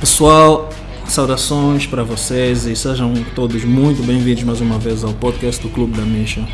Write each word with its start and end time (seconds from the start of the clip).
Pessoal, 0.00 0.68
saudações 1.06 1.86
para 1.86 2.02
vocês 2.02 2.66
e 2.66 2.74
sejam 2.74 3.14
todos 3.34 3.64
muito 3.64 4.02
bem-vindos 4.02 4.42
mais 4.42 4.60
uma 4.60 4.78
vez 4.78 5.04
ao 5.04 5.12
podcast 5.14 5.62
do 5.62 5.68
Clube 5.68 5.96
da 5.96 6.02
Misha. 6.02 6.46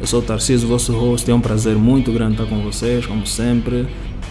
Eu 0.00 0.06
sou 0.06 0.20
o 0.20 0.22
Tarcísio, 0.22 0.66
vosso 0.66 0.92
host, 0.92 1.30
é 1.30 1.34
um 1.34 1.40
prazer 1.40 1.76
muito 1.76 2.10
grande 2.12 2.32
estar 2.32 2.46
com 2.46 2.60
vocês, 2.62 3.06
como 3.06 3.26
sempre. 3.26 3.86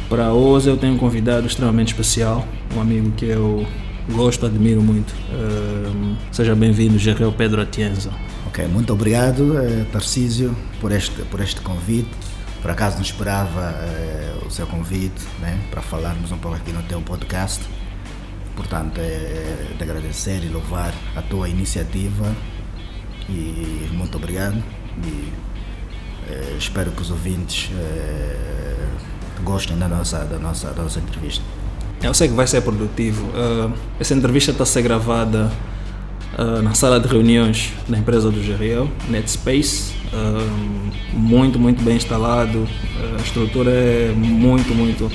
Para 0.10 0.34
hoje 0.34 0.70
eu 0.70 0.76
tenho 0.76 0.96
um 0.96 0.98
convidado 0.98 1.48
extremamente 1.48 1.94
especial, 1.94 2.46
um 2.76 2.82
amigo 2.82 3.12
que 3.12 3.26
eu 3.26 3.66
gosto, 4.10 4.46
admiro 4.46 4.82
muito. 4.82 5.12
Uh, 5.12 6.16
seja 6.32 6.54
bem-vindo, 6.56 7.00
Gerrel 7.00 7.32
Pedro 7.32 7.62
Atienza. 7.62 8.12
Ok, 8.48 8.68
muito 8.68 8.92
obrigado, 8.92 9.54
uh, 9.54 9.86
Tarcísio, 9.92 10.54
por 10.82 10.92
este, 10.92 11.22
por 11.24 11.40
este 11.40 11.62
convite. 11.62 12.10
Por 12.62 12.70
acaso 12.70 12.96
não 12.96 13.02
esperava 13.02 13.74
uh, 13.74 14.48
o 14.48 14.52
seu 14.52 14.68
convite 14.68 15.26
né, 15.40 15.60
para 15.72 15.82
falarmos 15.82 16.32
um 16.32 16.38
pouco 16.38 16.58
aqui 16.58 16.72
no 16.72 16.84
teu 16.84 17.02
podcast. 17.02 17.64
Portanto, 18.56 19.00
é 19.00 19.74
de 19.76 19.84
agradecer 19.84 20.44
e 20.44 20.50
louvar 20.50 20.94
a 21.16 21.22
tua 21.22 21.50
iniciativa 21.50 22.36
e 23.28 23.90
muito 23.94 24.18
obrigado. 24.18 24.62
E 25.04 25.34
eh, 26.30 26.56
espero 26.60 26.92
que 26.92 27.02
os 27.02 27.10
ouvintes 27.10 27.72
eh, 27.74 28.88
gostem 29.42 29.78
da 29.78 29.88
nossa, 29.88 30.26
da, 30.26 30.38
nossa, 30.38 30.72
da 30.72 30.84
nossa 30.84 31.00
entrevista. 31.00 31.44
Eu 32.04 32.14
sei 32.14 32.28
que 32.28 32.34
vai 32.34 32.46
ser 32.46 32.62
produtivo. 32.62 33.26
Essa 34.00 34.14
entrevista 34.14 34.52
está 34.52 34.64
a 34.64 34.68
ser 34.68 34.82
gravada 34.82 35.52
uh, 36.38 36.62
na 36.62 36.74
sala 36.74 37.00
de 37.00 37.08
reuniões 37.08 37.74
da 37.88 37.98
empresa 37.98 38.30
do 38.30 38.44
Geriel, 38.44 38.90
NetSpace. 39.10 39.94
Uh, 40.14 41.18
muito, 41.18 41.60
muito 41.60 41.84
bem 41.84 41.96
instalado. 41.96 42.68
a 43.18 43.22
estrutura 43.22 43.72
é 43.72 44.14
muito, 44.16 44.74
muito 44.74 45.12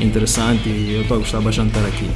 interessante 0.00 0.68
e 0.68 0.94
eu 0.94 1.02
estou 1.02 1.16
a 1.16 1.20
gostar 1.20 1.40
bastante 1.40 1.72
de 1.72 1.78
estar 1.78 1.88
aqui. 1.88 2.10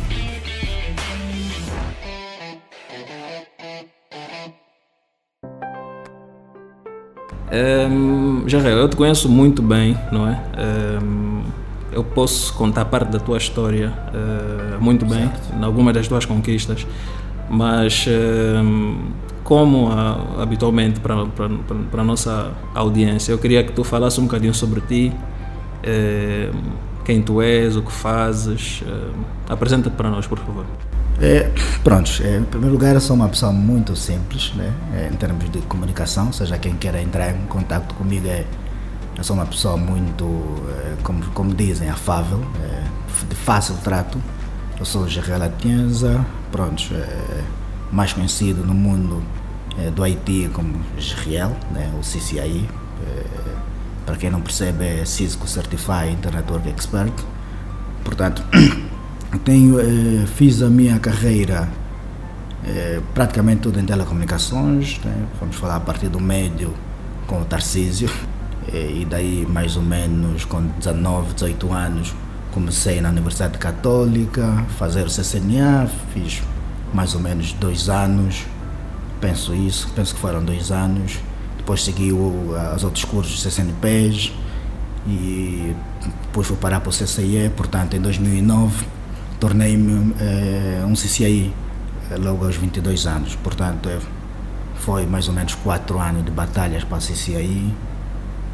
Um, 7.53 8.47
eu 8.49 8.89
te 8.89 8.97
conheço 8.97 9.29
muito 9.29 9.61
bem, 9.63 9.97
não 10.11 10.27
é? 10.27 10.41
Um, 11.03 11.43
eu 11.93 12.03
posso 12.03 12.55
contar 12.55 12.87
parte 12.87 13.11
da 13.11 13.19
tua 13.19 13.37
história 13.37 13.93
uh, 14.09 14.83
muito 14.83 15.05
bem, 15.05 15.29
certo. 15.29 15.55
em 15.55 15.63
algumas 15.63 15.93
das 15.93 16.09
tuas 16.09 16.25
conquistas, 16.25 16.87
mas 17.53 18.07
um, 18.09 18.97
como 19.45 19.89
uh, 19.89 20.41
habitualmente 20.41 20.99
para, 21.01 21.27
para, 21.27 21.51
para 21.91 22.01
a 22.01 22.05
nossa 22.05 22.51
audiência, 22.75 23.31
eu 23.31 23.39
queria 23.39 23.63
que 23.63 23.73
tu 23.73 23.85
falasse 23.85 24.19
um 24.19 24.25
bocadinho 24.25 24.55
sobre 24.55 24.81
ti, 24.81 25.13
uh, 25.85 26.57
quem 27.05 27.21
tu 27.21 27.43
és, 27.43 27.77
o 27.77 27.83
que 27.83 27.93
fazes. 27.93 28.83
Apresenta-te 29.49 29.95
para 29.95 30.09
nós, 30.09 30.27
por 30.27 30.39
favor. 30.39 30.65
É, 31.21 31.51
pronto, 31.85 32.11
é, 32.23 32.39
em 32.39 32.45
primeiro 32.45 32.75
lugar, 32.75 32.95
eu 32.95 33.01
sou 33.01 33.15
uma 33.15 33.29
pessoa 33.29 33.53
muito 33.53 33.95
simples, 33.95 34.53
né? 34.55 34.73
É, 34.95 35.09
em 35.13 35.17
termos 35.17 35.51
de 35.51 35.59
comunicação, 35.63 36.33
seja 36.33 36.57
quem 36.59 36.75
queira 36.75 37.01
entrar 37.03 37.31
em 37.31 37.47
contato 37.47 37.95
comigo, 37.95 38.27
é, 38.27 38.45
eu 39.17 39.23
sou 39.23 39.37
uma 39.37 39.47
pessoa 39.47 39.77
muito, 39.77 40.25
é, 40.71 41.03
como, 41.03 41.23
como 41.27 41.55
dizem, 41.55 41.89
afável, 41.89 42.41
é, 42.65 42.85
de 43.29 43.35
fácil 43.37 43.77
trato. 43.85 44.19
Eu 44.83 44.87
sou 44.87 45.07
Gerrel 45.07 45.41
Atienza, 45.45 46.27
pronto, 46.51 46.83
é, 46.93 47.45
mais 47.93 48.13
conhecido 48.13 48.67
no 48.67 48.75
mundo 48.75 49.23
é, 49.79 49.93
do 49.93 50.03
Haiti 50.03 50.51
como 50.53 50.75
Gerriel, 50.99 51.57
né? 51.71 51.89
o 51.97 52.01
CCI. 52.01 52.69
para 54.05 54.17
quem 54.17 54.29
não 54.29 54.41
percebe, 54.41 54.85
é 54.85 55.05
Cisco 55.05 55.47
Certified 55.47 56.15
Internet 56.15 56.51
Work 56.51 56.69
Expert. 56.69 57.13
Portanto, 58.03 58.43
tenho, 59.45 59.79
eh, 59.79 60.27
fiz 60.27 60.61
a 60.61 60.69
minha 60.69 60.99
carreira 60.99 61.69
eh, 62.67 63.01
praticamente 63.15 63.61
tudo 63.61 63.79
em 63.79 63.87
telecomunicações, 63.87 64.99
né? 65.05 65.27
vamos 65.39 65.55
falar 65.55 65.77
a 65.77 65.81
partir 65.81 66.09
do 66.09 66.19
médio 66.19 66.75
com 67.29 67.41
o 67.41 67.45
Tarcísio, 67.45 68.11
eh, 68.67 68.95
e 68.99 69.05
daí 69.05 69.47
mais 69.49 69.77
ou 69.77 69.83
menos 69.85 70.45
com 70.45 70.61
19, 70.61 71.35
18 71.35 71.73
anos 71.73 72.13
comecei 72.53 73.01
na 73.01 73.09
Universidade 73.09 73.59
Católica, 73.59 74.65
fazer 74.79 75.05
o 75.05 75.11
CCNA, 75.11 75.91
fiz 76.13 76.43
mais 76.95 77.15
ou 77.15 77.21
menos 77.21 77.53
dois 77.55 77.89
anos, 77.89 78.45
penso 79.21 79.55
isso, 79.55 79.89
penso 79.95 80.15
que 80.15 80.21
foram 80.21 80.45
dois 80.45 80.71
anos, 80.71 81.19
depois 81.57 81.83
segui 81.83 82.13
o, 82.13 82.55
os 82.75 82.85
outros 82.85 83.05
cursos 83.05 83.43
CCNPs 83.43 84.33
e 85.07 85.75
depois 86.27 86.47
fui 86.47 86.57
parar 86.57 86.81
para 86.81 86.91
o 86.91 86.93
CCIE, 86.93 87.51
portanto 87.57 87.95
em 87.95 88.01
2009 88.01 88.87
tornei-me 89.43 90.15
eh, 90.21 90.85
um 90.87 90.93
CCI 90.93 91.53
eh, 92.13 92.17
logo 92.17 92.45
aos 92.45 92.55
22 92.55 93.09
anos. 93.09 93.35
Portanto, 93.35 93.89
é, 93.89 93.99
foi 94.77 95.05
mais 95.05 95.27
ou 95.27 95.35
menos 95.35 95.57
quatro 95.57 95.99
anos 95.99 96.25
de 96.25 96.31
batalhas 96.31 96.85
para 96.85 96.99
a 96.99 97.01
CCI 97.01 97.75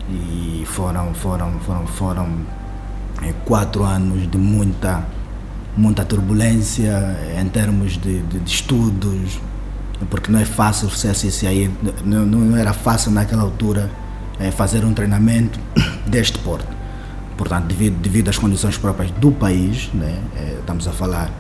e 0.09 0.65
foram, 0.65 1.13
foram, 1.13 1.59
foram, 1.61 1.87
foram 1.87 2.39
quatro 3.45 3.85
anos 3.85 4.31
de 4.31 4.39
muita, 4.39 5.05
muita 5.77 6.05
turbulência 6.05 7.17
em 7.41 7.49
termos 7.49 7.93
de, 7.93 8.21
de, 8.23 8.39
de 8.39 8.51
estudos, 8.51 9.41
porque 10.11 10.31
não 10.31 10.39
é 10.39 10.45
fácil 10.45 10.91
ser 10.91 11.15
CCI, 11.15 11.71
não, 12.05 12.25
não 12.25 12.57
era 12.57 12.73
fácil 12.73 13.11
naquela 13.11 13.43
altura 13.43 13.91
é, 14.39 14.51
fazer 14.51 14.85
um 14.85 14.95
treinamento 14.95 15.59
deste 16.07 16.39
porto 16.39 16.79
portanto, 17.39 17.67
devido, 17.67 17.97
devido 18.03 18.29
às 18.29 18.37
condições 18.37 18.77
próprias 18.77 19.13
do 19.13 19.31
país, 19.31 19.89
né, 19.95 20.19
é, 20.37 20.57
estamos 20.59 20.87
a 20.89 20.93
falar, 20.93 21.31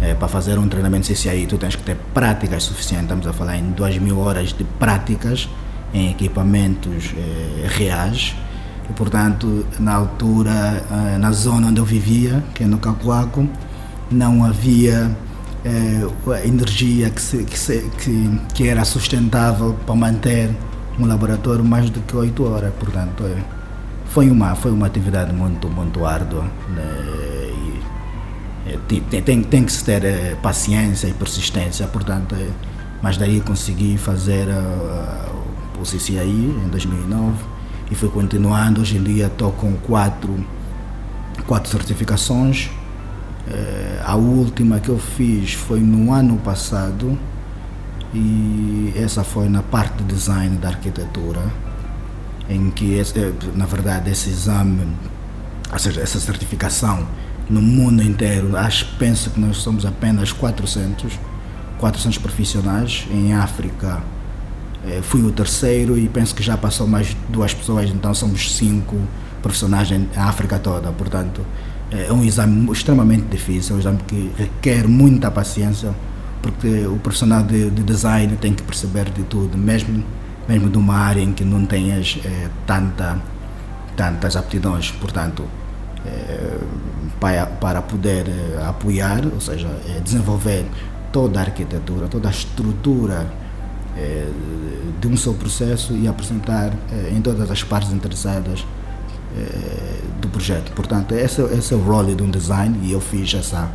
é, 0.00 0.14
para 0.14 0.26
fazer 0.26 0.58
um 0.58 0.66
treinamento 0.66 1.06
CCI, 1.06 1.46
tu 1.46 1.58
tens 1.58 1.76
que 1.76 1.82
ter 1.82 1.96
práticas 2.14 2.64
suficientes, 2.64 3.04
estamos 3.04 3.26
a 3.26 3.32
falar 3.32 3.58
em 3.58 3.70
2 3.70 3.98
mil 3.98 4.18
horas 4.18 4.54
de 4.54 4.64
práticas 4.64 5.48
em 5.92 6.10
equipamentos 6.10 7.12
é, 7.16 7.68
reais, 7.68 8.34
e, 8.88 8.92
portanto, 8.92 9.64
na 9.78 9.94
altura, 9.94 10.84
é, 11.14 11.18
na 11.18 11.32
zona 11.32 11.68
onde 11.68 11.80
eu 11.80 11.84
vivia, 11.84 12.44
que 12.54 12.64
é 12.64 12.66
no 12.66 12.78
Cacoaco, 12.78 13.48
não 14.10 14.44
havia 14.44 15.16
é, 15.64 16.46
energia 16.46 17.08
que, 17.10 17.20
se, 17.20 17.44
que, 17.44 17.58
se, 17.58 17.90
que, 17.98 18.40
que, 18.52 18.68
era 18.68 18.84
sustentável 18.84 19.74
para 19.86 19.94
manter 19.94 20.50
um 20.98 21.06
laboratório 21.06 21.64
mais 21.64 21.88
do 21.88 22.00
que 22.00 22.14
8 22.14 22.44
horas, 22.44 22.72
portanto, 22.78 23.24
é, 23.24 23.36
foi 24.06 24.30
uma, 24.30 24.54
foi 24.54 24.70
uma 24.70 24.86
atividade 24.86 25.32
muito, 25.32 25.68
muito 25.68 26.04
árdua. 26.04 26.44
Né? 26.68 27.50
E, 28.66 29.00
tem, 29.00 29.22
tem, 29.22 29.42
tem 29.42 29.64
que 29.64 29.72
se 29.72 29.82
ter 29.82 30.36
paciência 30.42 31.06
e 31.06 31.12
persistência, 31.14 31.86
portanto, 31.86 32.36
mas 33.02 33.16
daí 33.16 33.40
consegui 33.40 33.96
fazer 33.96 34.48
o 35.78 35.82
CCI 35.82 36.54
em 36.64 36.68
2009 36.68 37.53
e 37.94 37.96
fui 37.96 38.08
continuando. 38.08 38.80
Hoje 38.80 38.96
em 38.96 39.02
dia 39.02 39.26
estou 39.26 39.52
com 39.52 39.72
quatro, 39.76 40.44
quatro 41.46 41.70
certificações. 41.70 42.68
É, 43.48 44.02
a 44.04 44.16
última 44.16 44.80
que 44.80 44.88
eu 44.88 44.98
fiz 44.98 45.54
foi 45.54 45.78
no 45.78 46.12
ano 46.12 46.36
passado 46.38 47.16
e 48.12 48.92
essa 48.96 49.22
foi 49.22 49.48
na 49.48 49.62
parte 49.62 50.02
de 50.02 50.12
design 50.12 50.56
da 50.56 50.68
arquitetura 50.68 51.40
em 52.48 52.70
que, 52.70 52.94
esse, 52.94 53.14
na 53.54 53.64
verdade, 53.64 54.10
esse 54.10 54.28
exame, 54.28 54.86
essa 55.72 56.18
certificação 56.18 57.06
no 57.48 57.62
mundo 57.62 58.02
inteiro, 58.02 58.56
acho, 58.56 58.86
penso 58.98 59.30
que 59.30 59.40
nós 59.40 59.58
somos 59.58 59.86
apenas 59.86 60.32
400, 60.32 61.12
400 61.78 62.18
profissionais. 62.18 63.06
Em 63.10 63.34
África, 63.34 64.02
eh, 64.02 64.23
fui 65.02 65.22
o 65.22 65.32
terceiro 65.32 65.96
e 65.98 66.08
penso 66.08 66.34
que 66.34 66.42
já 66.42 66.56
passou 66.56 66.86
mais 66.86 67.16
duas 67.28 67.54
pessoas, 67.54 67.90
então 67.90 68.12
somos 68.14 68.54
cinco 68.54 68.96
profissionais 69.42 69.90
em 69.90 70.08
África 70.16 70.58
toda. 70.58 70.92
Portanto, 70.92 71.40
é 71.90 72.12
um 72.12 72.22
exame 72.22 72.70
extremamente 72.70 73.26
difícil, 73.30 73.74
é 73.74 73.76
um 73.76 73.80
exame 73.80 73.98
que 74.06 74.30
requer 74.36 74.86
muita 74.86 75.30
paciência, 75.30 75.94
porque 76.42 76.86
o 76.86 76.96
profissional 76.98 77.42
de, 77.42 77.70
de 77.70 77.82
design 77.82 78.36
tem 78.36 78.52
que 78.52 78.62
perceber 78.62 79.10
de 79.10 79.22
tudo, 79.22 79.56
mesmo 79.56 80.04
mesmo 80.48 80.68
de 80.68 80.78
uma 80.78 80.96
área 80.96 81.20
em 81.20 81.32
que 81.32 81.44
não 81.44 81.64
tenhas 81.64 82.18
eh, 82.24 82.48
tanta, 82.66 83.18
tantas 83.96 84.36
aptidões. 84.36 84.90
Portanto, 84.92 85.44
eh, 86.06 86.58
para, 87.18 87.46
para 87.46 87.82
poder 87.82 88.28
eh, 88.28 88.64
apoiar, 88.66 89.24
ou 89.26 89.40
seja, 89.40 89.68
desenvolver 90.02 90.66
toda 91.12 91.40
a 91.40 91.42
arquitetura, 91.42 92.08
toda 92.08 92.28
a 92.28 92.30
estrutura 92.30 93.26
de 95.00 95.08
um 95.08 95.16
seu 95.16 95.34
processo 95.34 95.92
e 95.94 96.08
apresentar 96.08 96.72
em 97.14 97.20
todas 97.20 97.50
as 97.50 97.62
partes 97.62 97.92
interessadas 97.92 98.64
do 100.20 100.28
projeto. 100.28 100.72
Portanto, 100.72 101.12
esse, 101.12 101.42
esse 101.42 101.74
é 101.74 101.76
o 101.76 101.80
role 101.80 102.14
de 102.14 102.22
um 102.22 102.30
design 102.30 102.78
e 102.82 102.92
eu 102.92 103.00
fiz 103.00 103.34
essa, 103.34 103.70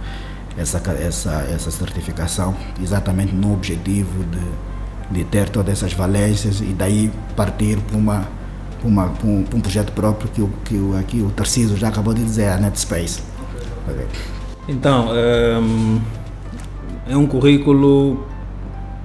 essa, 0.57 0.77
essa, 0.91 1.31
essa 1.49 1.71
certificação 1.71 2.55
exatamente 2.81 3.33
no 3.33 3.53
objetivo 3.53 4.23
de 4.25 4.69
de 5.11 5.23
ter 5.23 5.49
todas 5.49 5.73
essas 5.73 5.93
valências 5.93 6.61
e 6.61 6.73
daí 6.77 7.11
partir 7.35 7.79
para 7.79 7.97
uma, 7.97 8.27
uma, 8.83 9.11
um, 9.23 9.43
um, 9.53 9.59
projeto 9.59 9.91
próprio 9.93 10.29
que, 10.29 10.47
que 10.65 10.97
aqui 10.99 11.21
o 11.21 11.29
Tarcísio 11.31 11.75
já 11.75 11.87
acabou 11.87 12.13
de 12.13 12.23
dizer, 12.23 12.49
a 12.49 12.57
NetSpace. 12.57 13.21
Okay. 13.87 14.05
Então, 14.67 15.09
um, 15.09 15.99
é 17.07 17.17
um 17.17 17.25
currículo 17.25 18.23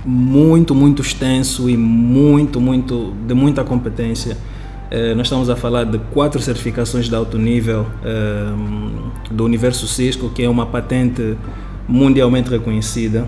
muito, 0.04 0.74
muito 0.74 1.00
extenso 1.00 1.68
e 1.70 1.76
muito, 1.76 2.60
muito, 2.60 3.12
de 3.26 3.34
muita 3.34 3.64
competência. 3.64 4.36
Uh, 4.92 5.14
nós 5.16 5.26
estamos 5.26 5.48
a 5.48 5.56
falar 5.56 5.84
de 5.84 5.98
quatro 6.12 6.40
certificações 6.40 7.08
de 7.08 7.14
alto 7.14 7.38
nível 7.38 7.86
um, 8.04 9.10
do 9.34 9.44
Universo 9.44 9.88
Cisco, 9.88 10.28
que 10.28 10.44
é 10.44 10.48
uma 10.48 10.66
patente 10.66 11.36
mundialmente 11.88 12.50
reconhecida. 12.50 13.26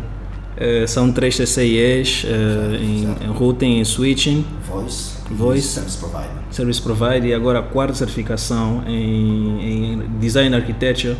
Uh, 0.57 0.87
são 0.87 1.11
três 1.11 1.37
CCIEs 1.37 2.25
uh, 2.25 2.75
em, 2.77 3.27
em, 3.27 3.33
routing 3.33 3.81
e 3.81 3.85
switching. 3.85 4.45
Voice. 4.69 5.17
Voice. 5.31 5.69
Service 5.69 5.99
Provider. 5.99 6.31
Service 6.51 6.83
Provider. 6.83 7.25
E 7.27 7.35
agora 7.35 7.59
a 7.59 7.63
quarta 7.63 7.95
certificação 7.95 8.83
em, 8.87 9.95
em 9.95 10.03
Design 10.21 10.55
Architecture, 10.55 11.17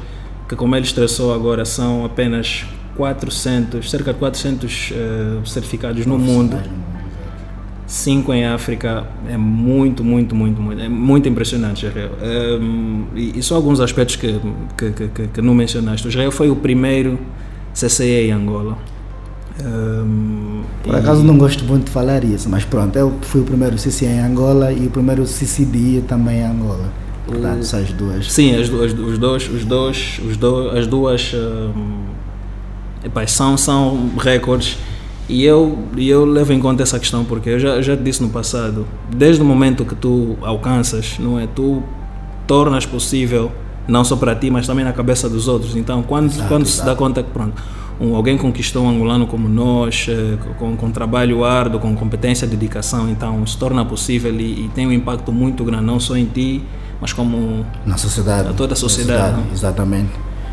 que 0.49 0.55
como 0.55 0.77
ele 0.77 0.85
estressou 0.85 1.35
agora 1.35 1.65
são 1.65 2.05
apenas 2.05 2.65
400, 2.97 3.91
cerca 3.91 4.13
de 4.13 4.19
400 4.19 4.91
uh, 4.91 5.47
certificados 5.47 6.07
no 6.07 6.19
mundo. 6.19 6.57
Cinco 7.87 8.35
em 8.35 8.45
África 8.45 9.07
é 9.29 9.37
muito, 9.37 10.03
muito, 10.03 10.35
muito, 10.35 10.61
muito, 10.61 10.83
é 10.83 10.89
muito 10.89 11.29
impressionante, 11.29 11.87
Israel. 11.87 12.11
Um, 12.61 13.05
e, 13.15 13.39
e 13.39 13.43
só 13.43 13.55
alguns 13.55 13.79
aspectos 13.79 14.17
que, 14.17 14.41
que, 14.77 14.91
que, 14.91 15.29
que 15.29 15.41
não 15.41 15.55
mencionaste. 15.55 16.05
O 16.07 16.09
Israel 16.09 16.33
foi 16.33 16.51
o 16.51 16.57
primeiro 16.57 17.17
CCE 17.73 18.27
em 18.27 18.33
Angola. 18.33 18.77
Um, 19.65 20.63
Por 20.83 20.97
acaso 20.97 21.23
não 21.23 21.39
gosto 21.39 21.65
muito 21.65 21.85
de 21.85 21.91
falar 21.91 22.25
isso, 22.25 22.49
mas 22.51 22.65
pronto, 22.65 22.97
eu 22.99 23.15
fui 23.23 23.41
o 23.41 23.45
primeiro 23.45 23.77
CCE 23.77 24.07
em 24.07 24.21
Angola 24.21 24.73
e 24.73 24.87
o 24.87 24.91
primeiro 24.91 25.25
CCD 25.27 26.03
também 26.09 26.41
em 26.41 26.45
Angola. 26.45 26.93
Portanto, 27.27 27.63
o, 27.63 27.77
as 27.77 27.93
duas. 27.93 28.33
Sim, 28.33 28.55
as 28.55 28.69
duas, 28.69 28.93
os 28.93 29.19
dois, 29.19 29.49
os 29.49 29.65
dois, 29.65 30.21
os 30.29 30.37
dois, 30.37 30.77
as 30.77 30.87
duas 30.87 31.35
um, 31.35 32.05
epá, 33.07 33.27
são, 33.27 33.57
são 33.57 34.11
recordes 34.19 34.77
e 35.29 35.45
eu, 35.45 35.79
eu 35.97 36.25
levo 36.25 36.53
em 36.53 36.61
conta 36.61 36.83
essa 36.83 36.99
questão 36.99 37.25
porque 37.25 37.51
eu 37.51 37.59
já, 37.59 37.83
já 37.83 37.97
te 37.97 38.03
disse 38.03 38.23
no 38.23 38.29
passado, 38.29 38.87
desde 39.15 39.43
o 39.43 39.45
momento 39.45 39.85
que 39.85 39.95
tu 39.95 40.37
alcanças, 40.41 41.17
não 41.19 41.39
é? 41.39 41.47
Tu 41.49 41.83
tornas 42.47 42.87
possível, 42.87 43.51
não 43.89 44.05
só 44.05 44.15
para 44.15 44.35
ti, 44.37 44.51
mas 44.51 44.67
também 44.67 44.85
na 44.85 44.93
cabeça 44.93 45.29
dos 45.29 45.49
outros. 45.49 45.75
Então, 45.75 46.03
quando, 46.03 46.31
exato, 46.31 46.49
quando 46.49 46.63
exato. 46.63 46.79
se 46.79 46.85
dá 46.87 46.95
conta 46.95 47.25
que, 47.25 47.31
pronto, 47.31 47.61
um, 48.01 48.15
alguém 48.15 48.39
conquistou 48.39 48.85
um 48.85 48.89
angolano 48.89 49.27
como 49.27 49.49
nós, 49.49 50.07
eh, 50.09 50.37
com, 50.59 50.77
com 50.77 50.91
trabalho 50.93 51.45
árduo, 51.45 51.81
com 51.81 51.97
competência 51.97 52.47
e 52.47 52.49
dedicação, 52.49 53.11
então 53.11 53.45
se 53.47 53.57
torna 53.57 53.85
possível 53.85 54.33
e, 54.35 54.67
e, 54.67 54.71
tem 54.75 54.87
um 54.87 54.93
impacto 54.93 55.33
muito 55.33 55.65
grande, 55.65 55.85
não 55.85 55.99
só 55.99 56.17
em 56.17 56.27
ti, 56.27 56.63
mas 57.01 57.13
como 57.13 57.67
na 57.85 57.97
sociedade. 57.97 58.55
toda 58.55 58.75
a 58.75 58.77
sociedade. 58.77 59.21
sociedade 59.21 59.53
exatamente. 59.53 60.13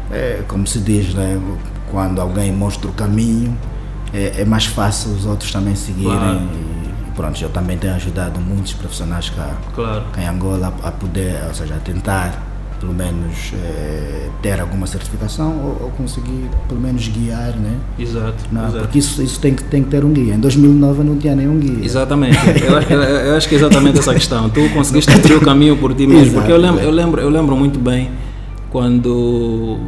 É, 0.10 0.42
como 0.48 0.66
se 0.66 0.80
diz, 0.80 1.14
né? 1.14 1.40
Quando 1.94 2.20
alguém 2.20 2.52
mostra 2.52 2.90
o 2.90 2.94
caminho, 2.94 3.56
é, 4.12 4.42
é 4.42 4.46
mais 4.46 4.66
fácil 4.66 5.12
os 5.12 5.28
outros 5.28 5.52
também 5.52 5.76
seguirem. 5.76 6.18
Claro. 6.18 6.40
E, 6.42 7.12
pronto, 7.16 7.40
eu 7.44 7.50
também 7.50 7.78
tenho 7.78 7.94
ajudado 7.94 8.40
muitos 8.42 8.74
profissionais 8.74 9.30
cá, 9.30 9.56
claro. 9.76 10.04
cá 10.12 10.24
em 10.24 10.28
Angola 10.28 10.74
a 10.84 10.92
poder, 10.92 11.40
ou 11.48 11.54
seja, 11.54 11.76
a 11.76 11.78
tentar 11.78 12.50
pelo 12.80 12.94
menos 12.94 13.54
é, 13.64 14.28
ter 14.42 14.60
alguma 14.60 14.88
certificação 14.88 15.52
ou, 15.52 15.84
ou, 15.84 15.92
conseguir 15.92 16.50
pelo 16.68 16.82
menos 16.82 17.08
guiar, 17.08 17.56
né? 17.56 17.78
Exato. 17.98 18.44
Não, 18.52 18.64
exato. 18.64 18.80
Porque 18.80 19.00
isso, 19.00 19.22
isso 19.22 19.40
tem, 19.40 19.54
que, 19.54 19.64
tem 19.64 19.84
que 19.84 19.90
ter 19.90 20.04
um 20.04 20.12
guia. 20.12 20.34
Em 20.34 20.40
2009 20.40 21.04
não 21.04 21.16
tinha 21.16 21.36
nenhum 21.36 21.60
guia. 21.60 21.86
Exatamente. 21.86 22.38
eu, 22.60 22.98
eu, 22.98 23.02
eu, 23.02 23.38
acho 23.38 23.48
que 23.48 23.56
é 23.56 23.58
exatamente 23.60 24.00
essa 24.00 24.14
questão. 24.14 24.50
Tu 24.50 24.68
conseguiste 24.74 25.14
abrir 25.14 25.36
o 25.36 25.42
caminho 25.42 25.78
por 25.78 25.94
ti 25.94 26.08
mesmo. 26.08 26.24
Exato, 26.24 26.40
porque 26.40 26.52
eu 26.52 26.58
lembro, 26.58 26.82
eu, 26.82 26.92
lembro, 26.92 27.22
eu 27.22 27.30
lembro 27.30 27.56
muito 27.56 27.80
bem 27.80 28.12
quando 28.70 29.80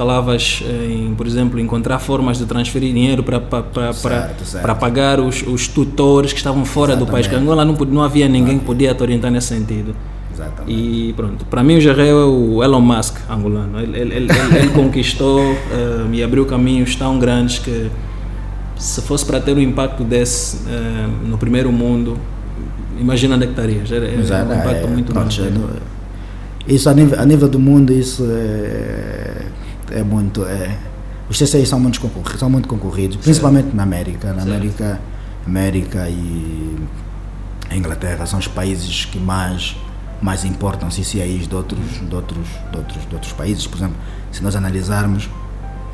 falavas 0.00 0.62
em, 0.66 1.14
por 1.14 1.26
exemplo, 1.26 1.60
encontrar 1.60 1.98
formas 1.98 2.38
de 2.38 2.46
transferir 2.46 2.90
dinheiro 2.90 3.22
para 3.22 3.38
para 3.38 4.74
pagar 4.74 5.20
os, 5.20 5.42
os 5.42 5.68
tutores 5.68 6.32
que 6.32 6.38
estavam 6.38 6.64
fora 6.64 6.92
Exatamente. 6.92 7.06
do 7.06 7.12
país, 7.12 7.26
que 7.26 7.34
Angola 7.34 7.66
não, 7.66 7.74
não 7.74 8.02
havia 8.02 8.26
ninguém 8.26 8.58
que 8.58 8.64
podia 8.64 8.94
te 8.94 9.02
orientar 9.02 9.30
nesse 9.30 9.48
sentido. 9.48 9.94
Exatamente. 10.32 10.72
E 10.72 11.12
pronto, 11.12 11.44
para 11.44 11.62
mim 11.62 11.76
o 11.76 11.80
Jarrell 11.82 12.18
é 12.18 12.24
o 12.24 12.64
Elon 12.64 12.80
Musk 12.80 13.18
angolano. 13.28 13.78
Ele, 13.78 13.98
ele, 13.98 14.14
ele, 14.14 14.28
ele 14.58 14.68
conquistou 14.72 15.38
eh, 15.38 16.06
e 16.12 16.22
abriu 16.22 16.46
caminhos 16.46 16.96
tão 16.96 17.18
grandes 17.18 17.58
que 17.58 17.90
se 18.78 19.02
fosse 19.02 19.26
para 19.26 19.38
ter 19.38 19.54
um 19.54 19.60
impacto 19.60 20.02
desse 20.02 20.56
um, 20.66 21.28
no 21.28 21.36
primeiro 21.36 21.70
mundo, 21.70 22.16
imagina 22.98 23.34
onde 23.34 23.44
é 23.44 23.46
que 23.48 23.52
estarias. 23.52 23.92
É, 23.92 23.96
é 23.96 24.16
um 24.16 24.60
impacto 24.60 24.86
é, 24.86 24.86
muito 24.86 25.12
grande. 25.12 25.42
Isso 26.66 26.88
a 26.88 26.94
nível, 26.94 27.20
a 27.20 27.26
nível 27.26 27.48
do 27.50 27.58
mundo, 27.58 27.92
isso 27.92 28.26
é 28.30 29.29
é 29.90 30.02
muito. 30.02 30.44
É, 30.44 30.76
os 31.28 31.38
CCI 31.38 31.64
são 31.64 31.78
muito 31.78 32.00
concorridos, 32.00 32.40
são 32.40 32.50
muito 32.50 32.68
concorridos 32.68 33.16
principalmente 33.18 33.74
na 33.74 33.84
América. 33.84 34.32
Na 34.32 34.42
América, 34.42 35.00
América 35.46 36.08
e 36.08 36.76
Inglaterra 37.72 38.26
são 38.26 38.38
os 38.38 38.48
países 38.48 39.04
que 39.04 39.18
mais 39.18 39.76
mais 40.20 40.44
importam 40.44 40.90
CCIs 40.90 41.48
de 41.48 41.54
outros, 41.54 41.80
de 42.06 42.14
outros, 42.14 42.46
de 42.70 42.76
outros, 42.76 43.08
de 43.08 43.14
outros 43.14 43.32
países. 43.32 43.66
Por 43.66 43.78
exemplo, 43.78 43.96
se 44.30 44.42
nós 44.42 44.54
analisarmos 44.54 45.30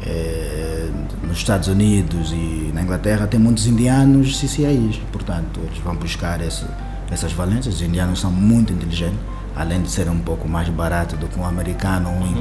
é, 0.04 0.90
nos 1.22 1.38
Estados 1.38 1.69
Unidos 1.69 2.32
e 2.32 2.70
na 2.75 2.82
Inglaterra 2.82 3.26
tem 3.26 3.38
muitos 3.38 3.66
indianos 3.66 4.38
CCIs, 4.38 5.00
portanto 5.12 5.60
eles 5.64 5.78
vão 5.78 5.94
buscar 5.94 6.40
esse, 6.40 6.64
essas 7.10 7.32
valências. 7.32 7.76
Os 7.76 7.82
indianos 7.82 8.20
são 8.20 8.32
muito 8.32 8.72
inteligentes, 8.72 9.19
além 9.54 9.81
de 9.82 9.90
serem 9.90 10.12
um 10.12 10.19
pouco 10.19 10.49
mais 10.49 10.69
baratos 10.69 11.19
do 11.19 11.28
que 11.28 11.38
um 11.38 11.46
americano 11.46 12.10
ou 12.10 12.16
um 12.16 12.22
uhum. 12.22 12.40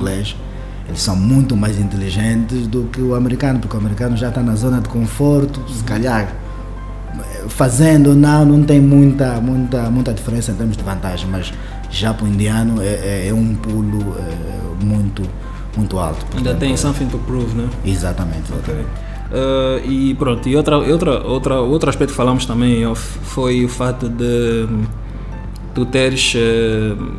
Eles 0.88 1.02
são 1.02 1.16
muito 1.16 1.56
mais 1.56 1.80
inteligentes 1.80 2.68
do 2.68 2.84
que 2.86 3.02
o 3.02 3.16
americano, 3.16 3.60
porque 3.60 3.76
o 3.76 3.80
americano 3.80 4.16
já 4.16 4.30
está 4.30 4.42
na 4.42 4.56
zona 4.56 4.80
de 4.80 4.90
conforto, 4.90 5.62
se 5.70 5.84
calhar 5.84 6.34
fazendo 7.48 8.10
ou 8.10 8.16
não, 8.16 8.46
não 8.46 8.64
tem 8.64 8.82
muita, 8.82 9.40
muita, 9.40 9.90
muita 9.90 10.14
diferença 10.14 10.52
em 10.52 10.56
termos 10.56 10.78
de 10.78 10.84
vantagem, 10.84 11.28
mas 11.30 11.54
já 11.90 12.14
para 12.14 12.26
o 12.26 12.28
indiano 12.28 12.82
é, 12.82 12.86
é, 12.86 13.28
é 13.30 13.34
um 13.34 13.56
pulo 13.56 14.16
é, 14.20 14.84
muito, 14.84 15.24
muito 15.78 15.98
alto. 15.98 16.26
Portanto, 16.26 16.48
Ainda 16.48 16.56
tem 16.56 16.76
something 16.76 17.08
to 17.08 17.18
prove, 17.20 17.56
né? 17.56 17.70
Exatamente. 17.86 18.52
Okay. 18.52 18.76
Uh, 18.76 19.90
e 19.90 20.14
pronto, 20.16 20.48
e 20.48 20.56
outra, 20.56 20.78
outra, 20.78 21.24
outra, 21.24 21.60
outro 21.60 21.90
aspecto 21.90 22.12
que 22.12 22.18
falamos 22.18 22.46
também 22.46 22.84
foi 22.96 23.66
o 23.66 23.70
fato 23.70 24.08
de 24.08 24.68
tu 25.74 25.86
teres 25.86 26.34
uh, 26.36 27.14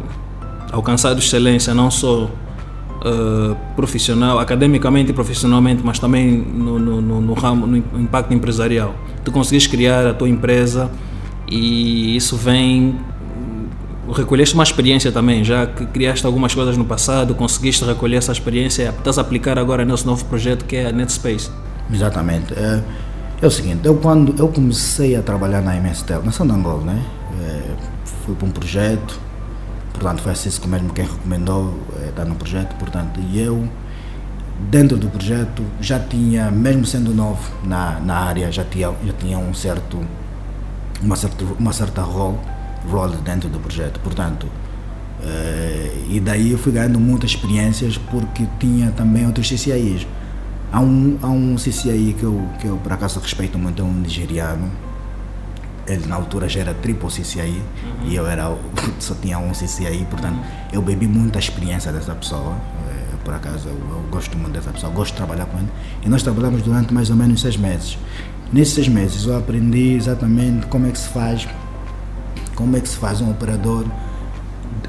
alcançado 0.71 1.19
excelência 1.19 1.75
não 1.75 1.91
só 1.91 2.31
uh, 3.05 3.57
profissional, 3.75 4.39
academicamente 4.39 5.11
e 5.11 5.15
profissionalmente, 5.15 5.83
mas 5.85 5.99
também 5.99 6.39
no, 6.39 6.79
no, 6.79 7.01
no, 7.01 7.21
no 7.21 7.35
ramo, 7.35 7.67
no 7.67 7.77
impacto 7.77 8.33
empresarial. 8.33 8.95
Tu 9.25 9.33
conseguiste 9.33 9.69
criar 9.69 10.07
a 10.07 10.15
tua 10.15 10.29
empresa 10.29 10.91
e 11.49 12.17
isso 12.17 12.37
vem 12.37 12.97
recolheste 14.13 14.55
uma 14.55 14.63
experiência 14.63 15.11
também, 15.11 15.43
já 15.43 15.67
que 15.67 15.85
criaste 15.87 16.25
algumas 16.27 16.55
coisas 16.55 16.77
no 16.77 16.85
passado, 16.85 17.35
conseguiste 17.35 17.85
recolher 17.85 18.17
essa 18.17 18.33
experiência, 18.33 18.95
estás 18.97 19.19
a 19.19 19.21
aplicar 19.21 19.59
agora 19.59 19.85
nesse 19.85 20.07
novo 20.07 20.25
projeto 20.27 20.65
que 20.65 20.77
é 20.77 20.87
a 20.87 20.93
NetSpace. 20.93 21.51
Exatamente. 21.93 22.55
É, 22.55 22.83
é 23.43 23.47
o 23.47 23.51
seguinte, 23.51 23.81
eu 23.85 23.97
quando 23.97 24.35
eu 24.39 24.49
comecei 24.49 25.17
a 25.17 25.23
trabalhar 25.23 25.61
na 25.61 25.75
MSTEL, 25.75 26.23
na 26.23 26.33
São 26.33 26.51
Angola, 26.51 26.85
né? 26.85 27.03
É, 27.43 27.63
fui 28.25 28.35
para 28.35 28.49
um 28.49 28.51
projeto, 28.51 29.21
Portanto, 29.97 30.23
foi 30.23 30.33
a 30.33 30.35
Cisco 30.35 30.69
mesmo 30.69 30.93
quem 30.93 31.07
recomendou 31.07 31.75
eh, 31.99 32.11
estar 32.11 32.27
no 32.27 32.35
projeto. 32.35 32.77
Portanto, 32.77 33.19
e 33.19 33.41
eu, 33.41 33.67
dentro 34.71 34.99
do 34.99 35.09
projeto, 35.09 35.65
já 35.81 35.99
tinha, 35.99 36.51
mesmo 36.51 36.85
sendo 36.85 37.15
novo 37.15 37.51
na, 37.65 37.99
na 38.01 38.15
área, 38.15 38.53
já 38.53 38.63
tinha, 38.63 38.93
já 39.05 39.13
tinha 39.15 39.39
um 39.39 39.55
certo, 39.55 39.99
uma 41.03 41.17
certa, 41.17 41.45
uma 41.59 41.73
certa 41.73 42.03
role, 42.03 42.39
role 42.91 43.17
dentro 43.25 43.49
do 43.49 43.59
projeto. 43.59 43.99
Portanto, 44.01 44.47
eh, 45.23 46.05
e 46.11 46.21
daí 46.21 46.53
eu 46.53 46.59
fui 46.59 46.73
ganhando 46.73 47.01
muitas 47.01 47.31
experiências 47.31 47.97
porque 47.97 48.47
tinha 48.61 48.91
também 48.91 49.27
outros 49.27 49.49
CCIs. 49.49 50.07
Há 50.71 50.81
um, 50.81 51.19
há 51.23 51.29
um 51.29 51.57
CCI 51.57 52.15
que 52.19 52.25
eu, 52.25 52.47
que 52.61 52.67
eu 52.67 52.77
por 52.77 52.93
acaso 52.93 53.19
respeito 53.19 53.59
muito, 53.59 53.81
é 53.81 53.85
um 53.85 53.95
nigeriano, 53.95 54.71
ele 55.87 56.07
na 56.07 56.17
altura 56.17 56.49
já 56.49 56.61
era 56.61 56.75
triple 56.75 57.09
CCI 57.09 57.41
uhum. 57.41 58.09
e 58.09 58.17
eu 58.17 58.27
era 58.27 58.55
só 58.99 59.15
tinha 59.15 59.39
um 59.39 59.53
CCI, 59.53 60.07
portanto 60.11 60.35
uhum. 60.35 60.69
eu 60.73 60.83
bebi 60.83 61.07
muita 61.07 61.39
experiência 61.39 61.93
dessa 61.93 62.15
pessoa. 62.15 62.57
É, 62.89 63.17
por 63.25 63.35
acaso 63.35 63.69
eu, 63.69 63.75
eu, 63.75 64.05
gosto 64.11 64.37
muito 64.37 64.53
dessa 64.53 64.71
pessoa, 64.71 64.93
gosto 64.93 65.13
de 65.13 65.17
trabalhar 65.17 65.47
com 65.47 65.59
ele. 65.59 65.69
E 66.05 66.09
nós 66.09 66.23
trabalhamos 66.23 66.63
durante 66.63 66.93
mais 66.93 67.11
ou 67.11 67.17
menos 67.17 67.41
seis 67.41 67.57
meses. 67.57 67.99
Nesses 68.53 68.75
seis 68.75 68.89
meses 68.89 69.27
eu 69.27 69.37
aprendi 69.37 69.95
exatamente 69.95 70.67
como 70.67 70.87
é 70.87 70.91
que 70.91 70.99
se 70.99 71.09
faz, 71.09 71.49
como 72.55 72.77
é 72.77 72.81
que 72.81 72.89
se 72.89 72.97
faz 72.97 73.21
um 73.21 73.31
operador 73.31 73.85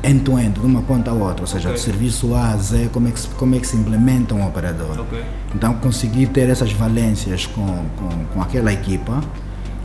end-to-end, 0.04 0.50
-end, 0.50 0.60
de 0.60 0.66
uma 0.66 0.82
ponta 0.84 1.10
a 1.10 1.13
outra, 1.13 1.42
ou 1.42 1.48
seja, 1.48 1.70
okay. 1.70 1.82
do 1.82 1.84
serviço 1.84 2.36
A 2.36 2.51
a 2.51 2.58
Z, 2.58 2.89
como 2.94 3.08
é 3.08 3.12
que 3.12 3.20
se, 3.20 3.27
como 3.30 3.56
é 3.56 3.60
que 3.60 3.68
se 3.68 3.75
implementa 3.75 4.36
um 4.36 4.46
operador. 4.48 5.00
Okay. 5.01 5.24
Então 5.56 5.74
consegui 5.75 6.27
ter 6.27 6.50
essas 6.50 6.72
valências 6.72 7.48
com, 7.48 7.66
com, 7.66 8.25
com 8.34 8.42
aquela 8.42 8.72
equipa 8.72 9.22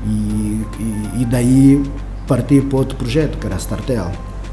e, 0.07 0.67
e, 0.79 1.23
e 1.23 1.25
daí 1.25 1.83
parti 2.27 2.61
para 2.61 2.79
outro 2.79 2.97
projeto, 2.97 3.39
que 3.39 3.47
era 3.47 3.57
a 3.57 3.59
Startel. 3.59 4.11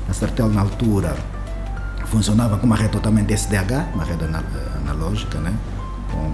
A 0.07 0.11
Startel, 0.11 0.49
na 0.49 0.61
altura, 0.61 1.15
funcionava 2.05 2.57
com 2.57 2.65
uma 2.65 2.75
rede 2.75 2.91
totalmente 2.91 3.33
SDH, 3.33 3.93
uma 3.93 4.03
rede 4.03 4.25
analógica, 4.83 5.39
né? 5.39 5.53
com, 6.11 6.33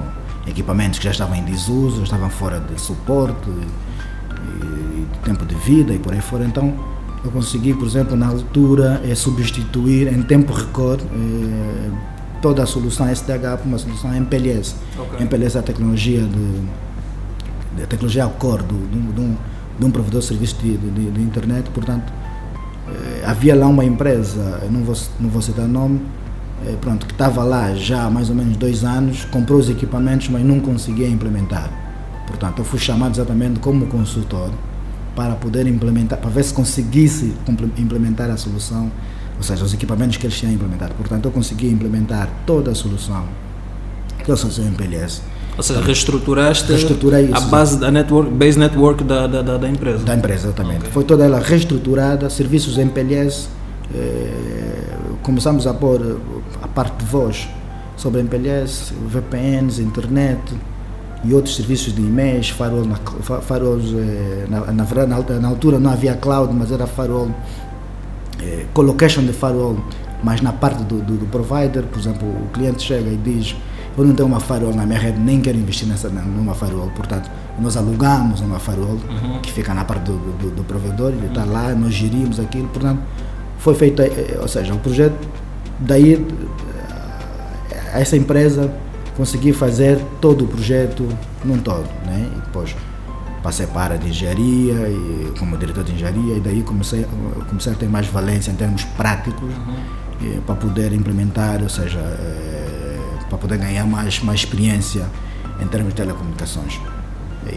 com 0.00 0.50
equipamentos 0.50 0.98
que 0.98 1.04
já 1.04 1.10
estavam 1.10 1.36
em 1.36 1.44
desuso, 1.44 2.02
estavam 2.02 2.30
fora 2.30 2.60
de 2.60 2.80
suporte, 2.80 3.48
e, 3.48 5.06
de 5.12 5.18
tempo 5.24 5.44
de 5.44 5.54
vida 5.54 5.92
e 5.92 5.98
por 5.98 6.12
aí 6.12 6.20
fora. 6.20 6.44
Então, 6.44 6.74
eu 7.24 7.30
consegui, 7.30 7.72
por 7.74 7.86
exemplo, 7.86 8.16
na 8.16 8.28
altura, 8.28 9.00
é, 9.04 9.14
substituir 9.14 10.08
em 10.08 10.22
tempo 10.22 10.52
recorde 10.52 11.04
é, 11.04 11.90
toda 12.42 12.62
a 12.62 12.66
solução 12.66 13.08
SDH 13.08 13.58
por 13.58 13.66
uma 13.66 13.78
solução 13.78 14.14
MPLS. 14.14 14.74
Okay. 14.98 15.20
MPLS 15.20 15.56
é 15.56 15.60
a 15.60 15.62
tecnologia 15.62 16.20
de, 16.20 16.60
de 17.76 17.86
tecnologia 17.86 18.24
ao 18.24 18.30
core 18.30 18.62
do, 18.62 18.88
de, 18.88 19.12
de, 19.12 19.20
um, 19.20 19.36
de 19.78 19.84
um 19.84 19.90
provedor 19.90 20.20
de 20.20 20.26
serviço 20.26 20.56
de, 20.56 20.76
de, 20.76 21.10
de 21.10 21.20
internet, 21.20 21.68
portanto, 21.70 22.12
é, 22.88 23.24
havia 23.26 23.54
lá 23.54 23.66
uma 23.66 23.84
empresa, 23.84 24.62
não 24.70 24.82
vou, 24.82 24.96
não 25.18 25.28
vou 25.28 25.42
citar 25.42 25.66
nome, 25.66 26.00
é, 26.66 26.76
pronto, 26.76 27.06
que 27.06 27.12
estava 27.12 27.42
lá 27.42 27.74
já 27.74 28.04
há 28.04 28.10
mais 28.10 28.30
ou 28.30 28.36
menos 28.36 28.56
dois 28.56 28.84
anos, 28.84 29.24
comprou 29.26 29.58
os 29.58 29.68
equipamentos, 29.68 30.28
mas 30.28 30.42
não 30.42 30.60
conseguia 30.60 31.08
implementar. 31.08 31.70
Portanto, 32.26 32.60
eu 32.60 32.64
fui 32.64 32.78
chamado 32.78 33.14
exatamente 33.14 33.60
como 33.60 33.86
consultor 33.86 34.50
para 35.14 35.34
poder 35.34 35.66
implementar, 35.66 36.18
para 36.18 36.30
ver 36.30 36.42
se 36.42 36.54
conseguisse 36.54 37.34
implementar 37.78 38.30
a 38.30 38.36
solução, 38.36 38.90
ou 39.36 39.42
seja, 39.42 39.64
os 39.64 39.74
equipamentos 39.74 40.16
que 40.16 40.26
eles 40.26 40.38
tinham 40.38 40.52
implementado. 40.52 40.94
Portanto, 40.94 41.26
eu 41.26 41.30
consegui 41.30 41.68
implementar 41.68 42.28
toda 42.46 42.70
a 42.70 42.74
solução, 42.74 43.24
que 44.24 44.30
é 44.30 44.34
a 44.34 44.36
solução 44.36 44.64
MPLS. 44.64 45.22
Ou 45.56 45.62
seja, 45.62 45.80
reestruturaste 45.80 46.72
a 47.32 47.40
base 47.40 47.78
da 47.78 47.90
network, 47.90 48.30
base 48.30 48.58
network 48.58 49.04
da, 49.04 49.26
da, 49.26 49.42
da, 49.42 49.56
da 49.56 49.68
empresa. 49.68 50.04
Da 50.04 50.14
empresa, 50.14 50.48
exatamente. 50.48 50.80
Okay. 50.80 50.90
Foi 50.90 51.04
toda 51.04 51.24
ela 51.24 51.38
reestruturada, 51.38 52.28
serviços 52.28 52.76
MPLS, 52.76 53.48
eh, 53.94 54.96
começamos 55.22 55.66
a 55.66 55.72
pôr 55.72 56.18
a 56.60 56.66
parte 56.66 56.96
de 56.98 57.04
voz 57.04 57.48
sobre 57.96 58.20
MPLS, 58.20 58.92
VPNs, 59.08 59.80
internet, 59.80 60.40
e 61.24 61.32
outros 61.32 61.56
serviços 61.56 61.94
de 61.94 62.02
e-mails, 62.02 62.50
farol, 62.50 62.84
na, 62.84 62.96
farols, 63.40 63.94
eh, 63.94 64.46
na, 64.48 64.60
na, 64.72 64.84
na, 64.84 65.40
na, 65.40 65.48
altura 65.48 65.78
não 65.78 65.90
havia 65.90 66.14
cloud, 66.14 66.52
mas 66.52 66.70
era 66.70 66.86
farol, 66.86 67.30
eh, 68.42 68.66
colocation 68.74 69.24
de 69.24 69.32
farol, 69.32 69.78
mas 70.22 70.42
na 70.42 70.52
parte 70.52 70.82
do, 70.84 71.00
do, 71.00 71.16
do, 71.16 71.26
provider, 71.26 71.84
por 71.84 71.98
exemplo, 71.98 72.28
o 72.28 72.48
cliente 72.52 72.82
chega 72.82 73.08
e 73.08 73.16
diz, 73.16 73.56
eu 73.96 74.04
não 74.04 74.14
tenho 74.14 74.28
uma 74.28 74.40
farol 74.40 74.74
na 74.74 74.84
minha 74.84 74.98
rede, 74.98 75.18
nem 75.18 75.40
quero 75.40 75.56
investir 75.56 75.86
nessa, 75.86 76.08
numa 76.08 76.54
farol, 76.54 76.90
portanto, 76.96 77.30
nós 77.60 77.76
alugamos 77.76 78.40
uma 78.40 78.58
farol 78.58 78.98
uhum. 79.08 79.40
que 79.40 79.52
fica 79.52 79.72
na 79.72 79.84
parte 79.84 80.04
do, 80.04 80.18
do, 80.38 80.50
do 80.50 80.64
provedor, 80.64 81.12
ele 81.12 81.26
está 81.26 81.44
uhum. 81.44 81.52
lá, 81.52 81.74
nós 81.74 81.94
gerimos 81.94 82.40
aquilo, 82.40 82.68
portanto, 82.68 83.00
foi 83.58 83.74
feito, 83.74 84.02
eh, 84.02 84.38
ou 84.40 84.48
seja, 84.48 84.74
o 84.74 84.78
projeto, 84.78 85.16
daí, 85.78 86.14
eh, 86.14 88.00
essa 88.00 88.16
empresa 88.16 88.72
consegui 89.16 89.52
fazer 89.52 89.98
todo 90.20 90.44
o 90.44 90.48
projeto 90.48 91.08
num 91.44 91.58
todo, 91.58 91.88
né? 92.04 92.28
E 92.36 92.40
depois 92.40 92.74
passei 93.42 93.66
para 93.66 93.96
de 93.96 94.08
engenharia 94.08 94.88
e 94.88 95.32
como 95.38 95.56
diretor 95.56 95.84
de 95.84 95.92
engenharia 95.92 96.36
e 96.36 96.40
daí 96.40 96.62
comecei 96.62 97.06
comecei 97.46 97.72
a 97.72 97.76
ter 97.76 97.88
mais 97.88 98.06
valência 98.06 98.50
em 98.50 98.54
termos 98.54 98.84
práticos 98.96 99.42
uhum. 99.42 99.76
e, 100.22 100.40
para 100.40 100.54
poder 100.54 100.92
implementar, 100.92 101.62
ou 101.62 101.68
seja, 101.68 102.00
para 103.28 103.38
poder 103.38 103.58
ganhar 103.58 103.86
mais 103.86 104.20
mais 104.20 104.40
experiência 104.40 105.06
em 105.60 105.66
termos 105.66 105.90
de 105.90 105.96
telecomunicações. 105.96 106.80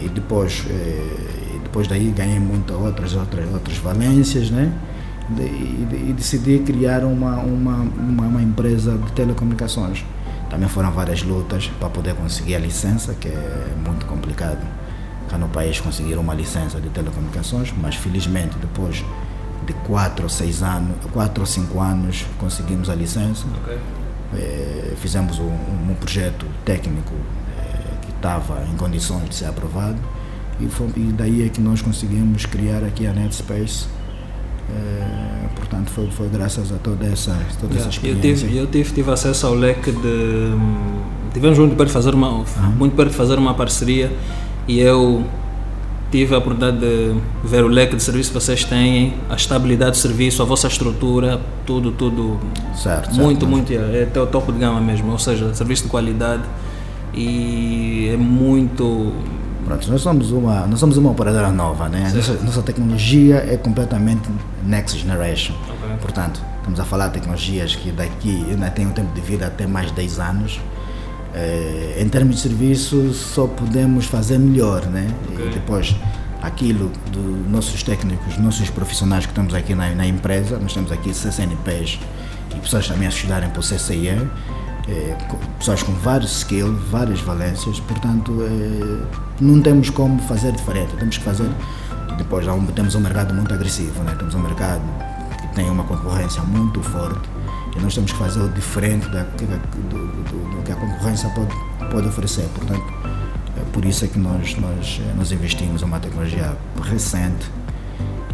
E 0.02 0.08
depois 0.08 0.64
é, 0.68 1.54
e 1.56 1.60
depois 1.62 1.88
daí 1.88 2.10
ganhei 2.10 2.38
muitas 2.38 2.76
outras 2.76 3.14
outras 3.14 3.52
outras 3.52 3.76
valências, 3.78 4.50
né? 4.50 4.72
E, 5.36 5.42
e, 5.42 6.06
e 6.08 6.12
decidi 6.14 6.60
criar 6.60 7.04
uma, 7.04 7.36
uma, 7.36 7.76
uma, 7.76 8.26
uma 8.26 8.42
empresa 8.42 8.96
de 8.96 9.12
telecomunicações. 9.12 10.04
Também 10.48 10.68
foram 10.68 10.90
várias 10.90 11.22
lutas 11.22 11.70
para 11.78 11.90
poder 11.90 12.14
conseguir 12.14 12.54
a 12.54 12.58
licença, 12.58 13.14
que 13.14 13.28
é 13.28 13.74
muito 13.84 14.06
complicado 14.06 14.66
cá 15.28 15.36
no 15.36 15.48
país 15.48 15.78
conseguir 15.78 16.16
uma 16.16 16.32
licença 16.34 16.80
de 16.80 16.88
telecomunicações, 16.88 17.72
mas 17.76 17.94
felizmente 17.94 18.56
depois 18.58 19.04
de 19.66 19.74
4 19.86 20.22
ou 20.22 20.28
6 20.30 20.62
anos, 20.62 20.96
4 21.12 21.40
ou 21.40 21.46
5 21.46 21.80
anos 21.80 22.24
conseguimos 22.38 22.88
a 22.88 22.94
licença. 22.94 23.46
Okay. 23.62 23.78
É, 24.34 24.92
fizemos 24.96 25.38
um, 25.38 25.44
um, 25.90 25.94
projeto 25.98 26.44
técnico 26.64 27.14
é, 27.58 27.96
que 28.04 28.10
estava 28.10 28.62
em 28.70 28.76
condições 28.76 29.28
de 29.28 29.34
ser 29.34 29.46
aprovado 29.46 29.96
e, 30.60 30.66
foi, 30.66 30.88
e 30.96 31.14
daí 31.16 31.46
é 31.46 31.48
que 31.48 31.62
nós 31.62 31.80
conseguimos 31.80 32.44
criar 32.44 32.84
aqui 32.84 33.06
a 33.06 33.12
NetSpace 33.12 33.86
é, 34.70 35.48
portanto, 35.56 35.90
foi, 35.90 36.10
foi 36.10 36.28
graças 36.28 36.70
a 36.70 36.76
toda 36.76 37.06
essa, 37.06 37.32
toda 37.58 37.72
yeah. 37.72 37.78
essa 37.80 37.88
experiência. 37.88 38.26
Eu 38.26 38.36
tive, 38.36 38.58
eu 38.58 38.66
tive, 38.66 38.92
tive 38.92 39.10
acesso 39.10 39.46
ao 39.46 39.54
leque 39.54 39.90
de. 39.90 40.52
Tivemos 41.32 41.58
muito 41.58 41.74
para 41.74 41.88
fazer 41.88 42.14
uma, 42.14 42.30
uhum. 42.30 42.44
muito 42.76 42.94
para 42.94 43.08
fazer 43.10 43.38
uma 43.38 43.54
parceria 43.54 44.12
e 44.66 44.80
eu 44.80 45.24
tive 46.10 46.34
a 46.34 46.38
oportunidade 46.38 46.78
de 46.78 47.14
ver 47.44 47.64
o 47.64 47.68
leque 47.68 47.96
de 47.96 48.02
serviço 48.02 48.30
que 48.30 48.34
vocês 48.34 48.64
têm, 48.64 49.14
a 49.28 49.34
estabilidade 49.34 49.92
do 49.92 49.96
serviço, 49.96 50.42
a 50.42 50.44
vossa 50.44 50.66
estrutura, 50.66 51.40
tudo, 51.66 51.92
tudo. 51.92 52.38
Certo. 52.74 53.14
Muito, 53.14 53.40
certo, 53.40 53.46
muito. 53.46 53.72
É 53.72 54.04
até 54.04 54.20
o 54.20 54.26
topo 54.26 54.52
de 54.52 54.58
gama 54.58 54.80
mesmo, 54.80 55.12
ou 55.12 55.18
seja, 55.18 55.52
serviço 55.54 55.84
de 55.84 55.88
qualidade 55.88 56.42
e 57.14 58.10
é 58.12 58.16
muito 58.16 59.12
Pronto, 59.68 59.90
nós 59.90 60.00
somos 60.00 60.30
uma, 60.30 60.66
nós 60.66 60.80
somos 60.80 60.96
uma 60.96 61.10
operadora 61.10 61.50
nova, 61.50 61.90
né? 61.90 62.10
Nossa, 62.14 62.32
nossa, 62.42 62.62
tecnologia 62.62 63.36
é 63.46 63.54
completamente 63.58 64.26
next 64.64 64.98
generation. 64.98 65.52
Okay. 65.52 65.96
Portanto, 66.00 66.40
estamos 66.56 66.80
a 66.80 66.84
falar 66.84 67.08
de 67.08 67.14
tecnologias 67.14 67.76
que 67.76 67.90
daqui 67.92 68.46
ainda 68.48 68.70
tem 68.70 68.86
um 68.86 68.92
tempo 68.92 69.12
de 69.14 69.20
vida 69.20 69.46
até 69.46 69.66
mais 69.66 69.88
de 69.88 69.92
10 69.92 70.20
anos. 70.20 70.58
É, 71.34 71.98
em 72.00 72.08
termos 72.08 72.36
de 72.36 72.42
serviço, 72.42 73.12
só 73.12 73.46
podemos 73.46 74.06
fazer 74.06 74.38
melhor, 74.38 74.86
né? 74.86 75.06
Okay. 75.32 75.46
E 75.46 75.50
depois, 75.50 75.94
aquilo 76.42 76.90
dos 77.12 77.50
nossos 77.50 77.82
técnicos, 77.82 78.38
nossos 78.38 78.70
profissionais 78.70 79.26
que 79.26 79.32
estamos 79.32 79.54
aqui 79.54 79.74
na, 79.74 79.90
na 79.94 80.06
empresa, 80.06 80.58
nós 80.58 80.72
temos 80.72 80.90
aqui 80.90 81.12
CCNPs 81.12 81.98
e 82.54 82.60
pessoas 82.60 82.88
também 82.88 83.06
a 83.06 83.10
estudarem 83.10 83.50
para 83.50 83.60
o 83.60 83.62
CCIE 83.62 84.26
é, 84.88 85.16
pessoas 85.58 85.82
com 85.82 85.92
vários 85.92 86.38
skills, 86.38 86.80
várias 86.90 87.20
valências, 87.20 87.78
portanto 87.80 88.38
é, 88.42 89.06
não 89.40 89.60
temos 89.60 89.90
como 89.90 90.20
fazer 90.22 90.52
diferente, 90.52 90.96
temos 90.96 91.18
que 91.18 91.24
fazer, 91.24 91.48
depois 92.16 92.46
temos 92.74 92.94
um 92.94 93.00
mercado 93.00 93.34
muito 93.34 93.52
agressivo, 93.52 94.02
né? 94.02 94.14
temos 94.18 94.34
um 94.34 94.40
mercado 94.40 94.82
que 95.40 95.54
tem 95.54 95.68
uma 95.68 95.84
concorrência 95.84 96.42
muito 96.42 96.82
forte 96.82 97.28
nós 97.82 97.94
temos 97.94 98.12
que 98.12 98.18
fazer 98.18 98.40
o 98.40 98.48
diferente 98.50 99.08
da, 99.08 99.22
do, 99.22 99.46
do, 99.46 100.06
do, 100.06 100.62
que 100.62 100.72
a 100.72 100.76
concorrência 100.76 101.28
pode, 101.30 101.54
pode 101.90 102.08
oferecer, 102.08 102.48
portanto 102.54 102.82
é 103.56 103.64
por 103.72 103.84
isso 103.84 104.04
é 104.04 104.08
que 104.08 104.18
nós, 104.18 104.56
nós, 104.56 105.00
é, 105.02 105.14
nós 105.14 105.32
investimos 105.32 105.82
em 105.82 105.84
uma 105.84 105.98
tecnologia 105.98 106.56
recente 106.82 107.50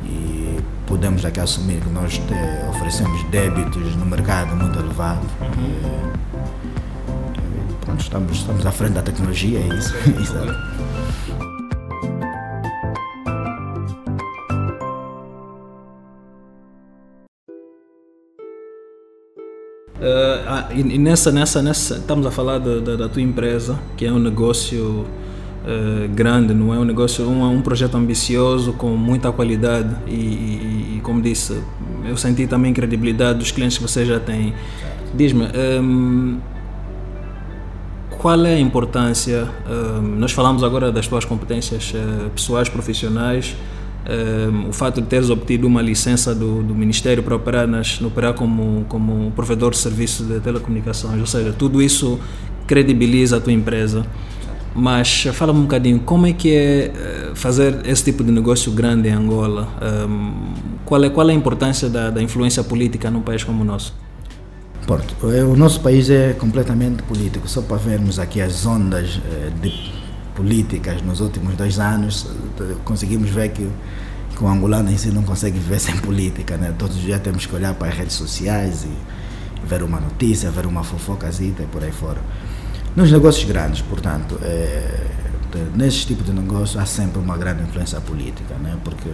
e 0.04 0.58
podemos 0.86 1.22
daqui 1.22 1.40
assumir 1.40 1.80
que 1.80 1.88
nós 1.90 2.18
te, 2.18 2.34
oferecemos 2.70 3.22
débitos 3.30 3.96
no 3.96 4.06
mercado 4.06 4.54
muito 4.56 4.78
elevado. 4.78 5.26
Uhum. 5.40 6.12
É, 7.88 7.96
estamos, 7.98 8.36
estamos 8.36 8.66
à 8.66 8.72
frente 8.72 8.92
da 8.92 9.02
tecnologia, 9.02 9.60
é 9.60 9.68
isso. 9.76 9.94
Uh, 20.04 20.78
e 20.78 20.99
nessa, 20.99 21.32
nessa, 21.32 21.62
nessa, 21.62 21.94
estamos 21.94 22.26
a 22.26 22.30
falar 22.30 22.58
da, 22.58 22.78
da, 22.78 22.96
da 22.96 23.08
tua 23.08 23.23
empresa, 23.23 23.80
que 23.96 24.04
é 24.04 24.12
um 24.12 24.18
negócio 24.18 25.06
uh, 25.64 26.08
grande, 26.14 26.52
não 26.52 26.75
é 26.75 26.78
um 26.78 26.84
negócio, 26.84 27.26
um, 27.26 27.42
um 27.50 27.62
projeto 27.62 27.96
ambicioso 27.96 28.75
com 28.75 28.90
muita 28.90 29.32
qualidade 29.32 29.96
e, 30.06 30.11
e, 30.11 30.96
e, 30.96 31.00
como 31.02 31.23
disse, 31.23 31.58
eu 32.06 32.18
senti 32.18 32.46
também 32.46 32.73
a 32.73 32.75
credibilidade 32.75 33.38
dos 33.38 33.50
clientes 33.50 33.78
que 33.78 33.82
você 33.82 34.04
já 34.04 34.20
tem. 34.20 34.52
Diz-me, 35.14 35.46
um, 35.80 36.38
qual 38.18 38.44
é 38.44 38.56
a 38.56 38.61
importância? 38.61 39.49
Uh, 39.66 40.02
nós 40.02 40.32
falamos 40.32 40.62
agora 40.62 40.92
das 40.92 41.08
tuas 41.08 41.25
competências 41.25 41.94
uh, 41.94 42.28
pessoais, 42.28 42.68
profissionais, 42.68 43.56
uh, 44.06 44.68
o 44.68 44.73
fato 44.73 45.00
de 45.00 45.06
teres 45.06 45.30
obtido 45.30 45.66
uma 45.66 45.82
licença 45.82 46.34
do, 46.34 46.62
do 46.62 46.75
Ministério 46.75 47.23
para 47.23 47.34
operar, 47.34 47.66
nas, 47.66 48.00
operar 48.00 48.34
como, 48.34 48.84
como 48.88 49.30
provedor 49.32 49.70
de 49.73 49.78
serviços 49.78 50.26
de 50.26 50.40
telecomunicações, 50.40 51.20
ou 51.20 51.26
seja, 51.26 51.52
tudo 51.52 51.82
isso 51.82 52.18
credibiliza 52.66 53.37
a 53.37 53.40
tua 53.40 53.52
empresa. 53.52 54.06
Mas 54.75 55.28
fala-me 55.32 55.61
um 55.61 55.62
bocadinho, 55.62 56.00
como 56.00 56.26
é 56.26 56.32
que 56.32 56.52
é 56.52 56.87
eh, 56.87 57.32
fazer 57.34 57.87
esse 57.87 58.02
tipo 58.02 58.25
de 58.25 58.32
negócio 58.32 58.73
grande 58.73 59.08
em 59.08 59.12
Angola? 59.12 59.68
qual, 60.84 61.04
é, 61.04 61.11
qual 61.11 61.28
é 61.30 61.32
a 61.32 61.37
importância 61.37 61.88
da, 61.88 62.11
da 62.11 62.20
influência 62.20 62.64
política 62.64 63.08
num 63.08 63.20
país 63.20 63.44
como 63.44 63.62
o 63.62 63.64
nosso? 63.64 63.94
Porto, 64.84 65.14
é, 65.30 65.44
o 65.44 65.54
nosso 65.56 65.80
país 65.80 66.11
é 66.11 66.32
completamente 66.32 67.04
político. 67.04 67.49
Só 67.49 67.62
para 67.62 67.76
vermos 67.76 68.18
aqui 68.18 68.40
as 68.40 68.66
ondas 68.66 69.20
eh, 69.30 69.50
de 69.62 69.93
políticas 70.34 71.02
nos 71.02 71.20
últimos 71.20 71.54
dois 71.56 71.78
anos, 71.78 72.26
conseguimos 72.84 73.30
ver 73.30 73.50
que, 73.50 73.68
que 74.36 74.44
o 74.44 74.48
angolano 74.48 74.90
em 74.90 74.96
si 74.96 75.08
não 75.08 75.22
consegue 75.22 75.58
viver 75.58 75.78
sem 75.80 75.96
política, 75.98 76.56
né? 76.56 76.74
Todos 76.78 76.96
os 76.96 77.02
dias 77.02 77.20
temos 77.20 77.46
que 77.46 77.54
olhar 77.54 77.74
para 77.74 77.88
as 77.88 77.94
redes 77.94 78.14
sociais 78.14 78.84
e 78.84 79.66
ver 79.66 79.82
uma 79.82 80.00
notícia, 80.00 80.50
ver 80.50 80.66
uma 80.66 80.84
fofocazita 80.84 81.62
e 81.62 81.66
por 81.66 81.82
aí 81.82 81.92
fora. 81.92 82.20
Nos 82.94 83.10
negócios 83.10 83.44
grandes, 83.44 83.80
portanto, 83.80 84.38
é, 84.42 85.10
nesse 85.74 86.06
tipo 86.06 86.22
de 86.22 86.32
negócio 86.32 86.78
há 86.78 86.86
sempre 86.86 87.18
uma 87.18 87.36
grande 87.36 87.62
influência 87.62 88.00
política, 88.00 88.54
né? 88.54 88.76
Porque 88.84 89.10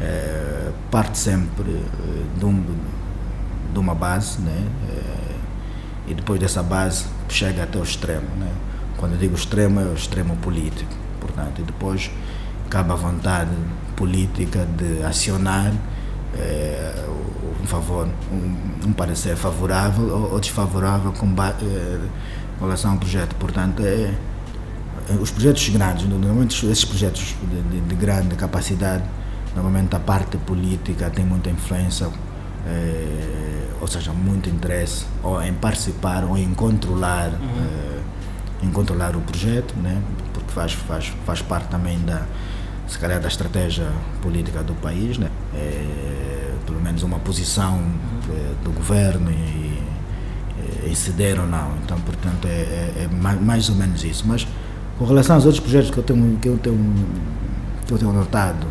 é, 0.00 0.70
parte 0.90 1.18
sempre 1.18 1.70
eh, 1.70 2.38
de, 2.38 2.44
um, 2.44 2.64
de, 3.72 3.78
uma 3.78 3.94
base, 3.94 4.40
né? 4.40 4.64
É, 4.88 6.10
e 6.10 6.14
depois 6.14 6.40
dessa 6.40 6.62
base 6.62 7.04
chega 7.28 7.64
até 7.64 7.78
o 7.78 7.82
extremo, 7.82 8.28
né? 8.38 8.50
Quando 9.00 9.12
eu 9.14 9.18
digo 9.18 9.34
extremo, 9.34 9.80
é 9.80 9.84
o 9.84 9.94
extremo 9.94 10.36
político, 10.36 10.92
portanto, 11.18 11.60
e 11.60 11.62
depois 11.62 12.10
cabe 12.68 12.92
a 12.92 12.94
vontade 12.94 13.50
política 13.96 14.66
de 14.76 15.02
acionar 15.02 15.72
é, 16.36 17.06
um 17.62 17.66
favor, 17.66 18.06
um, 18.30 18.88
um, 18.88 18.92
parecer 18.92 19.36
favorável 19.36 20.06
ou, 20.06 20.32
ou 20.34 20.38
desfavorável 20.38 21.12
com, 21.12 21.26
é, 21.26 21.98
com 22.58 22.66
relação 22.66 22.92
ao 22.92 22.98
projeto. 22.98 23.34
Portanto, 23.36 23.82
é, 23.82 24.12
os 25.18 25.30
projetos 25.30 25.66
grandes, 25.70 26.06
normalmente 26.06 26.66
esses 26.66 26.84
projetos 26.84 27.34
de, 27.42 27.62
de, 27.62 27.80
de, 27.80 27.94
grande 27.94 28.36
capacidade, 28.36 29.04
normalmente 29.56 29.96
a 29.96 29.98
parte 29.98 30.36
política 30.36 31.08
tem 31.08 31.24
muita 31.24 31.48
influência, 31.48 32.06
é, 32.66 33.66
ou 33.80 33.88
seja, 33.88 34.12
muito 34.12 34.50
interesse 34.50 35.06
ou 35.22 35.42
em 35.42 35.54
participar 35.54 36.22
ou 36.22 36.36
em 36.36 36.52
controlar, 36.52 37.30
uhum. 37.30 37.99
Em 38.62 38.70
controlar 38.70 39.16
o 39.16 39.20
projeto, 39.20 39.74
né? 39.76 40.02
porque 40.32 40.52
faz, 40.52 40.72
faz, 40.72 41.12
faz 41.24 41.42
parte 41.42 41.68
também 41.68 41.98
da 42.00 42.24
se 42.90 42.98
calhar 42.98 43.20
da 43.20 43.28
estratégia 43.28 43.86
política 44.20 44.64
do 44.64 44.74
país, 44.74 45.16
né? 45.16 45.30
É, 45.54 46.54
pelo 46.66 46.80
menos 46.80 47.04
uma 47.04 47.20
posição 47.20 47.80
é, 48.28 48.64
do 48.64 48.72
governo 48.72 49.30
e, 49.30 49.80
e, 50.90 50.96
ceder 50.96 51.38
ou 51.40 51.46
não. 51.46 51.76
Então, 51.84 52.00
portanto, 52.00 52.48
é, 52.48 52.48
é, 52.48 53.08
é, 53.08 53.36
mais 53.36 53.68
ou 53.68 53.76
menos 53.76 54.02
isso. 54.02 54.24
Mas 54.26 54.46
com 54.98 55.04
relação 55.04 55.36
aos 55.36 55.44
outros 55.44 55.62
projetos 55.62 55.90
que 55.90 55.98
eu 55.98 56.02
tenho, 56.02 56.36
que 56.38 56.48
eu 56.48 56.58
tenho, 56.58 56.94
que 57.86 57.92
eu 57.94 57.98
tenho 57.98 58.12
notado, 58.12 58.66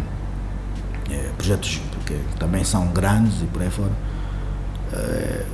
é, 1.10 1.30
projetos 1.38 1.82
que 2.06 2.20
também 2.38 2.66
são 2.66 2.88
grandes 2.88 3.42
e 3.42 3.46
por 3.46 3.62
aí 3.62 3.70
fora, 3.70 3.92
é, 4.94 5.46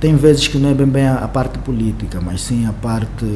tem 0.00 0.16
vezes 0.16 0.48
que 0.48 0.58
não 0.58 0.70
é 0.70 0.74
bem, 0.74 0.86
bem 0.86 1.06
a, 1.06 1.16
a 1.16 1.28
parte 1.28 1.58
política, 1.58 2.20
mas 2.20 2.40
sim 2.42 2.66
a 2.66 2.72
parte 2.72 3.26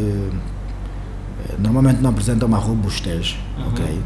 normalmente 1.58 2.00
não 2.00 2.10
apresenta 2.10 2.46
uma 2.46 2.58
robustez, 2.58 3.36
uhum. 3.58 3.68
ok? 3.68 4.00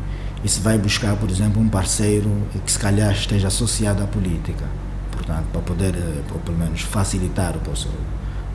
e 0.44 0.48
se 0.48 0.60
vai 0.60 0.76
buscar, 0.76 1.16
por 1.16 1.30
exemplo, 1.30 1.62
um 1.62 1.68
parceiro 1.68 2.30
que 2.64 2.72
se 2.72 2.78
calhar 2.78 3.12
esteja 3.12 3.48
associado 3.48 4.02
à 4.02 4.06
política, 4.06 4.64
portanto, 5.10 5.46
para 5.52 5.60
poder, 5.60 5.94
eh, 5.94 6.22
ou 6.32 6.40
pelo 6.40 6.58
menos 6.58 6.80
facilitar 6.80 7.54
o 7.56 7.60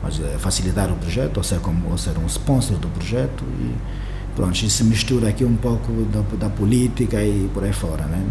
mas, 0.02 0.20
eh, 0.20 0.36
facilitar 0.38 0.90
o 0.90 0.96
projeto, 0.96 1.38
ou 1.38 1.42
ser, 1.42 1.60
como, 1.60 1.90
ou 1.90 1.96
ser 1.96 2.16
um 2.18 2.26
sponsor 2.26 2.76
do 2.78 2.88
projeto 2.88 3.42
e 3.60 3.74
pronto, 4.36 4.54
isso 4.54 4.68
se 4.68 4.84
mistura 4.84 5.30
aqui 5.30 5.44
um 5.44 5.56
pouco 5.56 5.90
da, 6.12 6.20
da 6.36 6.50
política 6.50 7.22
e 7.22 7.50
por 7.54 7.64
aí 7.64 7.72
fora, 7.72 8.04
né? 8.04 8.22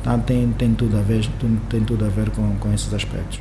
Então 0.00 0.18
tem, 0.20 0.50
tem 0.52 0.74
tudo 0.74 0.98
a 0.98 1.02
ver, 1.02 1.28
tem 1.68 1.84
tudo 1.84 2.04
a 2.06 2.08
ver 2.08 2.30
com, 2.30 2.56
com 2.56 2.72
esses 2.72 2.92
aspectos. 2.92 3.40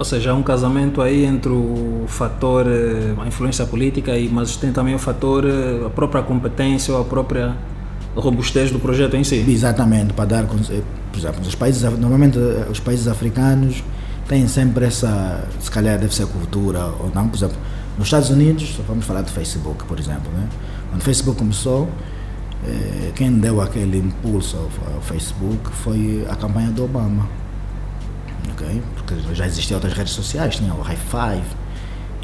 Ou 0.00 0.04
seja, 0.04 0.30
há 0.30 0.34
um 0.34 0.42
casamento 0.42 1.02
aí 1.02 1.26
entre 1.26 1.52
o 1.52 2.04
fator, 2.08 2.66
eh, 2.66 3.14
a 3.22 3.26
influência 3.28 3.66
política, 3.66 4.16
e, 4.16 4.30
mas 4.30 4.56
tem 4.56 4.72
também 4.72 4.94
o 4.94 4.98
fator, 4.98 5.44
a 5.86 5.90
própria 5.90 6.22
competência 6.22 6.94
ou 6.94 7.02
a 7.02 7.04
própria 7.04 7.54
robustez 8.16 8.70
do 8.70 8.78
projeto 8.78 9.14
em 9.14 9.22
si. 9.22 9.44
Exatamente, 9.46 10.14
para 10.14 10.24
dar, 10.24 10.44
eh, 10.44 10.82
por 11.12 11.18
exemplo, 11.18 11.42
os 11.46 11.54
países, 11.54 11.82
normalmente 11.98 12.38
eh, 12.38 12.66
os 12.70 12.80
países 12.80 13.06
africanos 13.06 13.84
têm 14.26 14.48
sempre 14.48 14.86
essa, 14.86 15.46
se 15.60 15.70
calhar 15.70 15.98
deve 15.98 16.14
ser 16.14 16.26
cultura 16.28 16.86
ou 16.98 17.10
não, 17.14 17.28
por 17.28 17.36
exemplo, 17.36 17.58
nos 17.98 18.06
Estados 18.06 18.30
Unidos, 18.30 18.80
vamos 18.88 19.04
falar 19.04 19.20
do 19.20 19.30
Facebook, 19.30 19.84
por 19.84 19.98
exemplo, 19.98 20.32
né? 20.32 20.48
Quando 20.88 21.02
o 21.02 21.04
Facebook 21.04 21.38
começou, 21.38 21.90
eh, 22.66 23.10
quem 23.14 23.32
deu 23.32 23.60
aquele 23.60 23.98
impulso 23.98 24.56
ao, 24.56 25.02
Facebook 25.02 25.70
foi 25.72 26.24
a 26.26 26.36
campanha 26.36 26.70
do 26.70 26.84
Obama, 26.84 27.28
ok? 28.60 28.82
Porque 28.94 29.14
já 29.34 29.46
existiam 29.46 29.76
outras 29.76 29.94
redes 29.94 30.12
sociais, 30.12 30.56
tinha 30.56 30.74
o 30.74 30.80
High 30.80 30.96
Five 30.96 31.46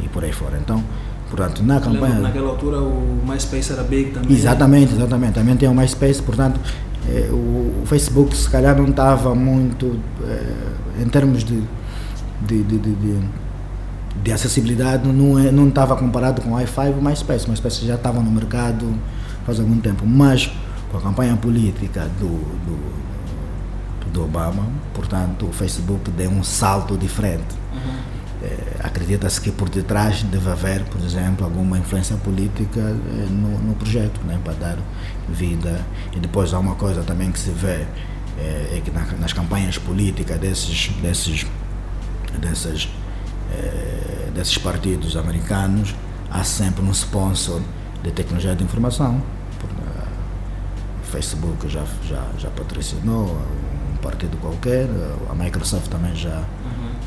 e 0.05 0.09
por 0.09 0.25
aí 0.25 0.33
fora. 0.33 0.59
Então, 0.59 0.83
Portanto, 1.29 1.63
na 1.63 1.81
campanha. 1.81 2.21
naquela 2.21 2.51
altura 2.51 2.81
o 2.81 3.21
MySpace 3.27 3.73
era 3.73 3.83
big 3.83 4.11
também. 4.13 4.33
Exatamente, 4.33 4.95
exatamente. 4.95 5.33
Também 5.33 5.57
tem 5.57 5.69
o 5.69 5.75
MySpace, 5.75 6.23
portanto, 6.23 6.61
eh, 7.09 7.29
o, 7.33 7.83
o, 7.83 7.87
Facebook 7.87 8.37
se 8.37 8.49
calhar 8.49 8.77
não 8.77 8.89
estava 8.89 9.35
muito 9.35 9.99
eh, 10.23 11.03
em 11.03 11.09
termos 11.09 11.43
de, 11.43 11.61
de, 12.43 12.63
de, 12.63 12.79
de, 12.79 13.21
de 14.23 14.33
acessibilidade, 14.33 15.09
não, 15.09 15.37
é, 15.37 15.51
não 15.51 15.69
estava 15.69 15.97
comparado 15.97 16.43
com 16.43 16.51
o 16.51 16.53
Wi-Fi 16.53 16.91
e 16.91 16.93
o 16.93 17.03
MySpace. 17.03 17.47
O 17.47 17.51
MySpace 17.51 17.85
já 17.85 17.97
estava 17.97 18.21
no 18.21 18.31
mercado 18.31 18.95
faz 19.45 19.59
algum 19.59 19.79
tempo, 19.79 20.07
mas 20.07 20.51
com 20.91 20.99
a 20.99 21.01
campanha 21.01 21.37
política 21.37 22.09
do, 22.21 22.29
do, 22.29 22.79
do 24.13 24.25
Obama, 24.25 24.67
portanto, 24.95 25.47
o 25.47 25.53
Facebook 25.53 26.11
deu 26.11 26.31
um 26.31 26.43
salto 26.43 26.97
diferente. 26.97 27.55
Uhum 27.73 28.17
é, 28.43 28.87
acredita-se 28.87 29.41
que 29.41 29.51
por 29.51 29.69
detrás 29.69 30.23
deve 30.23 30.51
haver, 30.51 30.85
por 30.85 31.01
exemplo, 31.01 31.45
alguma 31.45 31.79
influência 31.79 32.17
política 32.17 32.81
é, 32.81 33.27
no, 33.31 33.59
no, 33.59 33.75
projeto, 33.75 34.21
né, 34.25 34.39
para 34.45 34.53
dar 34.55 34.79
vida. 35.29 35.81
E 36.15 36.21
depois 36.21 36.53
há 36.53 36.59
uma 36.59 36.75
coisa 36.75 37.03
também 37.03 37.33
que 37.33 37.39
se 37.39 37.51
vê, 37.51 37.87
é, 38.39 38.77
é 38.77 38.83
que 38.85 38.91
na, 38.91 39.05
nas 39.19 39.33
campanhas 39.33 39.79
políticas 39.79 40.39
desses, 40.39 40.89
desses, 41.01 41.47
desses, 42.41 42.89
desses 44.35 44.59
partidos 44.59 45.17
americanos, 45.17 45.95
há 46.31 46.45
sempre 46.45 46.85
um 46.85 46.91
sponsor 46.91 47.63
de 48.03 48.11
tecnologia 48.13 48.55
de 48.55 48.63
informação. 48.63 49.23
O 51.03 51.07
Facebook 51.07 51.69
já, 51.69 51.85
já, 52.07 52.23
já 52.39 52.51
patrocinou 52.51 53.41
partido 54.07 54.37
qualquer, 54.39 54.89
a 55.29 55.35
Microsoft 55.35 55.89
também 55.89 56.15
já 56.15 56.45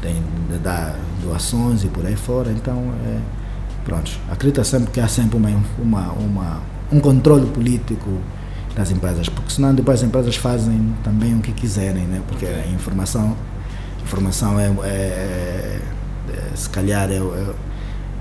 tem 0.01 0.21
de 0.49 0.57
dar 0.59 0.95
doações 1.23 1.83
e 1.83 1.87
por 1.87 2.05
aí 2.05 2.15
fora, 2.15 2.51
então 2.51 2.93
é, 3.05 3.19
pronto, 3.85 4.11
acredita 4.29 4.63
sempre 4.63 4.91
que 4.91 4.99
há 4.99 5.07
sempre 5.07 5.37
uma, 5.37 5.49
uma, 5.77 6.11
uma, 6.11 6.61
um 6.91 6.99
controle 6.99 7.47
político 7.47 8.19
das 8.75 8.91
empresas, 8.91 9.29
porque 9.29 9.51
senão 9.51 9.73
depois 9.73 10.01
as 10.01 10.07
empresas 10.07 10.35
fazem 10.35 10.93
também 11.03 11.35
o 11.35 11.39
que 11.39 11.53
quiserem, 11.53 12.03
né? 12.03 12.21
porque 12.27 12.45
a 12.45 12.67
informação, 12.67 13.35
informação 14.03 14.59
é, 14.59 14.67
é, 14.67 14.87
é, 14.87 15.81
é 16.31 16.55
se 16.55 16.69
calhar 16.69 17.09
é, 17.09 17.15
é, 17.15 17.53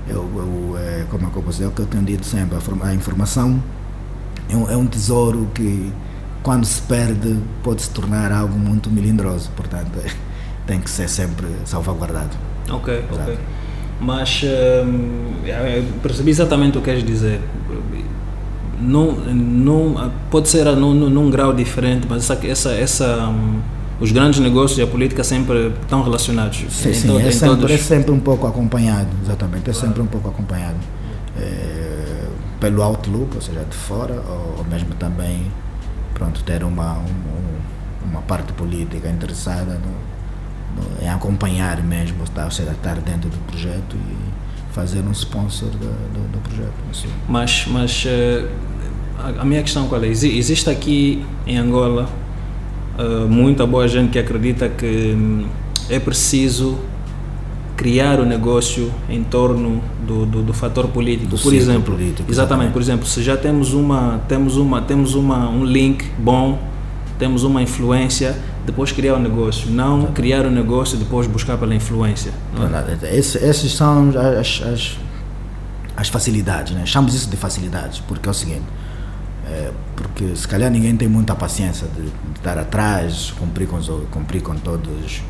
é, 0.09 0.13
é, 0.13 1.05
como 1.09 1.27
é 1.27 1.29
que 1.29 1.37
eu 1.37 1.43
posso 1.43 1.57
dizer, 1.57 1.65
é 1.65 1.67
o 1.67 1.71
que 1.71 1.81
eu 1.81 1.85
tenho 1.85 2.03
dito 2.03 2.25
sempre, 2.25 2.57
a 2.57 2.93
informação 2.93 3.61
é 4.49 4.55
um, 4.55 4.69
é 4.71 4.77
um 4.77 4.87
tesouro 4.87 5.49
que 5.53 5.91
quando 6.41 6.65
se 6.65 6.81
perde 6.83 7.37
pode 7.63 7.81
se 7.81 7.89
tornar 7.89 8.31
algo 8.31 8.57
muito 8.57 8.89
melindroso, 8.89 9.49
portanto 9.55 9.99
tem 10.65 10.79
que 10.79 10.89
ser 10.89 11.09
sempre 11.09 11.47
salvaguardado. 11.65 12.35
Ok, 12.69 12.93
Exato. 13.11 13.31
ok. 13.31 13.37
Mas 13.99 14.43
hum, 14.85 15.33
percebi 16.01 16.31
exatamente 16.31 16.77
o 16.77 16.81
que 16.81 16.85
queres 16.85 17.03
dizer. 17.03 17.41
Não, 18.79 19.11
não, 19.11 20.11
pode 20.31 20.47
ser 20.47 20.65
num, 20.77 20.93
num 20.93 21.29
grau 21.29 21.53
diferente, 21.53 22.07
mas 22.09 22.29
essa, 22.29 22.47
essa, 22.47 22.71
essa, 22.71 23.27
um, 23.27 23.59
os 23.99 24.13
grandes 24.13 24.39
negócios 24.39 24.79
e 24.79 24.81
a 24.81 24.87
política 24.87 25.21
sempre 25.21 25.73
estão 25.81 26.01
relacionados. 26.01 26.63
Sim, 26.69 26.93
sim 26.93 27.17
é, 27.17 27.29
sempre, 27.29 27.57
todos... 27.57 27.71
é 27.71 27.77
sempre 27.77 28.11
um 28.11 28.19
pouco 28.21 28.47
acompanhado, 28.47 29.09
exatamente, 29.21 29.69
é 29.69 29.73
claro. 29.73 29.87
sempre 29.87 30.01
um 30.01 30.05
pouco 30.07 30.29
acompanhado. 30.29 30.77
É, 31.37 32.23
pelo 32.61 32.81
outlook, 32.81 33.35
ou 33.35 33.41
seja, 33.41 33.65
de 33.69 33.75
fora, 33.75 34.13
ou, 34.13 34.59
ou 34.59 34.65
mesmo 34.69 34.93
também 34.95 35.43
pronto, 36.19 36.43
ter 36.43 36.63
uma, 36.63 36.93
uma, 36.93 37.01
uma 38.11 38.21
parte 38.21 38.53
política 38.53 39.09
interessada 39.09 39.79
no, 39.79 41.03
em 41.03 41.09
acompanhar 41.09 41.81
mesmo, 41.81 42.19
ou 42.21 42.51
seja, 42.51 42.71
estar 42.71 42.95
dentro 42.97 43.29
do 43.29 43.37
projeto 43.47 43.95
e 43.95 44.73
fazer 44.73 45.01
um 45.01 45.11
sponsor 45.11 45.69
do, 45.69 45.77
do, 45.77 46.31
do 46.31 46.39
projeto. 46.39 46.73
Assim. 46.91 47.07
Mas, 47.27 47.65
mas 47.67 48.05
uh, 48.05 48.47
a, 49.39 49.45
minha 49.45 49.61
questão 49.63 49.87
qual 49.87 50.03
é? 50.03 50.07
Existe 50.07 50.69
aqui 50.69 51.25
em 51.47 51.57
Angola 51.57 52.09
uh, 52.97 53.27
muita 53.27 53.65
boa 53.65 53.87
gente 53.87 54.11
que 54.11 54.19
acredita 54.19 54.69
que 54.69 55.15
um, 55.17 55.47
é 55.89 55.99
preciso 55.99 56.77
criar 57.79 58.19
o 58.19 58.25
negócio 58.25 58.91
em 59.09 59.23
torno 59.23 59.81
do, 60.05 60.25
do, 60.25 60.43
do 60.43 60.53
fator 60.53 60.89
político. 60.89 61.29
Do 61.29 61.41
por 61.41 61.53
exemplo, 61.53 61.95
político, 61.95 62.29
exatamente, 62.29 62.31
exatamente, 62.31 62.73
por 62.73 62.81
exemplo, 62.81 63.05
se 63.07 63.23
já 63.23 63.37
temos 63.37 63.71
uma 63.73 64.19
temos 64.27 64.57
uma 64.57 64.81
temos 64.81 65.15
uma 65.15 65.49
um 65.49 65.63
link 65.63 66.03
bom, 66.19 66.59
temos 67.17 67.43
uma 67.43 67.61
influência 67.61 68.37
depois 68.65 68.91
criar 68.91 69.15
o 69.15 69.19
negócio, 69.19 69.71
não 69.71 70.07
criar 70.07 70.45
o 70.45 70.51
negócio 70.51 70.97
e 70.97 70.99
depois 70.99 71.25
buscar 71.25 71.57
pela 71.57 71.73
influência. 71.73 72.33
É? 73.01 73.17
Esse, 73.17 73.37
essas 73.37 73.71
são 73.71 74.09
as, 74.09 74.61
as, 74.61 74.97
as 75.95 76.09
facilidades, 76.09 76.73
né? 76.73 76.85
chamamos 76.85 77.15
isso 77.15 77.29
de 77.29 77.37
facilidades, 77.37 77.99
porque 77.99 78.27
é 78.27 78.31
o 78.31 78.35
seguinte, 78.35 78.65
é, 79.47 79.71
porque 79.95 80.09
porque 80.19 80.35
se 80.35 80.47
calhar 80.47 80.69
ninguém 80.69 80.97
tem 80.97 81.07
muita 81.07 81.33
paciência 81.33 81.87
de, 81.95 82.01
de 82.01 82.11
estar 82.35 82.57
atrás, 82.57 83.31
cumprir 83.39 83.67
com, 83.67 83.77
os, 83.77 83.89
cumprir 84.11 84.41
com 84.41 84.53
todos 84.55 85.23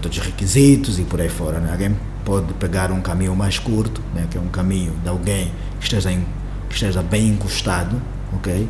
todos 0.00 0.18
os 0.18 0.24
requisitos 0.24 0.98
e 0.98 1.02
por 1.02 1.20
aí 1.20 1.28
fora. 1.28 1.60
Né? 1.60 1.70
Alguém 1.72 1.96
pode 2.24 2.52
pegar 2.54 2.90
um 2.90 3.00
caminho 3.00 3.34
mais 3.34 3.58
curto, 3.58 4.00
né? 4.14 4.26
que 4.30 4.36
é 4.36 4.40
um 4.40 4.48
caminho 4.48 4.92
de 5.02 5.08
alguém 5.08 5.52
que 5.78 5.84
esteja, 5.84 6.12
em, 6.12 6.24
que 6.68 6.74
esteja 6.74 7.02
bem 7.02 7.28
encostado, 7.28 8.00
ok? 8.34 8.68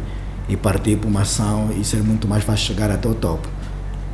E 0.48 0.56
partir 0.56 0.96
para 0.96 1.08
uma 1.08 1.22
ação 1.22 1.70
e 1.76 1.84
ser 1.84 2.02
muito 2.02 2.26
mais 2.26 2.44
fácil 2.44 2.66
chegar 2.66 2.90
até 2.90 3.08
o 3.08 3.14
topo. 3.14 3.48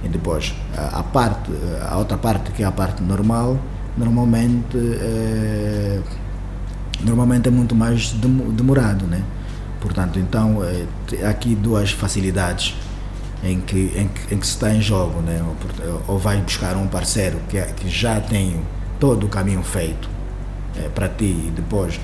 E 0.05 0.09
depois, 0.09 0.55
a, 0.77 1.01
a 1.01 1.03
parte, 1.03 1.51
a 1.89 1.97
outra 1.97 2.19
parte 2.19 2.53
que 2.53 2.63
é 2.63 2.67
a 2.67 2.73
parte 2.73 3.03
normal, 3.03 3.59
normalmente 3.97 4.77
é, 4.77 6.01
normalmente 7.03 7.49
é 7.49 7.51
muito 7.51 7.75
mais 7.75 8.13
demorado, 8.13 9.07
né? 9.07 9.23
Portanto, 9.81 10.19
então, 10.19 10.63
é, 10.65 11.27
aqui 11.27 11.55
duas 11.55 11.91
facilidades 11.91 12.75
em 13.47 13.61
que, 13.61 13.93
em 13.97 14.09
que, 14.09 14.35
em 14.35 14.39
que 14.39 14.47
se 14.47 14.55
está 14.55 14.75
em 14.75 14.81
jogo, 14.81 15.21
né? 15.21 15.43
ou, 16.09 16.15
ou 16.15 16.19
vai 16.19 16.39
buscar 16.39 16.77
um 16.77 16.87
parceiro 16.87 17.39
que, 17.49 17.57
é, 17.57 17.67
que 17.67 17.89
já 17.89 18.21
tem 18.21 18.61
todo 18.99 19.27
o 19.27 19.29
caminho 19.29 19.63
feito 19.63 20.09
é, 20.77 20.89
para 20.89 21.09
ti 21.09 21.25
e 21.25 21.53
depois 21.55 22.01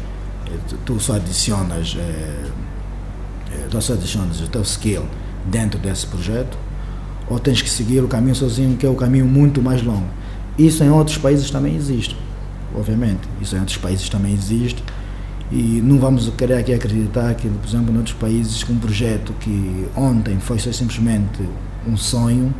é, 0.46 0.56
tu, 0.68 0.76
tu 0.84 1.00
só 1.00 1.14
adicionas 1.14 1.96
é, 1.98 2.50
é, 3.52 3.66
tu 3.70 3.80
só 3.80 3.94
adicionas 3.94 4.40
o 4.40 4.48
teu 4.48 4.62
skill 4.62 5.04
dentro 5.46 5.78
desse 5.78 6.06
projeto 6.06 6.56
ou 7.28 7.38
tens 7.38 7.62
que 7.62 7.70
seguir 7.70 8.00
o 8.00 8.08
caminho 8.08 8.34
sozinho 8.34 8.76
que 8.76 8.86
é 8.86 8.88
o 8.88 8.94
caminho 8.94 9.26
muito 9.26 9.62
mais 9.62 9.82
longo 9.82 10.08
isso 10.58 10.82
em 10.84 10.90
outros 10.90 11.18
países 11.18 11.50
também 11.50 11.76
existe 11.76 12.16
obviamente 12.74 13.20
isso 13.40 13.56
em 13.56 13.58
outros 13.58 13.78
países 13.78 14.08
também 14.08 14.34
existe 14.34 14.82
e 15.52 15.82
não 15.84 15.98
vamos 15.98 16.30
querer 16.30 16.54
aqui 16.54 16.72
acreditar 16.72 17.34
que, 17.34 17.46
por 17.46 17.68
exemplo, 17.68 17.92
em 17.94 17.98
outros 17.98 18.16
países, 18.16 18.64
um 18.70 18.78
projeto 18.78 19.34
que 19.34 19.86
ontem 19.94 20.38
foi 20.40 20.58
só 20.58 20.72
simplesmente 20.72 21.46
um 21.86 21.94
sonho 21.94 22.54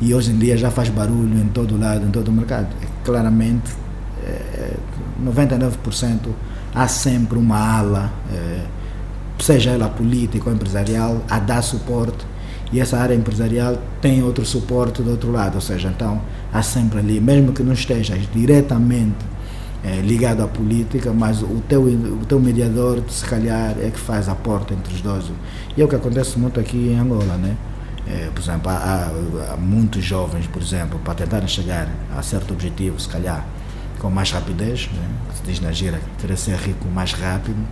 e 0.00 0.14
hoje 0.14 0.30
em 0.30 0.38
dia 0.38 0.56
já 0.56 0.70
faz 0.70 0.88
barulho 0.88 1.36
em 1.36 1.48
todo 1.48 1.76
lado, 1.76 2.06
em 2.06 2.10
todo 2.12 2.28
o 2.28 2.32
mercado. 2.32 2.68
É, 2.80 2.86
claramente, 3.04 3.72
é, 4.24 4.76
99% 5.24 6.28
há 6.72 6.86
sempre 6.86 7.36
uma 7.36 7.58
ala, 7.58 8.12
é, 8.32 8.60
seja 9.40 9.70
ela 9.70 9.88
política 9.88 10.48
ou 10.48 10.54
empresarial, 10.54 11.20
a 11.28 11.40
dar 11.40 11.60
suporte 11.60 12.24
e 12.72 12.78
essa 12.78 12.98
área 12.98 13.16
empresarial 13.16 13.76
tem 14.00 14.22
outro 14.22 14.46
suporte 14.46 15.02
do 15.02 15.10
outro 15.10 15.32
lado, 15.32 15.56
ou 15.56 15.60
seja, 15.60 15.88
então 15.88 16.22
há 16.52 16.62
sempre 16.62 17.00
ali, 17.00 17.20
mesmo 17.20 17.52
que 17.52 17.64
não 17.64 17.72
estejas 17.72 18.28
diretamente 18.32 19.32
é, 19.84 20.00
ligado 20.00 20.42
à 20.42 20.48
política, 20.48 21.12
mas 21.12 21.42
o 21.42 21.62
teu, 21.68 21.82
o 21.82 22.24
teu 22.26 22.38
mediador, 22.40 23.02
se 23.08 23.24
calhar, 23.24 23.74
é 23.80 23.90
que 23.90 23.98
faz 23.98 24.28
a 24.28 24.34
porta 24.34 24.74
entre 24.74 24.94
os 24.94 25.00
dois. 25.00 25.24
E 25.76 25.82
é 25.82 25.84
o 25.84 25.88
que 25.88 25.96
acontece 25.96 26.38
muito 26.38 26.60
aqui 26.60 26.76
em 26.76 26.98
Angola, 26.98 27.36
né? 27.36 27.56
É, 28.06 28.28
por 28.34 28.40
exemplo, 28.40 28.70
há, 28.70 29.10
há, 29.52 29.56
muitos 29.56 30.04
jovens, 30.04 30.46
por 30.46 30.60
exemplo, 30.60 30.98
para 31.00 31.14
tentarem 31.14 31.48
chegar 31.48 31.88
a 32.16 32.22
certo 32.22 32.52
objetivo, 32.52 32.98
se 32.98 33.08
calhar, 33.08 33.46
com 33.98 34.10
mais 34.10 34.30
rapidez, 34.30 34.88
né? 34.92 35.08
se 35.34 35.42
diz 35.44 35.60
na 35.60 35.70
gira, 35.70 36.00
querer 36.18 36.36
ser 36.36 36.56
rico 36.56 36.88
mais 36.88 37.12
rápido, 37.12 37.64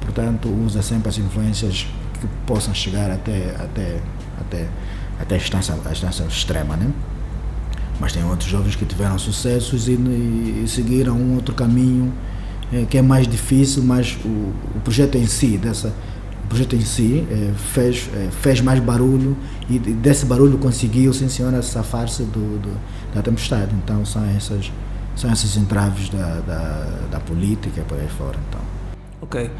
portanto, 0.00 0.48
usa 0.48 0.82
sempre 0.82 1.08
as 1.08 1.18
influências 1.18 1.86
que 2.20 2.26
possam 2.44 2.74
chegar 2.74 3.10
até, 3.10 3.54
até, 3.58 4.00
até, 4.40 4.68
até 5.20 5.34
a 5.36 5.38
distância, 5.38 5.74
a 5.84 5.90
distância 5.90 6.24
extrema, 6.24 6.76
né? 6.76 6.90
Mas 8.00 8.12
tem 8.12 8.24
outros 8.24 8.48
jovens 8.48 8.76
que 8.76 8.84
tiveram 8.84 9.18
sucessos 9.18 9.88
e, 9.88 9.92
e, 9.92 10.62
e 10.64 10.68
seguiram 10.68 11.14
um 11.14 11.34
outro 11.34 11.54
caminho 11.54 12.12
é, 12.72 12.84
que 12.84 12.98
é 12.98 13.02
mais 13.02 13.26
difícil, 13.26 13.82
mas 13.82 14.16
o, 14.24 14.28
o, 14.28 14.80
projeto 14.84 15.16
em 15.16 15.26
si, 15.26 15.56
dessa, 15.56 15.88
o 16.44 16.48
projeto 16.48 16.76
em 16.76 16.82
si 16.82 17.26
é, 17.30 17.52
fez, 17.56 18.08
é, 18.14 18.28
fez 18.30 18.60
mais 18.60 18.78
barulho 18.80 19.36
e 19.70 19.78
desse 19.78 20.26
barulho 20.26 20.58
conseguiu, 20.58 21.12
sim 21.12 21.28
senhora, 21.28 21.62
safar-se 21.62 22.24
do, 22.24 22.58
do, 22.58 22.76
da 23.14 23.22
tempestade. 23.22 23.74
Então 23.82 24.04
são 24.04 24.24
essas, 24.36 24.70
são 25.16 25.32
esses 25.32 25.56
entraves 25.56 26.10
da, 26.10 26.40
da, 26.40 26.88
da 27.10 27.20
política 27.20 27.82
por 27.88 27.98
aí 27.98 28.08
fora. 28.08 28.38
Então. 28.48 28.60
Ok. 29.22 29.50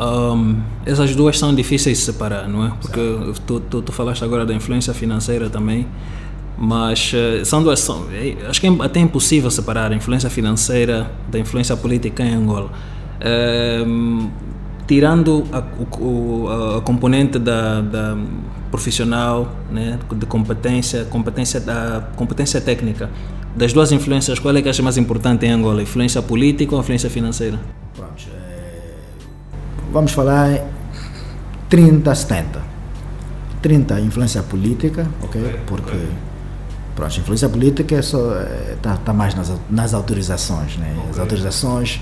Um, 0.00 0.60
essas 0.86 1.14
duas 1.16 1.38
são 1.38 1.52
difíceis 1.52 1.98
de 1.98 2.04
separar, 2.04 2.48
não 2.48 2.66
é? 2.66 2.72
Porque 2.80 3.00
tu, 3.46 3.60
tu, 3.60 3.82
tu 3.82 3.92
falaste 3.92 4.22
agora 4.22 4.46
da 4.46 4.54
influência 4.54 4.94
financeira 4.94 5.50
também. 5.50 5.88
Mas 6.58 7.12
eh, 7.14 7.44
são 7.44 7.62
duas. 7.62 7.78
São, 7.78 8.06
é, 8.12 8.36
acho 8.48 8.60
que 8.60 8.66
é 8.66 8.70
até 8.80 8.98
impossível 8.98 9.50
separar 9.50 9.92
a 9.92 9.94
influência 9.94 10.28
financeira 10.28 11.10
da 11.30 11.38
influência 11.38 11.76
política 11.76 12.24
em 12.24 12.34
Angola. 12.34 12.70
Ehm, 13.20 14.28
tirando 14.86 15.44
a, 15.52 15.62
o, 16.00 16.48
a, 16.48 16.80
componente 16.80 17.38
da, 17.38 17.80
da 17.80 18.16
profissional, 18.70 19.52
né, 19.70 19.98
de 20.12 20.26
competência, 20.26 21.04
competência 21.04 21.60
da 21.60 22.08
competência 22.16 22.60
técnica, 22.60 23.08
das 23.54 23.72
duas 23.72 23.92
influências, 23.92 24.38
qual 24.38 24.56
é 24.56 24.62
que 24.62 24.68
acha 24.68 24.82
mais 24.82 24.96
importante 24.96 25.46
em 25.46 25.50
Angola? 25.50 25.82
Influência 25.82 26.20
política 26.22 26.74
ou 26.74 26.80
influência 26.80 27.08
financeira? 27.08 27.58
Vamos, 27.96 28.28
é, 28.34 28.94
vamos 29.92 30.12
falar 30.12 30.60
30 31.68 32.14
70. 32.14 32.62
30 33.62 34.00
influência 34.00 34.42
política, 34.42 35.06
ok? 35.22 35.40
Porque 35.66 35.96
Pronto, 36.98 37.14
a 37.16 37.20
influência 37.20 37.48
política 37.48 37.94
está 37.94 37.96
é 37.96 38.02
só, 38.02 38.34
tá, 38.82 38.96
tá 38.96 39.12
mais 39.12 39.32
nas, 39.32 39.52
nas 39.70 39.94
autorizações. 39.94 40.76
Né? 40.76 40.96
Okay. 40.98 41.10
As 41.10 41.18
autorizações 41.20 42.00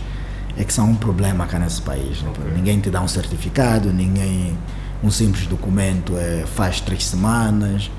é 0.56 0.64
que 0.64 0.72
são 0.72 0.88
um 0.88 0.94
problema 0.94 1.46
cá 1.46 1.59
nesse 1.59 1.82
país. 1.82 2.22
Né? 2.22 2.30
Okay. 2.30 2.52
Ninguém 2.54 2.80
te 2.80 2.88
dá 2.88 3.02
um 3.02 3.09
certificado, 3.09 3.92
ninguém. 3.92 4.56
Um 5.04 5.11
simples 5.11 5.46
documento 5.46 6.16
é, 6.16 6.46
faz 6.46 6.80
três 6.80 7.04
semanas. 7.04 7.90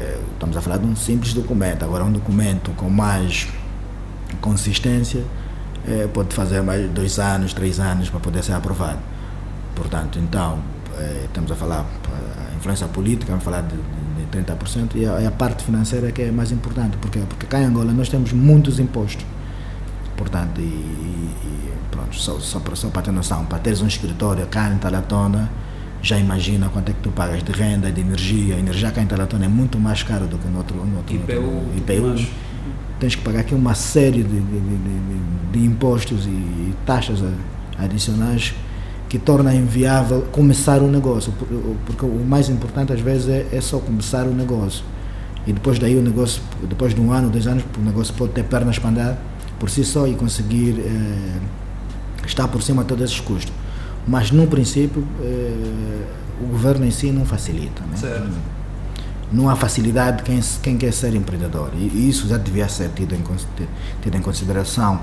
É, 0.00 0.18
estamos 0.32 0.56
a 0.56 0.60
falar 0.60 0.78
de 0.78 0.86
um 0.86 0.96
simples 0.96 1.32
documento. 1.32 1.84
Agora, 1.84 2.02
um 2.02 2.10
documento 2.10 2.72
com 2.72 2.90
mais 2.90 3.46
consistência 4.40 5.22
é, 5.86 6.08
pode 6.08 6.34
fazer 6.34 6.60
mais 6.62 6.90
dois 6.90 7.20
anos, 7.20 7.54
três 7.54 7.78
anos 7.78 8.10
para 8.10 8.18
poder 8.18 8.42
ser 8.42 8.54
aprovado. 8.54 8.98
Portanto, 9.76 10.18
então, 10.18 10.58
estamos 11.26 11.52
a 11.52 11.54
falar 11.54 11.86
a 12.50 12.56
influência 12.56 12.88
política, 12.88 13.30
vamos 13.30 13.44
falar 13.44 13.60
de 13.60 13.76
30%, 14.34 14.96
e 14.96 15.06
a, 15.06 15.20
e 15.20 15.26
a, 15.26 15.30
parte 15.30 15.64
financeira 15.64 16.10
que 16.10 16.22
é 16.22 16.30
mais 16.30 16.50
importante. 16.50 16.96
Porque, 16.98 17.18
porque 17.20 17.46
cá 17.46 17.60
em 17.60 17.64
Angola 17.64 17.92
nós 17.92 18.08
temos 18.08 18.32
muitos 18.32 18.78
impostos. 18.78 19.24
Portanto, 20.16 20.60
e, 20.60 20.64
e 20.64 21.72
pronto, 21.90 22.14
só, 22.16 22.38
só, 22.38 22.60
para, 22.60 22.76
só 22.76 22.88
para 22.88 23.02
ter 23.02 23.12
noção, 23.12 23.44
para 23.44 23.58
teres 23.58 23.80
um 23.80 23.86
escritório 23.86 24.46
cá 24.46 24.70
em 24.70 24.78
Talatona, 24.78 25.50
já 26.02 26.18
imagina 26.18 26.68
quanto 26.68 26.90
é 26.90 26.92
que 26.92 27.00
tu 27.00 27.10
pagas 27.10 27.42
de 27.42 27.52
renda, 27.52 27.90
de 27.90 28.00
energia. 28.00 28.56
A 28.56 28.58
energia 28.58 28.90
cá 28.90 29.02
em 29.02 29.06
Talatona 29.06 29.46
é 29.46 29.48
muito 29.48 29.78
mais 29.78 30.02
cara 30.02 30.26
do 30.26 30.38
que 30.38 30.46
no 30.48 30.58
outro, 30.58 30.76
no 30.84 30.98
outro, 30.98 31.14
IPU. 31.14 31.40
No 31.40 31.76
IPU. 31.78 32.26
Tens 33.00 33.14
que 33.14 33.22
pagar 33.22 33.40
aqui 33.40 33.54
uma 33.54 33.74
série 33.74 34.22
de, 34.22 34.40
de, 34.40 34.60
de, 34.60 35.50
de 35.52 35.64
impostos 35.64 36.26
e 36.26 36.74
taxas 36.86 37.20
adicionais 37.78 38.54
que 39.08 39.18
torna 39.18 39.54
inviável 39.54 40.22
começar 40.32 40.80
um 40.80 40.90
negócio, 40.90 41.32
porque 41.86 42.04
o 42.04 42.24
mais 42.24 42.48
importante 42.48 42.92
às 42.92 43.00
vezes 43.00 43.28
é, 43.28 43.46
é 43.52 43.60
só 43.60 43.78
começar 43.78 44.26
o 44.26 44.34
negócio. 44.34 44.84
E 45.46 45.52
depois 45.52 45.78
daí 45.78 45.96
o 45.96 46.02
negócio, 46.02 46.42
depois 46.68 46.94
de 46.94 47.00
um 47.00 47.12
ano, 47.12 47.28
dois 47.28 47.46
anos, 47.46 47.64
o 47.78 47.80
negócio 47.80 48.14
pode 48.14 48.32
ter 48.32 48.44
pernas 48.44 48.78
para 48.78 48.90
andar 48.90 49.18
por 49.58 49.68
si 49.70 49.84
só 49.84 50.06
e 50.06 50.14
conseguir 50.14 50.78
eh, 50.78 51.40
estar 52.26 52.48
por 52.48 52.62
cima 52.62 52.82
de 52.82 52.88
todos 52.88 53.04
esses 53.04 53.20
custos. 53.20 53.52
Mas 54.06 54.30
no 54.30 54.46
princípio 54.46 55.06
eh, 55.22 56.06
o 56.42 56.46
governo 56.46 56.84
em 56.84 56.90
si 56.90 57.10
não 57.10 57.24
facilita. 57.24 57.82
Né? 57.82 58.30
Não 59.32 59.48
há 59.48 59.56
facilidade 59.56 60.22
quem, 60.22 60.40
quem 60.62 60.76
quer 60.76 60.92
ser 60.92 61.14
empreendedor. 61.14 61.70
E 61.74 62.08
isso 62.08 62.26
já 62.26 62.36
devia 62.36 62.68
ser 62.68 62.90
tido 62.90 63.14
em, 63.14 63.22
tido 64.02 64.16
em 64.16 64.20
consideração, 64.20 65.00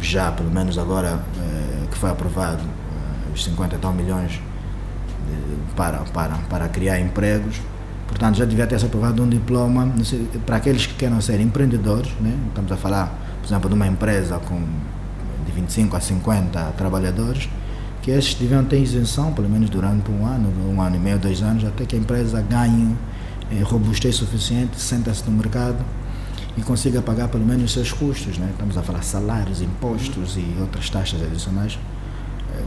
já 0.00 0.30
pelo 0.32 0.50
menos 0.50 0.78
agora 0.78 1.24
eh, 1.38 1.86
que 1.90 1.96
foi 1.96 2.10
aprovado 2.10 2.62
os 3.38 3.44
50 3.44 3.76
e 3.76 3.78
tal 3.78 3.92
milhões 3.92 4.40
para, 5.76 5.98
para, 5.98 6.36
para 6.50 6.68
criar 6.68 7.00
empregos. 7.00 7.60
Portanto, 8.06 8.36
já 8.36 8.44
devia 8.44 8.66
ter 8.66 8.78
se 8.80 8.86
aprovado 8.86 9.22
um 9.22 9.28
diploma 9.28 9.92
para 10.44 10.56
aqueles 10.56 10.86
que 10.86 10.94
queiram 10.94 11.20
ser 11.20 11.40
empreendedores. 11.40 12.10
Né? 12.20 12.36
Estamos 12.48 12.72
a 12.72 12.76
falar, 12.76 13.16
por 13.40 13.46
exemplo, 13.46 13.68
de 13.68 13.74
uma 13.74 13.86
empresa 13.86 14.38
com 14.38 14.60
de 15.46 15.52
25 15.52 15.96
a 15.96 16.00
50 16.00 16.60
trabalhadores, 16.76 17.48
que 18.02 18.10
esses 18.10 18.34
deviam 18.34 18.64
ter 18.64 18.80
isenção, 18.80 19.32
pelo 19.32 19.48
menos 19.48 19.70
durante 19.70 20.10
um 20.10 20.26
ano, 20.26 20.52
um 20.68 20.80
ano 20.80 20.96
e 20.96 20.98
meio, 20.98 21.18
dois 21.18 21.42
anos, 21.42 21.64
até 21.64 21.84
que 21.84 21.96
a 21.96 21.98
empresa 21.98 22.40
ganhe 22.42 22.96
eh, 23.50 23.62
robustez 23.62 24.16
suficiente, 24.16 24.80
senta-se 24.80 25.24
no 25.24 25.32
mercado 25.32 25.82
e 26.56 26.62
consiga 26.62 27.00
pagar 27.00 27.28
pelo 27.28 27.46
menos 27.46 27.64
os 27.64 27.72
seus 27.72 27.92
custos. 27.92 28.36
Né? 28.36 28.48
Estamos 28.50 28.76
a 28.76 28.82
falar 28.82 29.02
salários, 29.02 29.62
impostos 29.62 30.36
e 30.36 30.60
outras 30.60 30.90
taxas 30.90 31.22
adicionais 31.22 31.78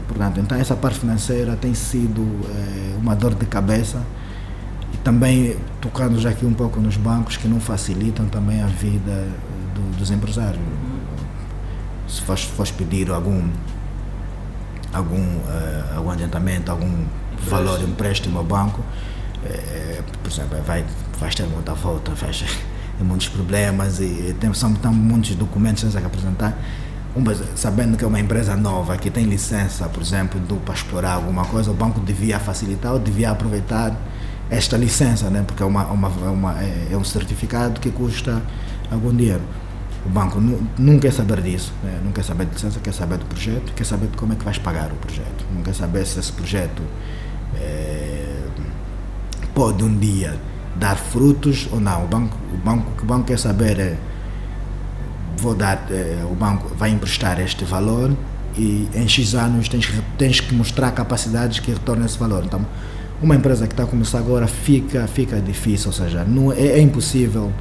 Portanto, 0.06 0.40
então 0.40 0.58
essa 0.58 0.76
parte 0.76 0.98
financeira 0.98 1.56
tem 1.56 1.74
sido 1.74 2.22
é, 2.48 2.96
uma 2.98 3.14
dor 3.14 3.34
de 3.34 3.46
cabeça 3.46 4.02
e 4.92 4.96
também 4.98 5.56
tocando 5.80 6.18
já 6.18 6.30
aqui 6.30 6.44
um 6.44 6.54
pouco 6.54 6.80
nos 6.80 6.96
bancos 6.96 7.36
que 7.36 7.48
não 7.48 7.60
facilitam 7.60 8.26
também 8.26 8.62
a 8.62 8.66
vida 8.66 9.10
eh, 9.10 9.28
do, 9.74 9.98
dos 9.98 10.10
empresários. 10.10 10.62
Se 12.06 12.20
fores, 12.22 12.44
fores 12.44 12.70
pedir 12.70 13.10
algum 13.10 13.48
algum, 14.92 15.16
uh, 15.16 15.96
algum 15.96 16.10
adiantamento, 16.10 16.70
algum 16.70 17.04
valor 17.48 17.78
de 17.78 17.86
empréstimo 17.86 18.38
ao 18.38 18.44
banco, 18.44 18.82
é, 19.44 20.00
por 20.22 20.30
exemplo, 20.30 20.58
vai, 20.66 20.84
vai 21.18 21.30
ter 21.30 21.46
muita 21.46 21.74
volta, 21.74 22.12
vai 22.14 22.30
ter 22.30 22.46
muitos 23.02 23.28
problemas 23.28 23.98
e 24.00 24.36
tem, 24.38 24.52
são, 24.54 24.70
muitos 24.92 25.34
documentos 25.34 25.84
que 25.90 25.98
apresentar. 25.98 26.56
Uma, 27.14 27.34
sabendo 27.54 27.96
que 27.96 28.04
é 28.04 28.06
uma 28.06 28.20
empresa 28.20 28.56
nova 28.56 28.96
que 28.96 29.10
tem 29.10 29.24
licença, 29.24 29.86
por 29.88 30.02
exemplo, 30.02 30.40
do, 30.40 30.56
para 30.56 30.74
explorar 30.74 31.12
alguma 31.12 31.44
coisa, 31.44 31.70
o 31.70 31.74
banco 31.74 32.00
devia 32.00 32.38
facilitar 32.38 32.92
ou 32.92 32.98
devia 32.98 33.30
aproveitar 33.30 33.94
esta 34.50 34.76
licença, 34.76 35.28
né? 35.28 35.44
porque 35.46 35.62
é, 35.62 35.66
uma, 35.66 35.84
uma, 35.86 36.08
uma, 36.08 36.56
é 36.62 36.96
um 36.96 37.04
certificado 37.04 37.80
que 37.80 37.90
custa 37.90 38.42
algum 38.90 39.14
dinheiro. 39.14 39.42
O 40.04 40.08
banco 40.08 40.40
não 40.78 40.98
quer 40.98 41.12
saber 41.12 41.40
disso, 41.42 41.72
né? 41.82 42.00
não 42.02 42.12
quer 42.12 42.24
saber 42.24 42.46
de 42.46 42.54
licença, 42.54 42.80
quer 42.80 42.92
saber 42.92 43.18
do 43.18 43.26
projeto, 43.26 43.72
quer 43.74 43.84
saber 43.84 44.08
de 44.08 44.16
como 44.16 44.32
é 44.32 44.36
que 44.36 44.44
vais 44.44 44.58
pagar 44.58 44.90
o 44.90 44.96
projeto. 44.96 45.46
Não 45.54 45.62
quer 45.62 45.74
saber 45.74 46.06
se 46.06 46.18
esse 46.18 46.32
projeto 46.32 46.82
é, 47.56 48.42
pode 49.54 49.84
um 49.84 49.96
dia 49.96 50.38
dar 50.76 50.96
frutos 50.96 51.68
ou 51.70 51.80
não. 51.80 52.04
O 52.04 52.08
banco, 52.08 52.36
o 52.52 52.56
banco, 52.56 52.90
o 52.90 52.96
que 52.96 53.02
o 53.02 53.06
banco 53.06 53.24
quer 53.24 53.38
saber 53.38 53.78
é 53.78 53.96
vou 55.36 55.54
dar, 55.54 55.86
é, 55.90 56.24
o 56.30 56.34
banco 56.34 56.74
vai 56.76 56.90
emprestar 56.90 57.40
este 57.40 57.64
valor 57.64 58.10
e 58.56 58.88
em 58.94 59.08
X 59.08 59.34
anos 59.34 59.68
tens, 59.68 59.90
tens 60.18 60.40
que 60.40 60.54
mostrar 60.54 60.90
capacidades 60.92 61.58
que 61.60 61.70
retornem 61.70 62.06
esse 62.06 62.18
valor. 62.18 62.44
Então, 62.44 62.64
uma 63.22 63.36
empresa 63.36 63.66
que 63.66 63.72
está 63.72 63.84
a 63.84 63.86
começar 63.86 64.18
agora 64.18 64.46
fica, 64.46 65.06
fica 65.06 65.40
difícil, 65.40 65.88
ou 65.88 65.92
seja, 65.92 66.24
não, 66.24 66.52
é, 66.52 66.66
é 66.66 66.80
impossível 66.80 67.52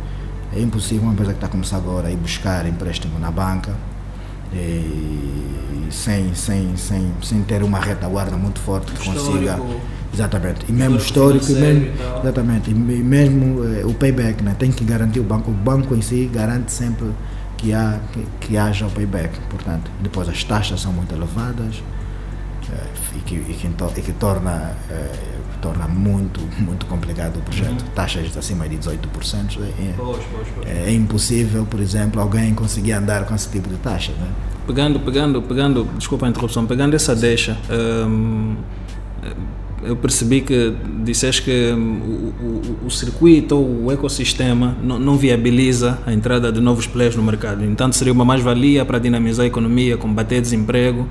é 0.54 0.60
impossível 0.60 1.04
uma 1.04 1.14
empresa 1.14 1.32
que 1.32 1.38
está 1.38 1.48
a 1.48 1.50
começar 1.50 1.78
agora 1.78 2.12
ir 2.12 2.18
buscar 2.18 2.68
empréstimo 2.68 3.18
na 3.20 3.32
banca 3.32 3.74
e, 4.54 5.88
sem, 5.90 6.34
sem, 6.36 6.76
sem, 6.76 7.12
sem 7.24 7.42
ter 7.44 7.64
uma 7.64 7.80
retaguarda 7.80 8.36
muito 8.36 8.60
forte 8.60 8.92
que 8.92 9.06
consiga. 9.06 9.58
Exatamente. 10.14 10.66
E 10.68 10.74
mesmo 10.74 10.98
histórico, 10.98 11.50
e 11.50 11.56
mesmo, 11.56 11.86
e 11.86 12.20
exatamente. 12.22 12.70
E 12.70 12.74
mesmo 12.74 13.64
eh, 13.64 13.86
o 13.86 13.94
payback, 13.94 14.44
né? 14.44 14.54
tem 14.60 14.70
que 14.70 14.84
garantir 14.84 15.22
o 15.22 15.24
banco. 15.24 15.50
O 15.52 15.54
banco 15.54 15.96
em 15.96 16.02
si 16.02 16.30
garante 16.34 16.72
sempre 16.74 17.08
que, 17.62 17.74
há, 17.74 18.00
que, 18.12 18.26
que 18.40 18.58
haja 18.58 18.88
o 18.88 18.92
payback. 18.92 19.40
Portanto, 19.50 19.92
depois 20.02 20.28
as 20.28 20.44
taxas 20.44 20.82
são 20.82 20.92
muito 20.92 21.14
elevadas 21.14 21.84
eh, 22.72 22.88
e, 23.16 23.20
que, 23.20 23.36
e, 23.36 23.54
que, 23.54 23.68
e 23.68 24.02
que 24.02 24.12
torna 24.14 24.76
eh, 24.90 25.42
torna 25.62 25.88
muito, 25.88 26.42
muito 26.60 26.86
complicado 26.88 27.38
o 27.38 27.42
projeto. 27.44 27.82
Uhum. 27.84 27.92
Taxas 27.94 28.36
acima 28.36 28.68
de 28.68 28.78
18%. 28.78 28.98
É, 29.62 29.94
pois, 29.96 30.24
pois, 30.32 30.48
pois. 30.56 30.68
é 30.68 30.92
impossível, 30.92 31.66
por 31.66 31.80
exemplo, 31.80 32.20
alguém 32.20 32.54
conseguir 32.56 32.94
andar 32.94 33.26
com 33.26 33.36
esse 33.36 33.48
tipo 33.48 33.70
de 33.70 33.78
taxa. 33.78 34.12
Né? 34.14 34.28
Pegando, 34.66 35.00
pegando, 35.00 35.42
pegando, 35.42 35.88
desculpa 35.98 36.26
a 36.26 36.30
interrupção, 36.30 36.66
pegando 36.66 36.96
essa 36.96 37.16
deixa, 37.16 37.58
hum, 37.70 38.56
eu 39.84 39.96
percebi 39.96 40.42
que 40.42 40.74
disseste 41.04 41.42
que 41.42 41.74
hum, 41.74 42.34
o, 42.40 42.46
o, 42.46 42.88
o 42.88 42.92
circuito 42.92 43.56
ou 43.56 43.86
o 43.86 43.92
ecossistema 43.92 44.78
não, 44.84 45.18
viabiliza 45.18 46.00
a 46.06 46.14
entrada 46.14 46.52
de 46.52 46.62
novos 46.62 46.88
players 46.88 47.16
no 47.16 47.24
mercado. 47.24 47.64
Então 47.66 47.92
seria 47.92 48.14
uma 48.14 48.26
mais-valia 48.26 48.86
para 48.86 49.00
dinamizar 49.00 49.44
a 49.44 49.48
economia, 49.48 49.98
combater 49.98 50.42
desemprego 50.42 51.08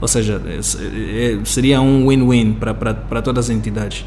ou 0.00 0.08
seja, 0.08 0.40
é, 0.46 0.58
é, 0.58 1.44
seria 1.44 1.80
um 1.80 2.08
win-win 2.08 2.54
para 2.54 3.22
todas 3.22 3.46
as 3.46 3.50
entidades. 3.50 4.04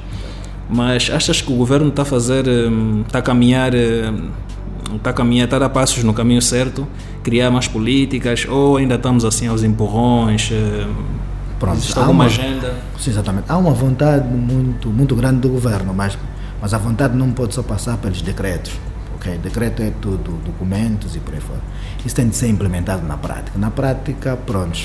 Mas 0.70 1.10
achas 1.10 1.42
que 1.42 1.52
o 1.52 1.56
governo 1.56 1.88
está 1.88 2.02
a 2.02 2.06
fazer, 2.06 2.46
está 2.48 2.70
hum, 2.70 3.04
a 3.14 3.22
caminhar, 3.22 3.74
está 3.74 5.10
a 5.10 5.14
caminhar, 5.14 5.46
está 5.46 5.56
a 5.56 5.60
dar 5.60 5.70
passos 5.70 6.04
no 6.04 6.14
caminho 6.14 6.42
certo, 6.42 6.88
criar 7.24 7.50
mais 7.50 7.68
políticas, 7.68 8.46
ou 8.48 8.78
ainda 8.78 8.96
estamos 8.96 9.24
assim 9.24 9.48
aos 9.48 9.64
empurrões? 9.64 10.52
Pronto, 11.60 11.78
existe 11.78 11.98
alguma 11.98 12.24
uma, 12.24 12.26
agenda? 12.26 12.76
Sim, 13.00 13.10
exatamente. 13.12 13.46
Há 13.50 13.58
uma 13.58 13.72
vontade 13.72 14.28
muito, 14.28 14.90
muito 14.90 15.16
grande 15.16 15.40
do 15.40 15.50
governo, 15.50 15.94
mas, 15.94 16.18
mas 16.62 16.74
a 16.74 16.78
vontade 16.78 17.16
não 17.16 17.32
pode 17.32 17.56
só 17.56 17.64
passar 17.64 17.98
pelos 17.98 18.22
decretos. 18.22 18.74
Okay? 19.16 19.38
Decreto 19.38 19.82
é 19.82 19.92
tudo, 20.02 20.40
documentos 20.46 21.16
e 21.16 21.20
por 21.20 21.34
aí 21.34 21.42
fora. 21.42 21.62
Isso 22.06 22.16
tem 22.16 22.28
de 22.28 22.36
ser 22.36 22.48
implementado 22.48 23.06
na 23.06 23.18
prática. 23.18 23.58
Na 23.58 23.72
prática, 23.72 24.38
pronto, 24.38 24.80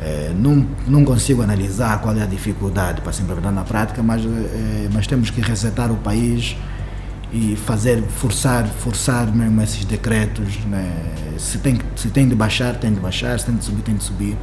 é, 0.00 0.32
não, 0.36 0.66
não 0.86 1.04
consigo 1.04 1.42
analisar 1.42 2.00
qual 2.00 2.16
é 2.16 2.22
a 2.22 2.26
dificuldade 2.26 3.00
para 3.00 3.12
se 3.12 3.22
implementar 3.22 3.52
na 3.52 3.64
prática, 3.64 4.02
mas, 4.02 4.24
é, 4.24 4.88
mas 4.92 5.06
temos 5.06 5.30
que 5.30 5.40
resetar 5.40 5.90
o 5.90 5.96
país 5.96 6.56
e 7.32 7.56
fazer, 7.56 8.02
forçar, 8.02 8.66
forçar 8.66 9.26
mesmo 9.34 9.60
esses 9.60 9.84
decretos. 9.84 10.58
Né? 10.66 10.92
Se, 11.36 11.58
tem, 11.58 11.80
se 11.96 12.08
tem 12.10 12.28
de 12.28 12.34
baixar, 12.34 12.76
tem 12.76 12.92
de 12.92 13.00
baixar, 13.00 13.38
se 13.40 13.46
tem 13.46 13.56
de 13.56 13.64
subir, 13.64 13.82
tem 13.82 13.96
de 13.96 14.04
subir. 14.04 14.36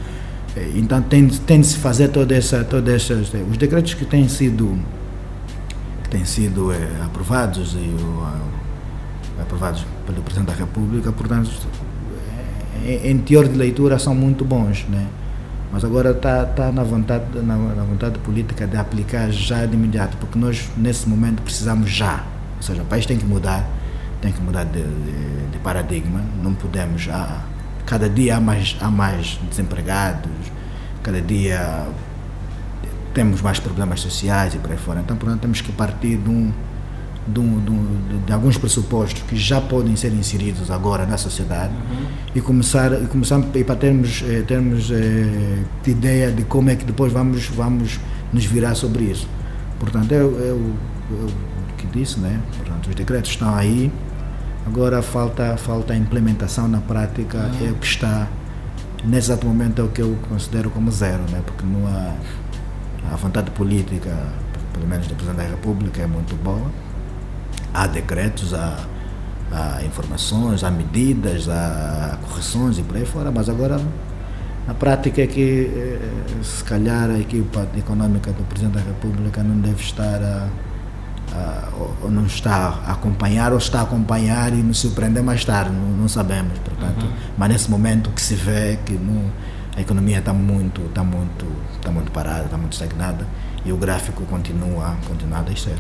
É, 0.56 0.72
então 0.76 1.02
tem, 1.02 1.28
tem 1.28 1.62
de 1.62 1.68
se 1.68 1.78
fazer 1.78 2.10
toda 2.10 2.36
essa, 2.36 2.64
toda 2.64 2.94
essas, 2.94 3.32
os 3.50 3.58
decretos 3.58 3.94
que 3.94 4.06
têm 4.06 4.28
sido, 4.28 4.78
que 6.04 6.10
têm 6.10 6.26
sido 6.26 6.72
é, 6.72 6.88
aprovados 7.06 7.74
e 7.74 7.96
aprovados 9.42 9.86
pelo 10.06 10.22
Presidente 10.22 10.48
da 10.48 10.54
República, 10.54 11.12
portanto, 11.12 11.50
em 12.86 13.18
teor 13.20 13.48
de 13.48 13.58
leitura 13.58 13.98
são 14.00 14.14
muito 14.16 14.44
bons, 14.44 14.86
né? 14.90 15.08
Mas 15.72 15.86
agora 15.86 16.12
está 16.12 16.46
tá 16.46 16.72
na, 16.72 16.84
vontade, 16.84 17.24
na, 17.36 17.56
na, 17.56 17.84
vontade 17.84 18.20
política 18.20 18.68
de 18.68 18.76
aplicar 18.76 19.32
já 19.32 19.66
de 19.66 19.74
imediato, 19.74 20.18
porque 20.18 20.38
nós, 20.38 20.70
nesse 20.76 21.08
momento, 21.08 21.42
precisamos 21.42 21.90
já. 21.90 22.26
Ou 22.58 22.64
seja, 22.64 22.82
o 22.82 22.86
país 22.86 23.06
tem 23.06 23.18
que 23.18 23.26
mudar, 23.26 23.66
tem 24.22 24.34
que 24.34 24.42
mudar 24.42 24.66
de, 24.66 24.84
de, 24.84 25.52
de 25.52 25.58
paradigma. 25.60 26.22
Não 26.44 26.54
podemos. 26.54 27.08
Ah, 27.10 27.46
cada 27.86 28.10
dia 28.10 28.38
há 28.38 28.40
mais, 28.40 28.78
há 28.80 28.90
mais 28.90 29.40
desempregados, 29.50 30.32
cada 31.04 31.22
dia 31.22 31.88
temos 33.14 33.42
mais 33.42 33.60
problemas 33.60 34.00
sociais 34.00 34.54
e 34.56 34.58
por 34.58 34.72
aí 34.72 34.78
fora. 34.78 35.02
Então, 35.02 35.18
portanto, 35.18 35.42
temos 35.42 35.62
que 35.62 35.72
partir 35.72 36.18
de 36.18 36.30
um 36.30 36.52
de, 37.28 37.40
de, 37.40 38.26
de, 38.26 38.34
alguns 38.34 38.58
pressupostos 38.58 39.22
que 39.24 39.36
já 39.36 39.62
podem 39.62 39.96
ser 39.96 40.12
inseridos 40.12 40.72
agora 40.72 41.06
na 41.06 41.18
sociedade 41.18 41.72
uhum. 41.72 42.06
e 42.34 42.42
começar 42.42 42.92
e 42.94 43.06
começar 43.06 43.40
e 43.54 43.64
para 43.64 43.76
termos 43.76 44.24
eh, 44.28 44.42
termos 44.48 44.90
eh, 44.90 45.60
ideia 45.86 46.32
de 46.32 46.44
como 46.44 46.72
é 46.72 46.76
que 46.76 46.84
depois 46.84 47.14
vamos 47.14 47.46
vamos 47.46 48.00
nos 48.34 48.46
virar 48.46 48.74
sobre 48.74 49.04
isso 49.04 49.28
portanto 49.80 50.12
é, 50.12 50.24
o 50.24 50.74
que 51.78 51.86
disse 51.88 52.20
né 52.20 52.40
portanto 52.58 52.90
os 52.90 52.96
decretos 52.96 53.30
estão 53.30 53.54
aí 53.54 53.92
agora 54.66 55.02
falta 55.02 55.58
falta 55.58 55.94
a 55.94 55.96
implementação 55.96 56.68
na 56.68 56.80
prática 56.80 57.38
uhum. 57.38 57.68
é 57.68 57.72
o 57.72 57.76
que 57.76 57.86
está 57.86 58.28
nesse 59.04 59.32
exato 59.32 59.46
momento 59.48 59.82
é 59.82 59.86
o 59.86 59.90
que 59.90 60.02
eu 60.02 60.18
considero 60.30 60.70
como 60.70 60.92
zero 60.92 61.24
né 61.32 61.42
porque 61.46 61.66
não 61.66 61.88
há 61.88 62.16
a 63.12 63.16
vontade 63.16 63.52
política 63.52 64.16
pelo 64.74 64.88
menos 64.88 65.08
do 65.08 65.16
presidente 65.16 65.38
da 65.44 65.50
República 65.50 66.02
é 66.02 66.08
muito 66.08 66.36
boa 66.44 66.70
há 67.74 67.88
decretos, 67.88 68.54
há, 68.54 68.78
há 69.52 69.84
informações, 69.84 70.64
há 70.64 70.72
medidas, 70.72 71.48
há 71.50 72.18
correções 72.28 72.78
e 72.78 72.84
por 72.84 72.98
aí 72.98 73.06
fora, 73.06 73.32
mas 73.32 73.50
agora 73.50 73.80
a 74.68 74.74
prática 74.74 75.22
é 75.22 75.28
que 75.28 75.72
eh, 75.74 76.44
se 76.44 76.64
calhar 76.64 77.10
a 77.10 77.20
equipa 77.20 77.68
econômica 77.76 78.32
do 78.32 78.44
Presidente 78.44 78.76
da 78.76 78.82
República 78.82 79.44
não 79.44 79.60
deve 79.60 79.82
estar 79.82 80.22
a, 80.22 80.48
a, 81.34 81.70
ou 82.02 82.12
não 82.12 82.26
está 82.26 82.82
a 82.86 82.92
acompanhar 82.94 83.52
ou 83.52 83.58
está 83.58 83.80
a 83.80 83.84
acompanhar 83.84 84.54
e 84.54 84.62
nos 84.62 84.80
surpreender 84.80 85.24
mais 85.24 85.46
tarde, 85.46 85.72
não, 85.72 85.90
não 85.90 86.08
sabemos, 86.08 86.58
portanto, 86.60 87.06
uhum. 87.06 87.12
mas 87.38 87.50
nesse 87.50 87.72
momento 87.72 88.10
que 88.12 88.22
se 88.22 88.36
vê 88.36 88.74
é 88.74 88.80
que 88.86 88.94
não, 88.94 89.32
a 89.76 89.82
economia 89.82 90.20
está 90.20 90.34
muito, 90.34 90.82
está 90.82 91.04
muito, 91.04 91.46
está 91.76 91.92
muito 91.92 92.12
parada, 92.12 92.46
está 92.46 92.58
muito 92.58 92.74
estagnada 92.74 93.26
e 93.66 93.72
o 93.72 93.78
gráfico 93.78 94.24
continua, 94.26 94.98
continua 95.08 95.40
a 95.40 95.44
descer. 95.44 95.78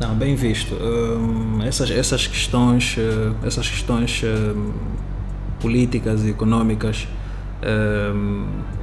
Não, 0.00 0.14
bem 0.14 0.34
visto. 0.34 0.74
Um, 0.74 1.62
essas, 1.62 1.90
essas 1.90 2.26
questões, 2.26 2.96
uh, 2.96 3.34
essas 3.46 3.68
questões 3.68 4.22
uh, 4.22 4.72
políticas 5.60 6.24
e 6.24 6.30
económicas, 6.30 7.06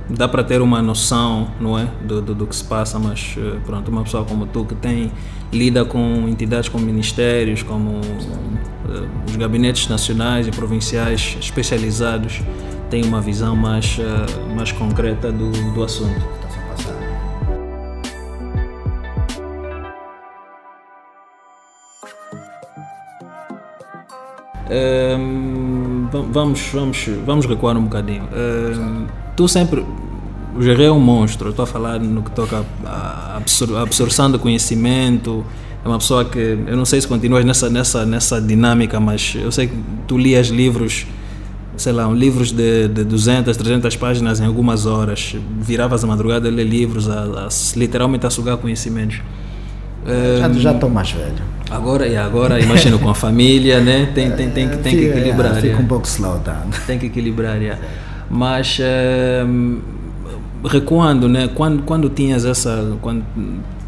dá 0.10 0.28
para 0.28 0.44
ter 0.44 0.62
uma 0.62 0.82
noção, 0.82 1.52
não 1.60 1.78
é, 1.78 1.88
do, 2.02 2.22
do, 2.22 2.36
do 2.36 2.48
que 2.48 2.56
se 2.56 2.64
passa, 2.64 3.00
mas 3.00 3.36
uh, 3.38 3.60
pronto, 3.66 3.90
uma 3.90 4.04
pessoa 4.04 4.26
como 4.26 4.46
tu 4.46 4.66
que 4.66 4.76
tem 4.76 5.12
lida 5.52 5.86
com 5.86 6.28
entidades 6.28 6.70
como 6.70 6.86
ministérios, 6.86 7.62
como 7.64 8.00
os 9.28 9.36
gabinetes 9.36 9.88
nacionais 9.88 10.48
e 10.48 10.52
provinciais 10.52 11.38
especializados, 11.40 12.42
tem 12.90 13.04
uma 13.06 13.22
visão 13.22 13.56
mais, 13.56 13.98
mais 14.56 14.72
concreta 14.72 15.32
do, 15.32 15.52
do 15.74 15.84
assunto. 15.84 16.42
Vamos, 26.12 26.62
vamos, 26.74 27.10
vamos 27.26 27.46
recuar 27.46 27.78
um 27.78 27.84
bocadinho. 27.84 28.24
tu 29.36 29.48
sempre. 29.48 29.86
O 30.54 30.62
Gerê 30.62 30.86
é 30.86 30.92
um 30.92 31.00
monstro, 31.00 31.50
estou 31.50 31.64
a 31.64 31.66
falar 31.66 31.98
no 32.00 32.22
que 32.22 32.32
toca 32.32 32.66
a 32.86 33.38
absor 33.38 33.78
absorção 33.78 34.30
do 34.30 34.38
conhecimento. 34.38 35.46
É 35.84 35.88
uma 35.88 35.98
pessoa 35.98 36.26
que. 36.26 36.60
Eu 36.68 36.76
não 36.76 36.84
sei 36.84 37.00
se 37.00 37.08
continuas 37.08 37.46
nessa, 37.46 37.70
nessa, 37.70 38.06
nessa 38.06 38.42
dinâmica, 38.42 39.00
mas 39.00 39.34
eu 39.36 39.52
sei 39.52 39.68
que 39.68 39.76
tu 40.08 40.18
lias 40.18 40.48
livros 40.48 41.08
sei 41.78 41.94
lá, 41.94 42.08
um 42.08 42.14
livros 42.14 42.52
de, 42.52 42.88
de 42.90 43.04
200, 43.04 43.56
300 43.58 43.96
páginas 43.96 44.40
em 44.40 44.46
algumas 44.46 44.86
horas. 44.86 45.36
Viravas 45.60 46.04
a 46.04 46.08
madrugada 46.08 46.48
a 46.48 46.52
ler 46.52 46.66
livros, 46.66 47.10
a, 47.10 47.24
a, 47.24 47.50
literalmente 47.76 48.26
a 48.26 48.30
sugar 48.30 48.58
conhecimentos. 48.58 49.22
Já, 50.40 50.52
já 50.54 50.72
estou 50.74 50.90
mais 50.90 51.12
velho. 51.12 51.61
Agora, 51.72 52.06
e 52.06 52.18
agora 52.18 52.60
imagino 52.60 53.00
com 53.00 53.10
a 53.10 53.16
família, 53.16 53.80
né? 53.80 54.12
Tem, 54.14 54.30
tem, 54.32 54.50
tem, 54.50 54.68
tem, 54.68 54.78
tem 54.78 54.98
que 54.98 55.06
equilibrar. 55.06 55.56
Fica 55.56 55.82
um 55.82 55.88
pouco 55.88 56.06
slow 56.06 56.38
down. 56.40 56.70
Tem 56.86 57.00
que 57.00 57.06
equilibrar, 57.06 57.62
yeah. 57.62 57.82
Mas 58.30 58.80
recuando, 60.70 61.30
né? 61.30 61.50
Quando, 61.56 61.84
quando 61.84 62.10
tinhas 62.10 62.46
essa. 62.46 62.98
Quando 63.02 63.24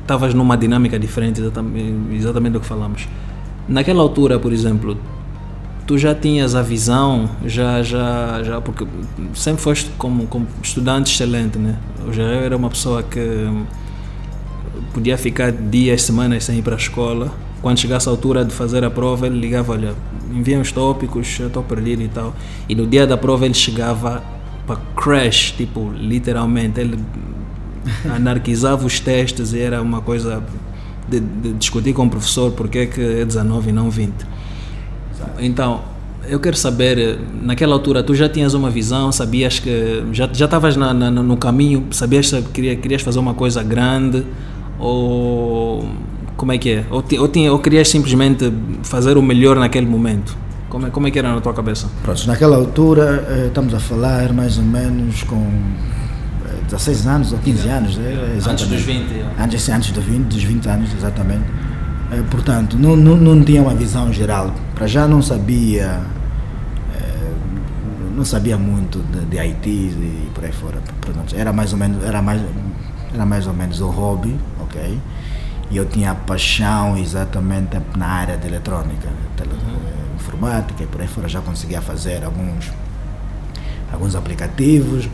estavas 0.01 0.33
numa 0.33 0.57
dinâmica 0.57 0.97
diferente, 0.97 1.41
exatamente, 1.41 2.15
exatamente 2.15 2.53
do 2.53 2.59
que 2.59 2.65
falamos. 2.65 3.07
Naquela 3.67 4.01
altura, 4.01 4.39
por 4.39 4.51
exemplo, 4.51 4.97
tu 5.85 5.97
já 5.97 6.13
tinhas 6.15 6.55
a 6.55 6.61
visão, 6.61 7.29
já, 7.45 7.81
já, 7.81 8.41
já, 8.43 8.61
porque 8.61 8.85
sempre 9.33 9.61
foste 9.61 9.89
como, 9.97 10.27
como 10.27 10.47
estudante 10.61 11.13
excelente, 11.13 11.57
né? 11.57 11.77
Eu 12.05 12.13
já 12.13 12.23
era 12.23 12.55
uma 12.55 12.69
pessoa 12.69 13.03
que 13.03 13.49
podia 14.93 15.17
ficar 15.17 15.51
dias, 15.51 16.01
semanas 16.01 16.43
sem 16.43 16.59
ir 16.59 16.61
para 16.61 16.75
a 16.75 16.77
escola. 16.77 17.31
Quando 17.63 17.79
chegasse 17.79 18.09
a 18.09 18.11
altura 18.11 18.43
de 18.43 18.53
fazer 18.53 18.83
a 18.83 18.91
prova, 18.91 19.25
ele 19.25 19.39
ligava, 19.39 19.71
olha, 19.71 19.95
envia 20.33 20.59
os 20.59 20.69
tópicos, 20.73 21.39
eu 21.39 21.47
estou 21.47 21.63
perdido 21.63 22.01
e 22.01 22.09
tal. 22.09 22.35
E 22.67 22.75
no 22.75 22.85
dia 22.85 23.07
da 23.07 23.15
prova 23.15 23.45
ele 23.45 23.53
chegava 23.53 24.21
para 24.67 24.75
crash, 24.97 25.53
tipo, 25.55 25.89
literalmente. 25.95 26.81
Ele 26.81 26.99
anarquizava 28.13 28.85
os 28.85 28.99
testes 28.99 29.53
e 29.53 29.61
era 29.61 29.81
uma 29.81 30.01
coisa 30.01 30.43
de, 31.07 31.21
de 31.21 31.53
discutir 31.53 31.93
com 31.93 32.05
o 32.05 32.09
professor 32.09 32.51
porque 32.51 32.79
é 32.79 32.85
que 32.85 33.01
é 33.01 33.23
19 33.23 33.69
e 33.69 33.71
não 33.71 33.89
20. 33.89 34.13
Então, 35.39 35.83
eu 36.27 36.41
quero 36.41 36.57
saber, 36.57 37.17
naquela 37.41 37.73
altura 37.73 38.03
tu 38.03 38.13
já 38.13 38.27
tinhas 38.27 38.53
uma 38.53 38.69
visão, 38.69 39.09
sabias 39.09 39.59
que 39.59 40.03
já 40.11 40.29
já 40.33 40.45
estavas 40.45 40.75
no 40.75 41.37
caminho, 41.37 41.87
sabias 41.91 42.29
que 42.29 42.41
queria, 42.41 42.75
querias 42.75 43.01
fazer 43.01 43.19
uma 43.19 43.33
coisa 43.33 43.63
grande 43.63 44.25
ou 44.77 45.87
como 46.43 46.51
é 46.51 46.57
que 46.57 46.71
é? 46.71 46.85
Ou, 46.91 47.01
ou, 47.19 47.27
tinha, 47.29 47.53
ou 47.53 47.59
querias 47.59 47.87
simplesmente 47.87 48.51
fazer 48.83 49.15
o 49.17 49.21
melhor 49.21 49.55
naquele 49.55 49.85
momento? 49.85 50.35
Como 50.67 50.87
é, 50.87 50.89
como 50.89 51.07
é 51.07 51.11
que 51.11 51.17
era 51.17 51.33
na 51.33 51.39
tua 51.39 51.53
cabeça? 51.53 51.89
Pronto, 52.03 52.27
naquela 52.27 52.57
altura 52.57 53.25
eh, 53.29 53.47
estamos 53.47 53.73
a 53.73 53.79
falar 53.79 54.33
mais 54.33 54.57
ou 54.57 54.65
menos 54.65 55.23
com 55.23 55.41
16 56.67 57.07
anos 57.07 57.31
ou 57.31 57.39
15 57.39 57.69
anos. 57.69 57.97
É, 57.97 58.51
antes 58.51 58.67
dos 58.67 58.81
20. 58.81 59.25
Antes, 59.39 59.69
antes 59.69 59.91
dos 59.91 60.03
20, 60.03 60.25
dos 60.25 60.43
20 60.43 60.67
anos, 60.67 60.93
exatamente. 60.93 61.45
É, 62.11 62.21
portanto, 62.23 62.77
não, 62.77 62.97
não, 62.97 63.15
não 63.15 63.41
tinha 63.41 63.61
uma 63.61 63.73
visão 63.73 64.11
geral. 64.11 64.53
Para 64.75 64.85
já 64.85 65.07
não 65.07 65.21
sabia, 65.21 66.01
é, 66.93 67.31
não 68.17 68.25
sabia 68.25 68.57
muito 68.57 68.99
de, 68.99 69.25
de 69.27 69.39
IT 69.39 69.69
e 69.69 70.29
por 70.35 70.43
aí 70.43 70.51
fora. 70.51 70.81
Portanto, 70.99 71.33
era 71.37 71.53
mais 71.53 71.71
ou 71.71 71.79
menos, 71.79 72.03
era 72.03 72.21
mais, 72.21 72.41
era 73.13 73.25
mais 73.25 73.47
ou 73.47 73.53
menos 73.53 73.79
o 73.79 73.87
hobby, 73.87 74.35
ok? 74.59 74.99
E 75.73 75.77
eu 75.77 75.87
tinha 75.87 76.13
paixão 76.13 76.95
exatamente 76.95 77.81
na 77.97 78.05
área 78.05 78.37
de 78.37 78.45
eletrônica, 78.45 79.09
uhum. 79.09 80.15
informática 80.15 80.83
e 80.83 80.85
por 80.85 81.01
aí 81.01 81.07
fora. 81.07 81.27
Já 81.27 81.41
conseguia 81.41 81.81
fazer 81.81 82.23
alguns, 82.23 82.71
alguns 83.91 84.15
aplicativos 84.15 85.09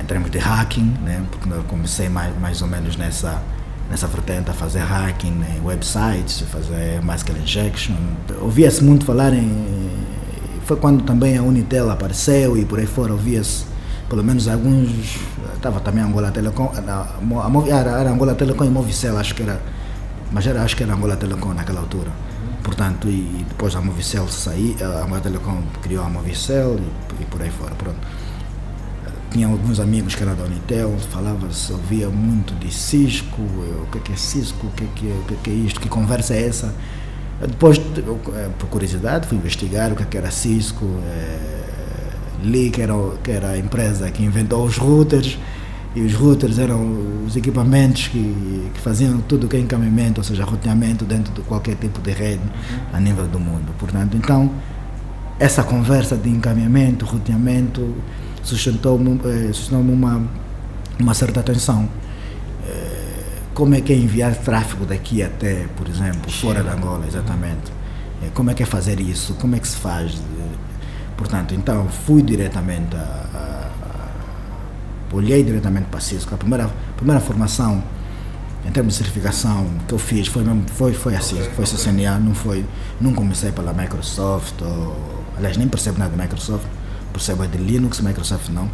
em 0.00 0.04
termos 0.06 0.30
de 0.30 0.38
hacking, 0.38 0.94
né? 1.04 1.22
porque 1.30 1.46
eu 1.50 1.62
comecei 1.64 2.08
mais, 2.08 2.34
mais 2.40 2.62
ou 2.62 2.68
menos 2.68 2.96
nessa, 2.96 3.42
nessa 3.90 4.06
vertente 4.06 4.50
a 4.50 4.54
fazer 4.54 4.80
hacking 4.80 5.44
em 5.54 5.60
websites, 5.62 6.40
fazer 6.50 7.02
MySQL 7.02 7.36
injection. 7.36 7.94
Ouvia-se 8.40 8.82
muito 8.82 9.04
falar 9.04 9.34
em. 9.34 9.90
Foi 10.64 10.78
quando 10.78 11.04
também 11.04 11.36
a 11.36 11.42
Unitel 11.42 11.90
apareceu 11.90 12.56
e 12.56 12.64
por 12.64 12.78
aí 12.78 12.86
fora 12.86 13.12
ouvia-se 13.12 13.69
pelo 14.10 14.22
menos 14.22 14.46
alguns. 14.48 15.16
Estava 15.54 15.80
também 15.80 16.02
Angola 16.02 16.30
Telecom, 16.30 16.72
era, 17.68 17.90
era 18.00 18.10
Angola 18.10 18.34
Telecom 18.34 18.64
e 18.64 18.70
Movicel, 18.70 19.16
acho 19.16 19.34
que 19.34 19.42
era. 19.42 19.60
Mas 20.32 20.46
era, 20.46 20.62
acho 20.62 20.76
que 20.76 20.82
era 20.82 20.92
Angola 20.94 21.16
Telecom 21.16 21.54
naquela 21.54 21.80
altura. 21.80 22.10
Portanto, 22.62 23.08
e, 23.08 23.44
depois 23.48 23.74
a 23.74 23.80
Movicel 23.80 24.28
saiu, 24.28 24.76
a 24.82 25.04
Angola 25.04 25.20
Telecom 25.20 25.62
criou 25.82 26.04
a 26.04 26.08
Movicel 26.08 26.78
e, 26.78 27.22
e 27.22 27.26
por 27.26 27.40
aí 27.40 27.50
fora. 27.50 27.74
Pronto 27.74 27.98
tinha 29.30 29.46
alguns 29.46 29.78
amigos 29.78 30.16
que 30.16 30.24
eram 30.24 30.34
da 30.34 30.42
Unitel, 30.42 30.92
falava-se, 31.10 31.72
ouvia 31.72 32.08
muito 32.08 32.52
de 32.54 32.72
Cisco, 32.72 33.40
o 33.40 33.86
que 33.86 34.12
é, 34.12 34.16
Cisco, 34.16 34.66
o 34.66 34.70
que 34.70 35.08
é, 35.08 35.12
o 35.12 35.36
que 35.36 35.50
é 35.50 35.54
isto, 35.54 35.80
que 35.80 35.88
conversa 35.88 36.34
é 36.34 36.48
essa. 36.48 36.74
Depois, 37.40 37.78
eh, 37.78 38.50
por 38.58 38.68
curiosidade, 38.68 39.26
fui 39.26 39.38
investigar 39.38 39.92
o 39.92 39.96
que 39.96 40.16
era 40.16 40.30
Cisco, 40.30 40.84
é, 41.06 41.59
li 42.42 42.70
que 42.70 42.82
era, 42.82 42.94
que 43.22 43.30
era 43.30 43.50
a 43.50 43.58
empresa 43.58 44.10
que 44.10 44.22
inventou 44.22 44.64
os 44.64 44.76
routers, 44.76 45.38
e 45.94 46.02
os 46.02 46.14
routers 46.14 46.58
eram 46.58 47.24
os 47.26 47.36
equipamentos 47.36 48.08
que, 48.08 48.70
que 48.72 48.80
faziam 48.80 49.20
tudo 49.22 49.48
que 49.48 49.56
é 49.56 49.60
encaminhamento, 49.60 50.20
ou 50.20 50.24
seja, 50.24 50.44
roteamento 50.44 51.04
dentro 51.04 51.32
de 51.32 51.40
qualquer 51.42 51.74
tipo 51.76 52.00
de 52.00 52.12
rede 52.12 52.42
a 52.92 53.00
nível 53.00 53.26
do 53.26 53.40
mundo. 53.40 53.74
Portanto, 53.76 54.16
então, 54.16 54.50
essa 55.38 55.64
conversa 55.64 56.16
de 56.16 56.28
encaminhamento, 56.28 57.04
roteamento, 57.04 57.96
sustentou-me 58.42 59.20
eh, 59.24 59.52
sustentou 59.52 59.80
uma, 59.80 60.22
uma 60.98 61.14
certa 61.14 61.40
atenção. 61.40 61.88
Eh, 62.64 63.38
como 63.52 63.74
é 63.74 63.80
que 63.80 63.92
é 63.92 63.96
enviar 63.96 64.36
tráfego 64.36 64.86
daqui 64.86 65.24
até, 65.24 65.66
por 65.76 65.88
exemplo, 65.88 66.30
fora 66.30 66.62
da 66.62 66.74
Angola, 66.74 67.04
exatamente? 67.04 67.72
Eh, 68.22 68.28
como 68.32 68.50
é 68.50 68.54
que 68.54 68.62
é 68.62 68.66
fazer 68.66 69.00
isso? 69.00 69.34
Como 69.34 69.56
é 69.56 69.58
que 69.58 69.66
se 69.66 69.76
faz? 69.76 70.12
Portanto, 71.20 71.54
então, 71.54 71.86
fui 71.88 72.22
diretamente 72.22 72.96
a, 72.96 72.98
a, 72.98 73.70
a 75.12 75.16
olhei 75.16 75.44
diretamente 75.44 75.86
para 75.86 75.98
a 75.98 76.02
Cisco. 76.02 76.34
A 76.34 76.38
primeira, 76.38 76.64
a 76.64 76.96
primeira 76.96 77.20
formação 77.20 77.82
em 78.66 78.72
termos 78.72 78.94
de 78.94 78.98
certificação 78.98 79.66
que 79.86 79.94
eu 79.94 79.98
fiz 79.98 80.26
foi 80.26 80.42
mesmo, 80.42 80.64
foi 80.66 80.92
foi 80.92 81.14
assim, 81.14 81.40
foi 81.54 81.64
CCNA, 81.64 82.18
não 82.18 82.34
foi, 82.34 82.64
não 83.00 83.12
comecei 83.12 83.52
pela 83.52 83.72
Microsoft, 83.72 84.60
ou, 84.60 84.96
aliás 85.36 85.56
nem 85.56 85.68
percebo 85.68 85.98
nada 85.98 86.16
da 86.16 86.22
Microsoft 86.22 86.66
percebo 87.12 87.44
é 87.44 87.46
de 87.46 87.58
Linux, 87.58 88.00
Microsoft 88.00 88.48
não. 88.48 88.68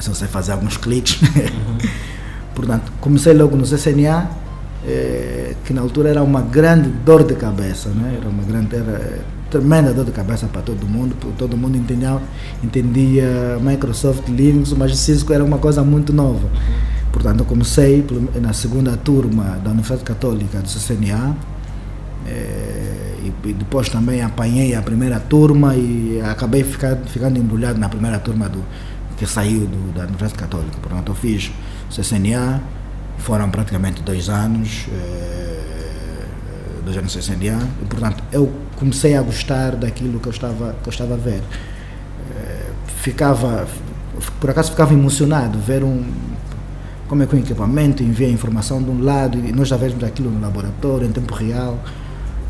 Só 0.00 0.12
sei 0.12 0.28
fazer 0.28 0.52
alguns 0.52 0.76
cliques. 0.76 1.20
Uhum. 1.20 1.78
Portanto, 2.54 2.92
comecei 3.00 3.34
logo 3.34 3.56
no 3.56 3.64
CCNA, 3.64 4.28
eh, 4.86 5.54
que 5.64 5.72
na 5.72 5.80
altura 5.80 6.10
era 6.10 6.22
uma 6.22 6.40
grande 6.40 6.88
dor 6.88 7.24
de 7.24 7.34
cabeça, 7.34 7.88
né? 7.90 8.18
era 8.20 8.28
uma 8.28 8.42
grande, 8.42 8.76
era 8.76 9.20
tremenda 9.58 9.92
dor 9.92 10.04
de 10.04 10.10
cabeça 10.10 10.46
para 10.48 10.62
todo 10.62 10.84
mundo, 10.84 11.14
todo 11.38 11.56
mundo 11.56 11.78
entendia, 11.78 12.18
entendia 12.62 13.58
Microsoft, 13.60 14.28
Linux, 14.28 14.72
mas 14.72 14.96
Cisco 14.98 15.32
era 15.32 15.44
uma 15.44 15.58
coisa 15.58 15.84
muito 15.84 16.12
nova. 16.12 16.48
Portanto, 17.12 17.44
comecei 17.44 18.04
na 18.40 18.52
segunda 18.52 18.96
turma 18.96 19.60
da 19.62 19.70
Universidade 19.70 20.02
Católica 20.02 20.58
do 20.58 20.68
CCNA, 20.68 21.36
eh, 22.26 23.14
e, 23.44 23.52
depois 23.52 23.88
também 23.88 24.22
apanhei 24.22 24.74
a 24.74 24.82
primeira 24.82 25.20
turma 25.20 25.76
e 25.76 26.20
acabei 26.20 26.64
ficando, 26.64 27.06
ficando 27.08 27.38
embrulhado 27.38 27.78
na 27.78 27.88
primeira 27.88 28.18
turma 28.18 28.48
do, 28.48 28.64
que 29.16 29.24
saiu 29.24 29.60
do, 29.60 29.92
da 29.92 30.02
Universidade 30.02 30.34
Católica. 30.34 30.76
Portanto, 30.82 31.12
eu 31.12 31.14
fiz 31.14 31.52
CCNA, 31.90 32.60
foram 33.18 33.48
praticamente 33.50 34.02
dois 34.02 34.28
anos, 34.28 34.86
eh, 34.92 35.63
dois 36.84 36.96
anos 36.96 37.14
CCNA, 37.14 37.58
e 37.82 37.84
portanto 37.86 38.22
eu 38.30 38.52
comecei 38.76 39.16
a 39.16 39.22
gostar 39.22 39.76
daquilo 39.76 40.20
que 40.20 40.28
eu 40.28 40.32
estava, 40.32 40.74
que 40.82 40.88
eu 40.88 40.90
estava 40.90 41.14
a 41.14 41.16
ver. 41.16 41.42
Eh, 42.30 42.70
ficava, 42.98 43.66
por 44.40 44.50
acaso 44.50 44.70
ficava 44.70 44.92
emocionado 44.92 45.58
ver 45.58 45.82
um, 45.82 46.04
como 47.08 47.22
é 47.22 47.26
que 47.26 47.34
o 47.34 47.38
equipamento 47.38 48.02
envia 48.02 48.28
informação 48.28 48.82
de 48.82 48.90
um 48.90 49.02
lado 49.02 49.38
e 49.38 49.52
nós 49.52 49.68
já 49.68 49.76
vemos 49.76 50.02
aquilo 50.02 50.30
no 50.30 50.40
laboratório 50.40 51.06
em 51.06 51.12
tempo 51.12 51.34
real. 51.34 51.78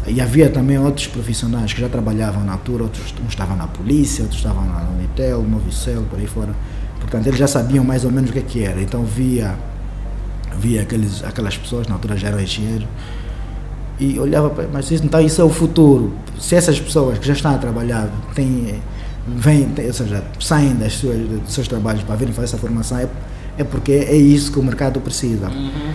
E 0.06 0.20
havia 0.20 0.50
também 0.50 0.78
outros 0.78 1.06
profissionais 1.06 1.72
que 1.72 1.80
já 1.80 1.88
trabalhavam 1.88 2.44
na 2.44 2.52
altura, 2.52 2.84
outros 2.84 3.14
uns 3.24 3.30
estavam 3.30 3.56
na 3.56 3.66
polícia, 3.66 4.22
outros 4.22 4.40
estavam 4.40 4.64
na 4.66 4.82
Unitel, 4.90 5.42
Movicel, 5.42 6.02
por 6.02 6.18
aí 6.18 6.26
fora. 6.26 6.54
Portanto, 7.00 7.26
eles 7.26 7.38
já 7.38 7.46
sabiam 7.46 7.82
mais 7.82 8.04
ou 8.04 8.10
menos 8.10 8.30
o 8.30 8.32
que, 8.32 8.38
é 8.38 8.42
que 8.42 8.62
era. 8.62 8.80
Então 8.82 9.02
via, 9.04 9.54
via 10.58 10.82
aqueles, 10.82 11.24
aquelas 11.24 11.56
pessoas, 11.56 11.86
na 11.86 11.94
altura 11.94 12.16
já 12.16 12.28
eram 12.28 12.40
engenheiros, 12.40 12.86
e 13.98 14.18
olhava 14.18 14.50
para 14.50 14.66
mas 14.72 14.90
isso, 14.90 15.04
então 15.04 15.20
isso 15.20 15.40
é 15.40 15.44
o 15.44 15.50
futuro. 15.50 16.12
Se 16.38 16.54
essas 16.56 16.80
pessoas 16.80 17.18
que 17.18 17.26
já 17.26 17.32
estão 17.32 17.54
a 17.54 17.58
trabalhar 17.58 18.08
têm, 18.34 18.82
vêm, 19.26 19.68
ou 19.86 19.92
seja, 19.92 20.22
saem 20.40 20.74
das 20.74 20.94
suas, 20.94 21.18
dos 21.18 21.52
seus 21.52 21.68
trabalhos 21.68 22.02
para 22.02 22.16
virem 22.16 22.34
fazer 22.34 22.46
essa 22.46 22.58
formação, 22.58 22.98
é, 22.98 23.08
é 23.58 23.64
porque 23.64 23.92
é 23.92 24.16
isso 24.16 24.52
que 24.52 24.58
o 24.58 24.62
mercado 24.62 25.00
precisa. 25.00 25.48
Uhum. 25.48 25.92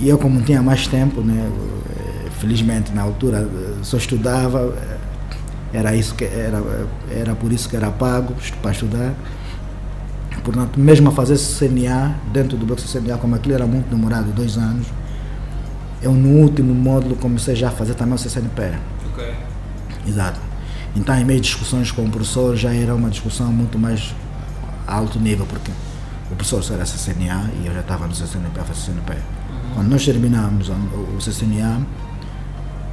E 0.00 0.08
eu, 0.08 0.18
como 0.18 0.40
tinha 0.42 0.62
mais 0.62 0.86
tempo, 0.86 1.20
né, 1.20 1.50
felizmente 2.38 2.92
na 2.92 3.02
altura 3.02 3.46
só 3.82 3.96
estudava, 3.96 4.74
era 5.72 5.94
isso 5.94 6.14
que 6.14 6.24
era, 6.24 6.62
era 7.10 7.34
por 7.34 7.52
isso 7.52 7.68
que 7.68 7.76
era 7.76 7.90
pago 7.90 8.34
para 8.60 8.70
estudar. 8.72 9.14
Portanto, 10.42 10.80
mesmo 10.80 11.10
a 11.10 11.12
fazer 11.12 11.36
CNA, 11.36 12.14
dentro 12.32 12.56
do 12.56 12.64
bloco 12.64 12.82
CNA, 12.82 13.18
como 13.18 13.34
aquilo 13.34 13.54
era 13.54 13.66
muito 13.66 13.88
demorado, 13.88 14.32
dois 14.32 14.56
anos, 14.56 14.86
eu 16.02 16.12
no 16.12 16.40
último 16.40 16.74
módulo 16.74 17.16
comecei 17.16 17.54
já 17.54 17.68
a 17.68 17.70
fazer 17.70 17.94
também 17.94 18.14
o 18.14 18.18
CCNP. 18.18 18.72
Ok. 19.12 19.34
Exato. 20.06 20.40
Então, 20.96 21.16
em 21.16 21.24
meio 21.24 21.40
de 21.40 21.46
discussões 21.46 21.92
com 21.92 22.04
o 22.04 22.10
professor, 22.10 22.56
já 22.56 22.74
era 22.74 22.94
uma 22.94 23.10
discussão 23.10 23.52
muito 23.52 23.78
mais 23.78 24.14
alto 24.86 25.18
nível, 25.20 25.46
porque 25.46 25.70
o 26.30 26.34
professor 26.34 26.74
era 26.74 26.84
CCNA 26.84 27.50
e 27.62 27.66
eu 27.66 27.74
já 27.74 27.80
estava 27.80 28.06
no 28.06 28.14
CCNP, 28.14 28.60
CCNP. 28.74 29.12
Uhum. 29.12 29.74
Quando 29.74 29.88
nós 29.88 30.04
terminamos 30.04 30.68
o 30.68 31.18
CCNA, 31.18 31.80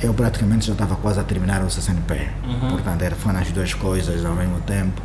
eu 0.02 0.14
praticamente 0.14 0.68
já 0.68 0.74
estava 0.74 0.96
quase 0.96 1.20
a 1.20 1.24
terminar 1.24 1.64
o 1.64 1.70
CCNP. 1.70 2.28
Uhum. 2.44 2.70
Portanto, 2.70 3.02
era, 3.02 3.16
foi 3.16 3.34
nas 3.34 3.52
duas 3.52 3.74
coisas 3.74 4.24
ao 4.26 4.36
mesmo 4.36 4.60
tempo. 4.62 5.02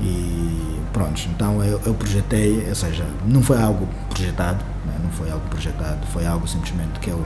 E 0.00 0.80
pronto, 0.92 1.20
então 1.34 1.62
eu, 1.62 1.80
eu 1.84 1.94
projetei, 1.94 2.66
ou 2.68 2.74
seja, 2.74 3.04
não 3.26 3.42
foi 3.42 3.60
algo 3.60 3.86
projetado, 4.08 4.64
né? 4.86 4.94
não 5.02 5.10
foi 5.10 5.30
algo 5.30 5.46
projetado, 5.48 6.06
foi 6.06 6.26
algo 6.26 6.48
simplesmente 6.48 6.98
que 7.00 7.10
eu, 7.10 7.24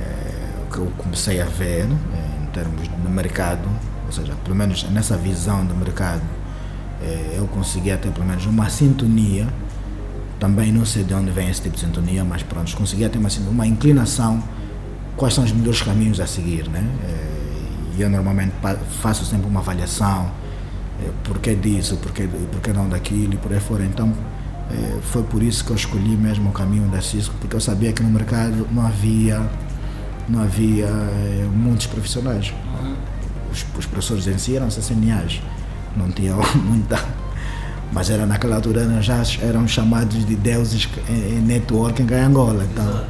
é, 0.00 0.72
que 0.72 0.78
eu 0.78 0.86
comecei 0.96 1.40
a 1.40 1.44
ver 1.44 1.86
né? 1.86 1.96
em 2.42 2.46
termos 2.46 2.82
de 2.82 3.10
mercado, 3.10 3.68
ou 4.06 4.12
seja, 4.12 4.32
pelo 4.42 4.56
menos 4.56 4.84
nessa 4.90 5.16
visão 5.16 5.66
do 5.66 5.74
mercado, 5.74 6.22
é, 7.02 7.34
eu 7.36 7.46
conseguia 7.48 7.98
ter 7.98 8.10
pelo 8.10 8.24
menos 8.24 8.46
uma 8.46 8.70
sintonia, 8.70 9.46
também 10.40 10.72
não 10.72 10.84
sei 10.84 11.04
de 11.04 11.12
onde 11.12 11.30
vem 11.30 11.50
esse 11.50 11.60
tipo 11.60 11.74
de 11.74 11.82
sintonia, 11.82 12.24
mas 12.24 12.42
pronto, 12.42 12.74
conseguia 12.74 13.08
ter 13.08 13.18
uma, 13.18 13.28
uma 13.50 13.66
inclinação 13.66 14.42
quais 15.16 15.34
são 15.34 15.44
os 15.44 15.52
melhores 15.52 15.82
caminhos 15.82 16.20
a 16.20 16.26
seguir, 16.26 16.68
né? 16.68 16.84
E 17.96 18.02
eu 18.02 18.10
normalmente 18.10 18.52
faço 19.00 19.24
sempre 19.24 19.46
uma 19.48 19.60
avaliação, 19.60 20.30
é, 21.04 21.10
porquê 21.24 21.54
disso, 21.54 21.96
porquê, 21.96 22.28
porquê 22.50 22.72
não 22.72 22.88
daquilo 22.88 23.34
e 23.34 23.36
por 23.36 23.52
aí 23.52 23.60
fora. 23.60 23.84
Então, 23.84 24.12
é, 24.70 25.00
foi 25.02 25.22
por 25.22 25.42
isso 25.42 25.64
que 25.64 25.70
eu 25.70 25.76
escolhi 25.76 26.16
mesmo 26.16 26.50
o 26.50 26.52
caminho 26.52 26.88
da 26.88 27.00
Cisco, 27.00 27.34
porque 27.40 27.54
eu 27.54 27.60
sabia 27.60 27.92
que 27.92 28.02
no 28.02 28.10
mercado 28.10 28.66
não 28.72 28.86
havia, 28.86 29.48
não 30.28 30.42
havia 30.42 30.86
é, 30.86 31.48
muitos 31.52 31.86
profissionais. 31.86 32.52
Os, 33.52 33.64
os 33.78 33.86
professores 33.86 34.26
em 34.26 34.38
si 34.38 34.56
eram 34.56 34.68
CCNAs, 34.68 35.40
não 35.96 36.10
tinham 36.10 36.40
muita. 36.64 36.98
Mas 37.92 38.10
era 38.10 38.26
naquela 38.26 38.56
altura 38.56 39.00
já 39.00 39.22
eram 39.42 39.68
chamados 39.68 40.26
de 40.26 40.34
deuses 40.34 40.88
em 41.08 41.40
networking 41.40 42.06
em 42.10 42.20
Angola. 42.20 42.64
Então, 42.64 43.04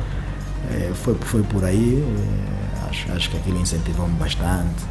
é, 0.70 0.90
foi, 0.92 1.14
foi 1.14 1.42
por 1.44 1.64
aí, 1.64 2.04
é, 2.04 2.88
acho, 2.90 3.10
acho 3.12 3.30
que 3.30 3.36
aquilo 3.38 3.60
incentivou-me 3.60 4.14
bastante. 4.16 4.84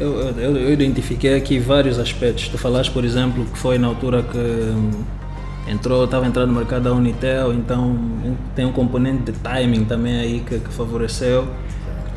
Eu, 0.00 0.20
eu, 0.38 0.56
eu, 0.56 0.72
identifiquei 0.72 1.34
aqui 1.34 1.58
vários 1.58 1.98
aspectos. 1.98 2.48
Tu 2.48 2.56
falaste, 2.56 2.90
por 2.90 3.04
exemplo, 3.04 3.44
que 3.44 3.58
foi 3.58 3.78
na 3.78 3.86
altura 3.86 4.22
que 4.22 4.38
hum, 4.38 4.90
entrou, 5.68 6.04
estava 6.04 6.26
entrando 6.26 6.48
no 6.48 6.54
mercado 6.54 6.84
da 6.84 6.92
Unitel, 6.92 7.52
então 7.52 7.98
tem 8.56 8.64
um 8.64 8.72
componente 8.72 9.30
de 9.30 9.32
timing 9.32 9.84
também 9.84 10.18
aí 10.18 10.40
que, 10.40 10.58
que 10.58 10.72
favoreceu. 10.72 11.46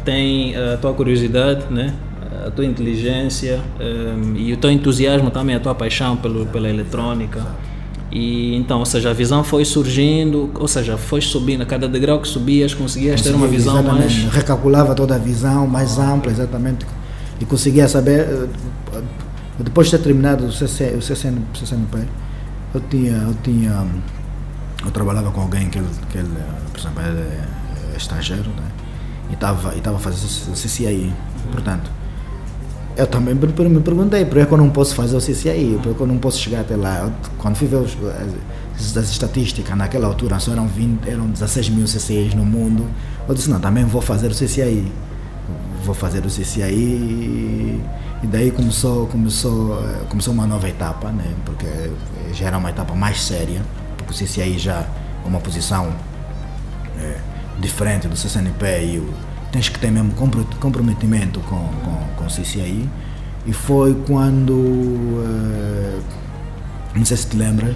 Tem 0.06 0.56
a 0.56 0.78
tua 0.78 0.94
curiosidade, 0.94 1.66
né? 1.70 1.94
a 2.46 2.52
tua 2.52 2.66
inteligência 2.66 3.62
um, 3.80 4.36
e 4.36 4.54
o 4.54 4.58
teu 4.58 4.72
entusiasmo 4.72 5.30
também, 5.30 5.56
a 5.56 5.60
tua 5.60 5.76
paixão 5.76 6.18
pelo, 6.18 6.46
pela 6.48 6.70
eletrônica. 6.70 7.46
E 8.12 8.56
então, 8.56 8.80
ou 8.80 8.86
seja, 8.86 9.10
a 9.10 9.14
visão 9.14 9.44
foi 9.44 9.66
surgindo, 9.66 10.52
ou 10.60 10.68
seja, 10.68 10.98
foi 10.98 11.20
subindo, 11.20 11.62
a 11.64 11.66
cada 11.66 11.88
degrau 11.88 12.20
que 12.20 12.28
subias 12.28 12.74
conseguias 12.74 13.22
ter 13.22 13.34
uma 13.34 13.48
visão 13.48 13.82
mais. 13.82 14.14
Recalculava 14.26 14.94
toda 14.94 15.16
a 15.16 15.18
visão 15.18 15.66
mais 15.66 15.98
ampla, 15.98 16.32
exatamente, 16.32 16.86
e 17.44 17.46
conseguia 17.46 17.88
saber. 17.88 18.22
Eh, 18.22 19.02
depois 19.60 19.88
de 19.88 19.98
ter 19.98 20.04
terminado 20.04 20.46
o, 20.46 20.52
CC, 20.52 20.96
o 20.98 21.02
CCN, 21.02 21.42
CCNP, 21.54 22.08
eu 22.74 22.82
tinha, 22.90 23.12
eu 23.12 23.36
tinha. 23.44 23.86
Eu 24.84 24.92
trabalhava 24.92 25.32
com 25.32 25.42
alguém 25.42 25.70
que 25.70 25.78
ele, 25.78 25.88
que 26.10 26.18
ele 26.18 26.30
por 26.72 26.80
exemplo, 26.80 27.04
ele 27.04 27.22
é 27.22 27.98
estrangeiro, 27.98 28.50
né? 28.50 28.72
e 29.30 29.34
estava 29.34 29.76
e 29.76 29.78
estava 29.78 30.00
fazendo 30.00 30.26
o 30.26 30.54
CCI. 30.54 31.14
Portanto, 31.52 31.92
eu 32.98 33.08
também 33.08 33.36
me 33.36 33.80
perguntei 33.82 34.26
por 34.26 34.46
que 34.46 34.52
eu 34.52 34.58
não 34.58 34.70
posso 34.70 34.96
fazer 34.96 35.16
o 35.16 35.20
CCI, 35.20 35.80
por 35.84 35.94
que 35.94 36.02
eu 36.02 36.08
não 36.08 36.18
posso 36.18 36.40
chegar 36.40 36.62
até 36.62 36.76
lá. 36.76 37.12
quando 37.38 37.56
fui 37.56 37.68
ver 37.68 37.78
os, 37.78 37.96
as, 38.76 38.98
as, 38.98 39.10
estatísticas, 39.12 39.78
naquela 39.78 40.08
altura 40.08 40.40
só 40.40 40.52
eram, 40.52 40.68
20, 40.68 41.08
eram 41.08 41.28
16 41.28 41.70
mil 41.70 41.88
CCIs 41.88 42.34
no 42.34 42.46
mundo, 42.46 42.88
eu 43.28 43.36
disse, 43.36 43.50
não, 43.50 43.60
também 43.60 43.86
vou 43.86 44.02
fazer 44.02 44.28
o 44.28 44.36
CCI. 44.36 44.92
Vou 45.84 45.94
fazer 45.94 46.26
o 46.26 46.30
CCI 46.30 46.72
e, 48.24 48.28
daí 48.28 48.52
começou, 48.52 49.08
começou, 49.08 49.78
começou 50.10 50.34
uma 50.34 50.48
nova 50.48 50.70
etapa, 50.70 51.12
né? 51.12 51.34
porque 51.46 51.68
já 52.34 52.48
era 52.48 52.58
uma 52.58 52.70
etapa 52.70 52.96
mais 52.96 53.22
séria, 53.22 53.62
porque 53.98 54.14
o 54.14 54.16
CCI 54.16 54.58
já 54.58 54.86
é 55.26 55.28
uma 55.28 55.40
posição 55.40 55.94
é, 57.00 57.18
diferente 57.60 58.08
do 58.08 58.16
CCNP 58.16 58.86
e 58.86 59.00
o 59.00 59.14
tens 59.54 59.70
que 59.70 59.80
ter 59.80 59.92
mesmo 59.92 60.12
comprometimento 60.60 61.40
com, 61.42 61.56
com, 61.56 62.16
com 62.18 62.26
o 62.26 62.28
CCI. 62.28 62.90
E 63.46 63.54
foi 63.54 63.94
quando, 64.08 64.52
uh, 64.52 66.04
não 66.96 67.06
sei 67.06 67.16
se 67.16 67.28
te 67.28 67.38
lembras, 67.38 67.76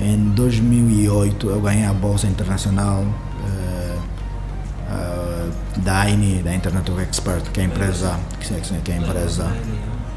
em 0.00 0.30
2008 0.30 1.50
eu 1.50 1.60
ganhei 1.60 1.84
a 1.84 1.92
Bolsa 1.92 2.26
Internacional 2.26 3.04
da 5.78 6.00
AINI, 6.00 6.42
da 6.42 6.54
Internet 6.54 6.90
of 6.90 7.00
Expert, 7.00 7.50
que 7.52 7.60
é 7.60 7.64
a 7.64 7.66
empresa, 7.66 8.18
que 8.40 8.52
é 8.92 8.94
a 8.94 8.98
empresa, 8.98 9.46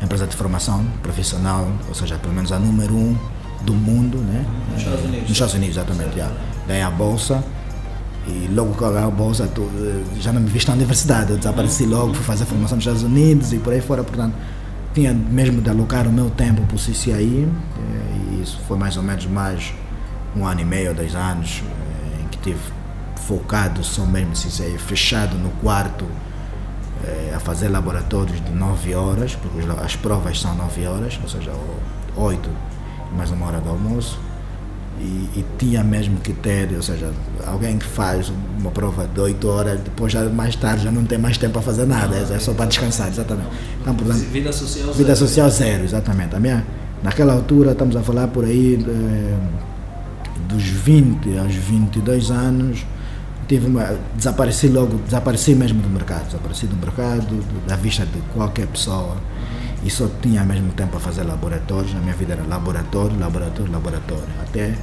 a 0.02 0.04
empresa 0.04 0.28
de 0.28 0.36
formação 0.36 0.86
profissional, 1.02 1.68
ou 1.88 1.96
seja, 1.96 2.18
pelo 2.18 2.34
menos 2.34 2.52
a 2.52 2.60
número 2.60 2.94
um 2.94 3.18
do 3.62 3.74
mundo, 3.74 4.18
né? 4.18 4.46
Nos 4.72 4.82
Estados 4.82 5.04
Unidos. 5.04 5.22
Nos 5.22 5.32
Estados 5.32 5.54
Unidos, 5.54 5.78
exatamente. 5.78 6.16
Yeah. 6.16 6.36
Ganhei 6.68 6.84
a 6.84 6.92
bolsa 6.92 7.44
e 8.28 8.50
logo 8.54 8.74
que 8.74 8.82
eu 8.82 8.92
ganhei 8.92 9.08
a 9.08 9.12
bolsa, 9.12 9.50
já 10.20 10.34
não 10.34 10.42
me 10.42 10.50
viste 10.50 10.68
na 10.68 10.74
universidade. 10.74 11.32
Eu 11.32 11.38
desapareci 11.38 11.86
logo, 11.86 12.14
fui 12.14 12.24
fazer 12.24 12.46
formação 12.46 12.76
nos 12.76 12.86
Estados 12.86 13.04
Unidos 13.04 13.54
e 13.54 13.58
por 13.58 13.74
aí 13.74 13.82
fora. 13.82 14.04
Portanto, 14.04 14.36
tinha 14.94 15.14
mesmo 15.14 15.62
de 15.62 15.70
alocar 15.70 16.08
o 16.08 16.12
meu 16.12 16.30
tempo 16.32 16.62
para 16.64 16.76
o 16.76 16.80
CCI. 16.80 17.48
Eh, 17.48 18.32
e 18.32 18.42
isso 18.42 18.60
foi 18.68 18.78
mais 18.78 18.98
ou 18.98 19.04
menos 19.04 19.26
mais 19.28 19.74
um 20.36 20.46
ano 20.46 20.62
e 20.62 20.66
meio, 20.66 20.94
dois 20.94 21.16
anos, 21.16 21.64
eh, 21.64 22.24
em 22.24 22.28
que 22.30 22.38
tive 22.40 22.60
focado 23.28 23.84
só 23.84 24.06
mesmo 24.06 24.34
CCI, 24.34 24.78
fechado 24.78 25.38
no 25.38 25.50
quarto, 25.62 26.06
eh, 27.04 27.34
a 27.36 27.40
fazer 27.40 27.70
laboratórios 27.70 28.44
de 28.44 28.52
9 28.52 28.96
horas, 28.96 29.36
porque 29.36 29.60
as 29.84 29.96
provas 29.96 30.40
são 30.40 30.56
9 30.56 30.86
horas, 30.86 31.20
ou 31.22 31.30
seja, 31.30 31.52
8 32.16 32.50
mais 33.16 33.32
uma 33.32 33.46
hora 33.48 33.60
do 33.60 33.70
almoço 33.70 34.20
e, 35.00 35.04
e, 35.04 35.46
tinha 35.58 35.84
mesmo 35.84 36.18
que 36.18 36.32
ter, 36.34 36.72
ou 36.74 36.82
seja, 36.82 37.12
alguém 37.46 37.78
que 37.78 37.86
faz 37.86 38.32
uma 38.60 38.72
prova 38.72 39.08
de 39.08 39.20
8 39.20 39.48
horas, 39.48 39.80
depois 39.82 40.12
já 40.12 40.24
mais 40.30 40.56
tarde 40.56 40.84
já 40.86 40.92
não 40.92 41.04
tem 41.04 41.18
mais 41.18 41.38
tempo 41.38 41.54
para 41.54 41.62
fazer 41.62 41.86
nada, 41.86 42.16
é, 42.16 42.40
só 42.40 42.54
para 42.54 42.66
descansar, 42.66 43.10
exatamente. 43.10 43.50
Então, 43.82 43.94
portanto, 43.94 44.20
vida 44.32 44.54
social 44.54 44.94
vida 44.94 45.16
zero. 45.16 45.30
social 45.30 45.50
zero, 45.50 45.84
exatamente. 45.84 46.36
A 46.36 46.40
minha, 46.40 46.66
naquela 47.04 47.34
altura, 47.34 47.72
estamos 47.72 47.96
a 47.96 48.02
falar 48.02 48.28
por 48.28 48.46
aí 48.46 48.78
de, 48.78 48.90
eh, 48.90 49.38
dos 50.48 50.64
20 50.64 51.38
aos 51.40 51.54
22 51.54 52.32
anos, 52.32 52.86
tive 53.48 53.68
uma, 53.68 53.98
desapareci 54.16 54.68
logo, 54.68 54.98
desapareci 55.00 55.56
mesmo 55.56 55.82
do 55.82 55.90
mercado, 55.90 56.26
desapareci 56.26 56.68
do 56.68 56.76
mercado, 56.76 57.44
da 57.68 57.76
vista 57.76 58.06
de 58.06 58.20
qualquer 58.34 58.68
pessoa 58.68 59.18
e 59.84 59.90
só 59.90 60.10
tinha 60.22 60.44
mesmo 60.44 60.72
tempo 60.74 60.92
para 60.92 61.00
fazer 61.00 61.24
laboratórios. 61.24 61.94
Na 61.94 62.00
minha 62.00 62.16
vida 62.16 62.34
era 62.34 62.44
laboratório, 62.44 63.18
laboratório, 63.20 63.72
laboratório. 63.72 64.24
Até, 64.42 64.74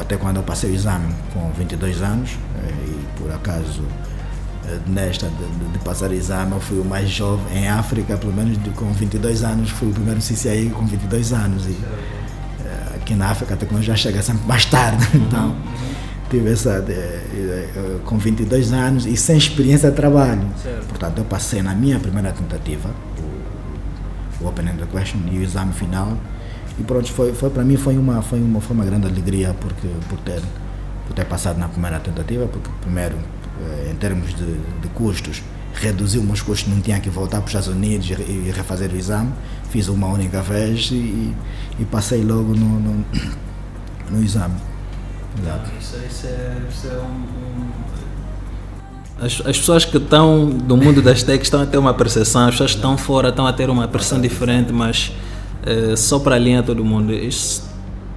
até 0.00 0.16
quando 0.16 0.36
eu 0.36 0.42
passei 0.42 0.70
o 0.70 0.74
exame 0.74 1.14
com 1.34 1.50
22 1.52 2.00
anos, 2.00 2.30
eh, 2.62 2.72
e 2.86 3.20
por 3.20 3.30
acaso 3.30 3.82
eh, 4.66 4.78
nesta 4.86 5.28
de, 5.28 5.36
de, 5.36 5.72
de, 5.72 5.78
passar 5.80 6.10
o 6.10 6.14
exame, 6.14 6.52
eu 6.52 6.60
fui 6.60 6.80
o 6.80 6.84
mais 6.84 7.10
jovem 7.10 7.58
em 7.58 7.68
África, 7.68 8.16
pelo 8.16 8.32
menos 8.32 8.56
de, 8.62 8.70
com 8.70 8.90
22 8.90 9.44
anos, 9.44 9.68
fui 9.68 9.90
o 9.90 9.92
primeiro 9.92 10.20
CCI 10.20 10.70
com 10.74 10.86
22 10.86 11.34
anos. 11.34 11.66
E 11.66 11.76
eh, 12.64 12.96
aqui 12.96 13.14
na 13.14 13.28
África 13.28 13.52
a 13.52 13.56
tecnologia 13.58 13.94
chega 13.96 14.22
sempre 14.22 14.46
mais 14.46 14.64
tarde, 14.64 15.06
então 15.14 15.54
tive 16.30 16.50
essa 16.50 16.80
de, 16.80 18.00
com 18.04 18.18
22 18.18 18.72
anos 18.72 19.06
e 19.06 19.16
sem 19.16 19.36
experiência 19.36 19.90
de 19.90 19.96
trabalho. 19.96 20.46
Certo. 20.62 20.86
Portanto, 20.86 21.18
eu 21.18 21.24
passei 21.24 21.62
na 21.62 21.74
minha 21.74 21.98
primeira 21.98 22.32
tentativa, 22.32 22.90
o 24.40 24.46
Open 24.46 24.68
Ended 24.68 24.86
Question 24.88 25.20
e 25.30 25.38
o 25.38 25.42
exame 25.42 25.72
final. 25.72 26.16
E 26.78 26.82
pronto, 26.82 27.10
foi, 27.12 27.32
foi 27.32 27.50
para 27.50 27.62
mim 27.62 27.76
foi 27.76 27.96
uma, 27.96 28.20
foi, 28.20 28.40
uma, 28.40 28.60
foi 28.60 28.74
uma 28.74 28.84
grande 28.84 29.06
alegria 29.06 29.54
porque, 29.60 29.88
por, 30.08 30.18
ter, 30.20 30.42
por 31.06 31.14
ter 31.14 31.24
passado 31.24 31.58
na 31.58 31.68
primeira 31.68 32.00
tentativa, 32.00 32.46
porque 32.46 32.68
primeiro, 32.80 33.16
eh, 33.60 33.90
em 33.92 33.94
termos 33.94 34.34
de, 34.34 34.54
de 34.80 34.88
custos, 34.92 35.42
reduziu 35.72 36.22
meus 36.22 36.42
custos, 36.42 36.72
não 36.72 36.80
tinha 36.80 36.98
que 37.00 37.08
voltar 37.08 37.38
para 37.38 37.46
os 37.46 37.50
Estados 37.50 37.68
Unidos 37.68 38.10
e, 38.10 38.12
e 38.14 38.52
refazer 38.54 38.90
o 38.90 38.96
exame. 38.96 39.32
Fiz 39.70 39.88
uma 39.88 40.08
única 40.08 40.42
vez 40.42 40.90
e, 40.90 41.32
e 41.78 41.84
passei 41.90 42.22
logo 42.22 42.54
no, 42.54 42.80
no, 42.80 43.04
no 44.10 44.22
exame. 44.22 44.54
Exato. 45.40 45.70
Isso, 45.80 45.96
isso, 46.08 46.26
é, 46.26 46.62
isso 46.70 46.86
é 46.86 46.98
um, 46.98 47.24
as, 49.20 49.40
as 49.46 49.58
pessoas 49.58 49.84
que 49.84 49.96
estão 49.96 50.48
do 50.48 50.76
mundo 50.76 51.00
das 51.00 51.22
techs 51.22 51.46
estão 51.46 51.62
a 51.62 51.66
ter 51.66 51.78
uma 51.78 51.94
percepção, 51.94 52.46
as 52.46 52.50
pessoas 52.50 52.72
que 52.72 52.78
estão 52.78 52.98
fora 52.98 53.28
estão 53.28 53.46
a 53.46 53.52
ter 53.52 53.70
uma 53.70 53.86
percepção 53.86 54.20
diferente, 54.20 54.72
mas 54.72 55.12
uh, 55.66 55.96
só 55.96 56.18
para 56.18 56.34
alinhar 56.34 56.64
todo 56.64 56.84
mundo. 56.84 57.12
Isso, 57.12 57.62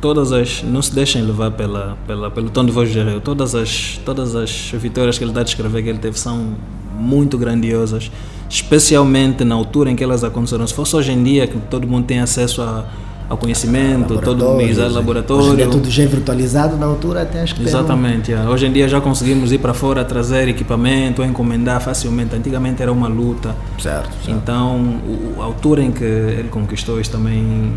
todas 0.01 0.31
as 0.31 0.63
não 0.63 0.81
se 0.81 0.93
deixem 0.93 1.21
levar 1.21 1.51
pela, 1.51 1.97
pela 2.07 2.31
pelo 2.31 2.49
tom 2.49 2.65
de 2.65 2.71
voz 2.71 2.89
de 2.89 2.95
Jereu. 2.95 3.21
Todas 3.21 3.53
as 3.53 3.99
todas 4.03 4.35
as 4.35 4.71
vitórias 4.73 5.17
que 5.17 5.23
ele 5.23 5.31
está 5.31 5.41
a 5.41 5.43
descrever 5.43 5.83
que 5.83 5.89
ele 5.89 5.99
teve 5.99 6.19
são 6.19 6.55
muito 6.97 7.37
grandiosas, 7.37 8.11
especialmente 8.49 9.43
na 9.43 9.53
altura 9.53 9.91
em 9.91 9.95
que 9.95 10.03
elas 10.03 10.23
aconteceram. 10.23 10.65
Se 10.65 10.73
fosse 10.73 10.95
hoje 10.95 11.11
em 11.11 11.23
dia 11.23 11.45
que 11.45 11.59
todo 11.59 11.87
mundo 11.87 12.05
tem 12.05 12.19
acesso 12.19 12.61
a 12.61 12.85
ao 13.29 13.37
conhecimento, 13.37 14.17
todo 14.19 14.45
mundo 14.45 14.93
laboratório. 14.93 15.43
Hoje 15.43 15.53
em 15.53 15.55
dia 15.57 15.67
tudo 15.67 15.91
já 15.91 16.03
é 16.03 16.05
virtualizado, 16.05 16.77
na 16.77 16.85
altura 16.85 17.23
até 17.23 17.41
acho 17.41 17.55
que 17.55 17.63
Exatamente, 17.63 18.33
um... 18.33 18.47
hoje 18.47 18.65
em 18.65 18.71
dia 18.71 18.87
já 18.87 19.01
conseguimos 19.01 19.51
ir 19.51 19.57
para 19.57 19.73
fora, 19.73 20.05
trazer 20.05 20.47
equipamento, 20.47 21.23
encomendar 21.23 21.81
facilmente. 21.81 22.35
Antigamente 22.35 22.81
era 22.81 22.91
uma 22.91 23.07
luta. 23.07 23.55
Certo. 23.79 24.09
certo. 24.23 24.31
Então, 24.31 24.77
o, 24.77 25.41
a 25.41 25.45
altura 25.45 25.83
em 25.83 25.91
que 25.91 26.03
ele 26.03 26.47
conquistou 26.49 27.01
isso 27.01 27.11
também 27.11 27.73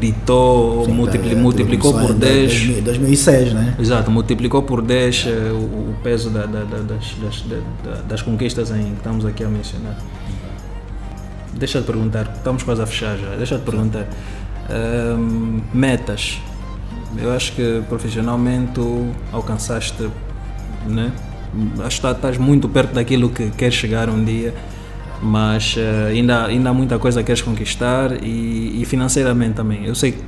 ditou, 0.00 0.86
Sim, 0.86 0.92
multipli, 0.92 1.32
é, 1.32 1.34
multiplicou 1.34 1.92
por 1.92 2.14
10. 2.14 2.82
2006, 2.82 3.52
né? 3.52 3.74
Exato, 3.78 4.10
multiplicou 4.10 4.62
por 4.62 4.80
10 4.80 5.26
eh, 5.26 5.52
o, 5.52 5.56
o 5.56 5.94
peso 6.02 6.30
da, 6.30 6.46
da, 6.46 6.60
da, 6.60 6.78
das, 6.78 7.14
das, 7.20 7.44
das 8.08 8.22
conquistas 8.22 8.70
em 8.70 8.84
que 8.84 8.92
estamos 8.96 9.26
aqui 9.26 9.44
a 9.44 9.48
mencionar. 9.48 9.98
Deixa 11.52 11.80
de 11.80 11.86
perguntar, 11.86 12.32
estamos 12.36 12.62
quase 12.62 12.82
a 12.82 12.86
fechar 12.86 13.16
já. 13.16 13.36
Deixa 13.36 13.56
de 13.56 13.62
perguntar 13.62 14.08
um, 14.70 15.60
metas. 15.72 16.40
Eu 17.16 17.32
acho 17.32 17.52
que 17.52 17.82
profissionalmente 17.88 18.80
alcançaste, 19.32 20.08
né? 20.86 21.12
Acho 21.84 22.00
que 22.00 22.06
estás 22.08 22.36
muito 22.38 22.68
perto 22.68 22.94
daquilo 22.94 23.28
que 23.28 23.50
queres 23.50 23.74
chegar 23.74 24.08
um 24.08 24.24
dia, 24.24 24.52
mas 25.22 25.76
uh, 25.76 26.08
ainda, 26.08 26.46
ainda 26.46 26.70
há 26.70 26.74
muita 26.74 26.98
coisa 26.98 27.20
que 27.20 27.26
queres 27.26 27.42
conquistar 27.42 28.12
e, 28.22 28.82
e 28.82 28.84
financeiramente 28.84 29.54
também. 29.54 29.84
Eu 29.84 29.94
sei 29.94 30.12
que 30.12 30.24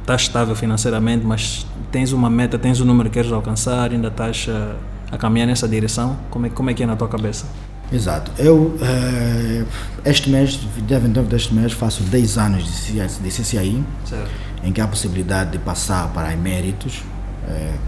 estás 0.00 0.22
estável 0.22 0.54
financeiramente, 0.54 1.24
mas 1.24 1.66
tens 1.90 2.12
uma 2.12 2.28
meta, 2.28 2.58
tens 2.58 2.80
um 2.80 2.84
número 2.84 3.08
que 3.08 3.14
queres 3.14 3.32
alcançar, 3.32 3.90
ainda 3.90 4.08
estás 4.08 4.46
uh, 4.48 4.74
a 5.10 5.16
caminhar 5.16 5.46
nessa 5.46 5.66
direção. 5.66 6.18
Como 6.30 6.46
é, 6.46 6.50
como 6.50 6.68
é 6.68 6.74
que 6.74 6.82
é 6.82 6.86
na 6.86 6.96
tua 6.96 7.08
cabeça? 7.08 7.46
Exato. 7.92 8.30
Eu, 8.38 8.56
uh, 8.56 9.66
este 10.04 10.28
mês, 10.28 10.60
em 10.76 10.82
dentro 10.82 11.22
deste 11.24 11.54
mês, 11.54 11.72
faço 11.72 12.02
10 12.02 12.38
anos 12.38 12.64
de, 12.64 12.92
de 12.92 13.28
CCI, 13.30 13.82
certo. 14.04 14.30
em 14.62 14.72
que 14.72 14.80
há 14.80 14.84
a 14.84 14.88
possibilidade 14.88 15.52
de 15.52 15.58
passar 15.58 16.08
para 16.08 16.32
eméritos. 16.32 17.02
Uh, 17.44 17.78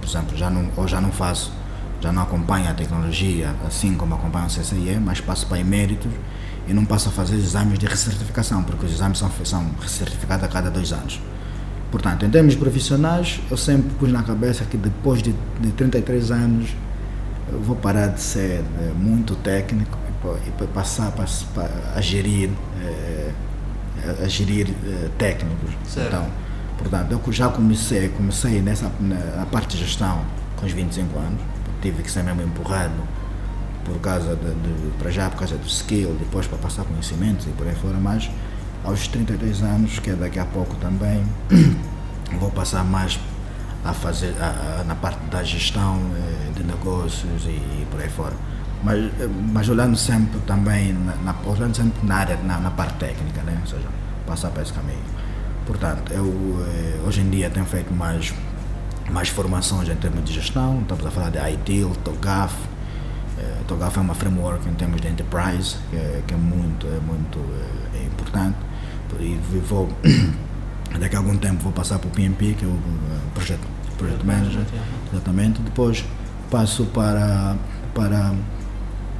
por 0.00 0.08
exemplo, 0.08 0.36
já 0.36 0.48
não, 0.48 0.68
ou 0.76 0.86
já 0.86 1.00
não 1.00 1.10
faço, 1.10 1.52
já 2.00 2.12
não 2.12 2.22
acompanho 2.22 2.70
a 2.70 2.74
tecnologia 2.74 3.54
assim 3.66 3.94
como 3.94 4.14
acompanho 4.14 4.46
o 4.46 4.48
CCIE, 4.48 4.98
mas 5.04 5.20
passo 5.20 5.46
para 5.46 5.58
eméritos 5.58 6.10
e 6.66 6.72
não 6.72 6.84
passo 6.84 7.08
a 7.08 7.12
fazer 7.12 7.34
exames 7.34 7.78
de 7.78 7.86
recertificação, 7.86 8.62
porque 8.62 8.86
os 8.86 8.92
exames 8.92 9.18
são, 9.18 9.30
são 9.44 9.70
recertificados 9.80 10.44
a 10.44 10.48
cada 10.48 10.70
dois 10.70 10.92
anos. 10.92 11.20
Portanto, 11.90 12.24
em 12.24 12.30
termos 12.30 12.54
profissionais, 12.54 13.40
eu 13.50 13.56
sempre 13.56 13.90
pus 13.98 14.12
na 14.12 14.22
cabeça 14.22 14.64
que 14.64 14.76
depois 14.76 15.20
de, 15.22 15.34
de 15.60 15.72
33 15.72 16.30
anos 16.30 16.70
eu 17.52 17.60
vou 17.60 17.76
parar 17.76 18.08
de 18.08 18.20
ser 18.20 18.62
é, 18.80 18.92
muito 18.94 19.34
técnico 19.36 19.98
e, 20.46 20.66
passar 20.68 21.12
a 21.94 22.00
gerir, 22.00 22.50
é, 22.82 23.30
a 24.22 24.28
gerir 24.28 24.68
é, 24.84 25.08
técnicos. 25.18 25.70
Certo. 25.86 26.08
Então, 26.08 26.26
portanto, 26.78 27.20
eu 27.26 27.32
já 27.32 27.48
comecei, 27.48 28.08
comecei 28.10 28.60
nessa 28.60 28.90
na 29.00 29.46
parte 29.46 29.76
de 29.76 29.84
gestão 29.84 30.22
com 30.56 30.66
os 30.66 30.72
25 30.72 31.18
anos, 31.18 31.40
tive 31.80 32.02
que 32.02 32.10
ser 32.10 32.22
mesmo 32.22 32.42
empurrado 32.42 32.92
por 33.84 33.98
causa 34.00 34.36
de, 34.36 34.52
de, 34.52 34.90
para 34.98 35.10
já 35.10 35.30
por 35.30 35.38
causa 35.38 35.56
do 35.56 35.66
skill, 35.66 36.14
depois 36.18 36.46
para 36.46 36.58
passar 36.58 36.84
conhecimentos 36.84 37.46
e 37.46 37.50
por 37.50 37.66
aí 37.66 37.74
fora, 37.74 37.96
mas 37.98 38.30
aos 38.84 39.08
33 39.08 39.62
anos, 39.62 39.98
que 39.98 40.10
é 40.10 40.14
daqui 40.14 40.38
a 40.38 40.44
pouco 40.44 40.76
também, 40.76 41.24
vou 42.38 42.50
passar 42.50 42.84
mais 42.84 43.18
a 43.84 43.92
fazer 43.92 44.34
a, 44.40 44.80
a, 44.80 44.84
na 44.84 44.94
parte 44.94 45.24
da 45.30 45.42
gestão 45.42 45.98
eh, 46.14 46.52
de 46.54 46.64
negócios 46.64 47.44
e, 47.44 47.48
e, 47.48 47.86
por 47.90 48.00
aí 48.00 48.08
fora. 48.08 48.34
Mas, 48.82 48.98
eh, 48.98 49.28
mas 49.52 49.68
olhando 49.68 49.96
sempre 49.96 50.38
também, 50.40 50.92
na, 50.92 51.34
olhando 51.46 51.74
sempre 51.74 52.06
na 52.06 52.16
área, 52.16 52.36
na, 52.36 52.58
na, 52.58 52.70
parte 52.70 52.98
técnica, 52.98 53.42
né? 53.42 53.56
ou 53.60 53.66
seja, 53.66 53.88
passar 54.26 54.50
para 54.50 54.62
esse 54.62 54.72
caminho. 54.72 55.02
Portanto, 55.66 56.12
eu 56.12 56.26
eh, 56.68 57.00
hoje 57.06 57.22
em 57.22 57.30
dia 57.30 57.48
tenho 57.48 57.66
feito 57.66 57.92
mais, 57.92 58.34
mais 59.10 59.28
formações 59.28 59.88
em 59.88 59.96
termos 59.96 60.24
de 60.24 60.34
gestão, 60.34 60.80
estamos 60.82 61.06
a 61.06 61.10
falar 61.10 61.30
de 61.30 61.38
ITIL, 61.38 61.90
TOGAF. 62.04 62.54
TOGAF 63.66 63.98
é 63.98 64.00
uma 64.02 64.14
framework 64.14 64.68
em 64.68 64.74
termos 64.74 65.00
de 65.00 65.08
enterprise, 65.08 65.76
que 65.90 65.96
é, 65.96 66.22
que 66.26 66.34
é 66.34 66.36
muito, 66.36 66.86
é 66.86 67.00
muito 67.00 67.38
é 67.94 68.04
importante. 68.04 68.56
E 69.18 69.38
vou 69.68 69.88
Daqui 70.98 71.16
a 71.16 71.18
algum 71.18 71.36
tempo 71.36 71.62
vou 71.62 71.72
passar 71.72 71.98
para 71.98 72.08
o 72.08 72.10
PMP, 72.10 72.54
que 72.54 72.64
é 72.64 72.68
o 72.68 72.78
Projeto, 73.34 73.66
projeto 73.96 74.26
Manager, 74.26 74.64
exatamente. 75.12 75.60
Depois 75.62 76.04
passo 76.50 76.84
para, 76.86 77.56
para 77.94 78.34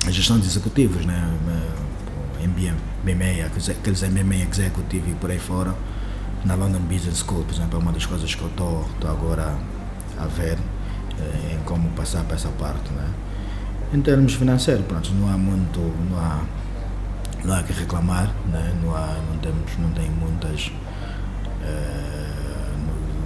a 0.07 0.11
gestão 0.11 0.39
de 0.39 0.47
executivos, 0.47 1.07
né? 1.07 1.31
MBA, 2.41 2.75
MBA, 3.05 3.47
aqueles 3.47 4.03
MBA 4.03 4.49
Executive 4.51 5.11
e 5.11 5.15
por 5.15 5.31
aí 5.31 5.39
fora. 5.39 5.75
Na 6.45 6.55
London 6.55 6.81
Business 6.81 7.19
School, 7.19 7.45
por 7.45 7.55
exemplo, 7.55 7.79
é 7.79 7.83
uma 7.83 7.93
das 7.93 8.07
coisas 8.07 8.35
que 8.35 8.41
eu 8.41 8.49
estou 8.49 8.87
agora 9.05 9.55
a 10.19 10.27
ver 10.27 10.57
eh, 11.19 11.55
em 11.55 11.65
como 11.65 11.91
passar 11.91 12.25
para 12.25 12.37
essa 12.37 12.49
parte. 12.49 12.91
Né? 12.93 13.07
Em 13.93 14.01
termos 14.01 14.35
financeiros, 14.35 14.87
pronto, 14.87 15.13
não 15.13 15.29
há 15.29 15.37
muito, 15.37 15.79
não 16.09 16.19
há, 16.19 16.41
não 17.45 17.55
há 17.55 17.63
que 17.63 17.75
reclamar, 17.75 18.33
né? 18.51 18.75
não, 18.83 18.97
há, 18.97 19.19
não, 19.29 19.37
temos, 19.39 19.77
não 19.79 19.91
tem 19.91 20.09
muitas 20.11 20.73
eh, 21.63 22.31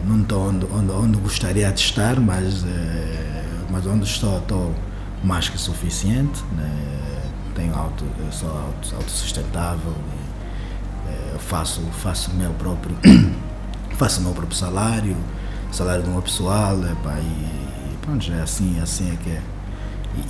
não 0.07 0.22
estou 0.22 0.49
onde, 0.49 0.66
onde, 0.66 0.93
onde, 0.93 1.16
gostaria 1.18 1.70
de 1.72 1.80
estar, 1.80 2.20
mas, 2.20 2.64
eh, 2.64 3.35
mas 3.70 3.87
onde 3.87 4.05
estou, 4.05 4.39
estou 4.39 4.74
mais 5.22 5.49
que 5.49 5.59
suficiente. 5.59 6.43
Né? 6.57 7.22
Tenho 7.55 7.74
auto, 7.74 8.05
sou 8.30 8.51
auto, 8.51 8.95
autossustentável, 8.97 9.95
eh, 11.07 11.37
faço, 11.39 11.80
faço 12.03 12.32
meu 12.35 12.53
próprio 12.55 12.97
faço 13.97 14.20
meu 14.20 14.32
próprio 14.32 14.57
salário, 14.57 15.16
salário 15.70 16.03
do 16.03 16.11
meu 16.11 16.22
pessoal, 16.22 16.76
epa, 16.85 17.16
e, 17.20 17.93
e 17.93 17.97
pronto, 18.03 18.30
é 18.32 18.43
assim, 18.43 18.80
assim 18.80 19.12
é 19.12 19.16
que 19.16 19.30
é. 19.30 19.43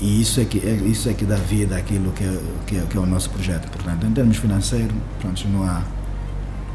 E, 0.00 0.04
e 0.04 0.20
isso 0.20 0.40
é 0.40 0.44
que, 0.44 0.58
é, 0.58 0.72
isso 0.72 1.08
é 1.08 1.14
que 1.14 1.24
dá 1.24 1.36
vida 1.36 1.76
àquilo 1.76 2.12
que 2.12 2.24
é, 2.24 2.40
que, 2.66 2.76
é, 2.76 2.80
que 2.82 2.96
é 2.96 3.00
o 3.00 3.06
nosso 3.06 3.30
projeto. 3.30 3.70
Portanto, 3.70 4.06
em 4.06 4.12
termos 4.12 4.36
financeiros, 4.36 4.94
pronto, 5.20 5.48
não 5.48 5.64
há 5.64 5.82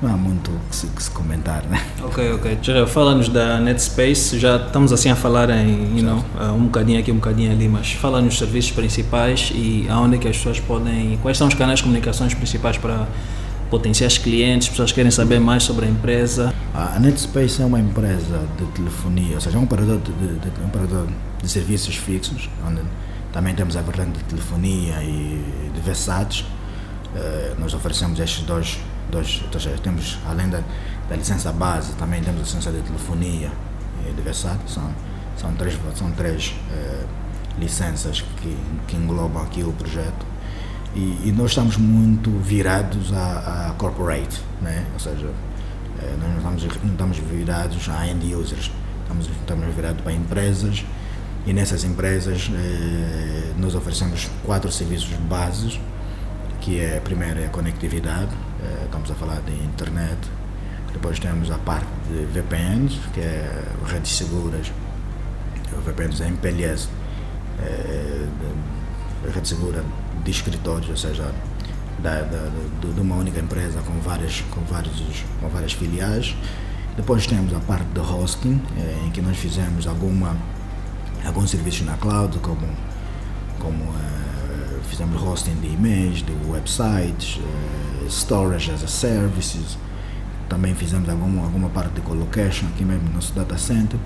não 0.01 0.13
há 0.13 0.17
muito 0.17 0.49
que 0.69 0.75
se, 0.75 0.87
que 0.87 1.03
se 1.03 1.11
comentar, 1.11 1.63
né? 1.63 1.81
Ok, 2.03 2.31
ok. 2.33 2.57
Fala-nos 2.87 3.27
da 3.27 3.59
NetSpace, 3.59 4.39
já 4.39 4.55
estamos 4.55 4.93
assim 4.93 5.09
a 5.09 5.15
falar 5.15 5.49
em, 5.49 5.97
you 5.97 6.03
know, 6.03 6.23
um 6.55 6.65
bocadinho 6.65 6.99
aqui, 6.99 7.11
um 7.11 7.15
bocadinho 7.15 7.51
ali, 7.51 7.67
mas 7.67 7.91
fala-nos 7.91 8.29
dos 8.29 8.37
serviços 8.39 8.71
principais 8.71 9.51
e 9.53 9.87
aonde 9.89 10.15
é 10.15 10.19
que 10.19 10.27
as 10.27 10.37
pessoas 10.37 10.59
podem, 10.59 11.17
quais 11.21 11.37
são 11.37 11.47
os 11.47 11.53
canais 11.53 11.79
de 11.79 11.83
comunicações 11.83 12.33
principais 12.33 12.77
para 12.77 13.07
potenciais 13.69 14.17
clientes, 14.17 14.69
pessoas 14.69 14.91
que 14.91 14.95
querem 14.95 15.11
saber 15.11 15.39
mais 15.39 15.63
sobre 15.63 15.85
a 15.85 15.89
empresa? 15.89 16.53
A 16.73 16.99
NetSpace 16.99 17.61
é 17.61 17.65
uma 17.65 17.79
empresa 17.79 18.47
de 18.57 18.65
telefonia, 18.67 19.35
ou 19.35 19.41
seja, 19.41 19.57
é 19.57 19.59
um 19.59 19.63
operador 19.63 19.99
de, 19.99 20.11
de, 20.11 20.39
de, 20.39 20.61
um 20.61 20.67
operador 20.67 21.07
de 21.41 21.49
serviços 21.49 21.95
fixos, 21.95 22.49
onde 22.65 22.81
também 23.31 23.53
temos 23.53 23.75
a 23.75 23.81
vertente 23.81 24.17
de 24.17 24.23
telefonia 24.23 25.03
e 25.03 25.43
de 25.73 25.81
versáteis. 25.81 26.45
Uh, 27.13 27.59
nós 27.59 27.73
oferecemos 27.73 28.19
estes 28.19 28.43
dois 28.43 28.79
dois, 29.11 29.43
temos, 29.83 30.19
além 30.27 30.49
da, 30.49 30.61
da 31.09 31.15
licença 31.15 31.51
base, 31.51 31.93
também 31.93 32.21
temos 32.21 32.41
a 32.41 32.43
licença 32.43 32.71
de 32.71 32.81
telefonia 32.81 33.51
e 34.07 34.13
de 34.13 34.21
versátil, 34.21 34.67
são, 34.67 34.89
são 35.37 35.53
três, 35.53 35.77
são 35.95 36.11
três 36.11 36.55
eh, 36.71 37.05
licenças 37.59 38.21
que, 38.21 38.57
que 38.87 38.95
englobam 38.95 39.43
aqui 39.43 39.63
o 39.63 39.73
projeto. 39.73 40.25
E, 40.95 41.21
e 41.25 41.33
nós 41.35 41.51
estamos 41.51 41.77
muito 41.77 42.31
virados 42.39 43.13
a, 43.13 43.69
a 43.69 43.73
corporate, 43.73 44.41
né? 44.61 44.85
ou 44.93 44.99
seja, 44.99 45.27
eh, 46.01 46.15
nós 46.19 46.29
não 46.29 46.55
estamos, 46.55 46.83
não 46.83 46.91
estamos 46.91 47.17
virados 47.17 47.89
a 47.89 48.07
end 48.07 48.33
users, 48.33 48.71
estamos, 49.03 49.27
estamos 49.27 49.75
virados 49.75 50.01
para 50.01 50.13
empresas 50.13 50.83
e 51.45 51.53
nessas 51.53 51.83
empresas 51.83 52.49
eh, 52.53 53.53
nós 53.57 53.75
oferecemos 53.75 54.29
quatro 54.45 54.71
serviços 54.71 55.09
bases, 55.29 55.79
que 56.61 56.79
é 56.79 56.99
primeiro 56.99 57.39
é 57.39 57.45
a 57.45 57.49
conectividade, 57.49 58.31
estamos 58.85 59.11
a 59.11 59.15
falar 59.15 59.41
de 59.41 59.53
internet. 59.53 60.17
Depois 60.93 61.19
temos 61.19 61.51
a 61.51 61.57
parte 61.57 61.87
de 62.09 62.25
VPNs, 62.25 62.99
que 63.13 63.19
é 63.19 63.63
redes 63.85 64.11
seguras, 64.17 64.71
VPNs 65.85 66.23
MPLS, 66.23 66.89
é, 67.59 68.25
rede 69.33 69.47
segura 69.47 69.83
de 70.23 70.31
escritórios, 70.31 70.89
ou 70.89 70.97
seja, 70.97 71.31
da, 71.99 72.21
da, 72.21 72.49
de, 72.81 72.93
de 72.93 73.01
uma 73.01 73.15
única 73.15 73.39
empresa 73.39 73.81
com 73.81 73.99
várias, 73.99 74.41
com, 74.51 74.61
vários, 74.61 75.23
com 75.39 75.49
várias 75.49 75.73
filiais. 75.73 76.35
Depois 76.95 77.27
temos 77.27 77.53
a 77.53 77.59
parte 77.59 77.85
de 77.93 77.99
hosting, 77.99 78.61
é, 78.77 79.05
em 79.05 79.11
que 79.11 79.21
nós 79.21 79.37
fizemos 79.37 79.87
alguma, 79.87 80.35
alguns 81.25 81.51
serviços 81.51 81.85
na 81.85 81.95
cloud, 81.97 82.37
como, 82.39 82.67
como 83.59 83.83
é, 83.83 84.28
fizemos 84.89 85.21
hosting 85.21 85.55
de 85.55 85.67
e-mails, 85.67 86.23
de 86.23 86.33
websites, 86.49 87.39
é, 87.39 88.09
storage 88.09 88.71
as 88.71 88.83
a 88.83 88.87
services, 88.87 89.77
também 90.49 90.73
fizemos 90.73 91.07
alguma, 91.07 91.43
alguma 91.43 91.69
parte 91.69 91.93
de 91.93 92.01
colocation 92.01 92.65
aqui 92.67 92.83
mesmo 92.83 93.07
no 93.07 93.13
nosso 93.13 93.33
data 93.33 93.57
center. 93.57 93.99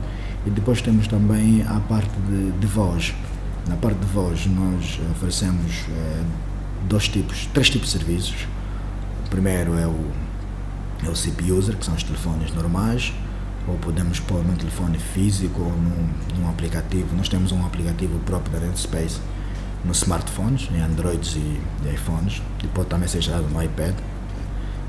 E 0.46 0.50
depois 0.50 0.82
temos 0.82 1.08
também 1.08 1.64
a 1.64 1.80
parte 1.80 2.12
de, 2.28 2.52
de 2.52 2.68
voz. 2.68 3.16
Na 3.68 3.78
parte 3.78 3.98
de 4.00 4.06
voz 4.08 4.46
nós 4.46 5.00
oferecemos 5.12 5.86
eh, 5.90 6.24
dois 6.90 7.08
tipos, 7.08 7.46
três 7.54 7.70
tipos 7.70 7.88
de 7.88 7.98
serviços. 7.98 8.46
O 9.26 9.30
primeiro 9.30 9.78
é 9.80 9.88
o, 9.88 10.12
é 11.06 11.10
o 11.10 11.16
CP 11.16 11.50
User, 11.50 11.78
que 11.78 11.86
são 11.86 11.96
os 11.96 12.04
telefones 12.04 12.54
normais, 12.54 13.14
ou 13.66 13.76
podemos 13.78 14.20
pôr 14.20 14.44
num 14.44 14.56
telefone 14.56 15.00
físico 15.00 15.62
ou 15.62 15.72
num, 15.72 16.10
num 16.38 16.50
aplicativo. 16.50 17.16
Nós 17.16 17.30
temos 17.30 17.54
um 17.54 17.66
aplicativo 17.66 18.20
próprio 18.26 18.60
da 18.60 18.76
Space 18.76 19.22
nos 19.86 19.98
smartphones, 19.98 20.70
em 20.72 20.82
Androids 20.82 21.36
e, 21.36 21.40
e 21.86 21.94
iPhones, 21.94 22.42
e 22.64 22.68
pode 22.68 22.88
também 22.88 23.08
ser 23.08 23.20
instalado 23.20 23.48
no 23.48 23.62
iPad, 23.62 23.94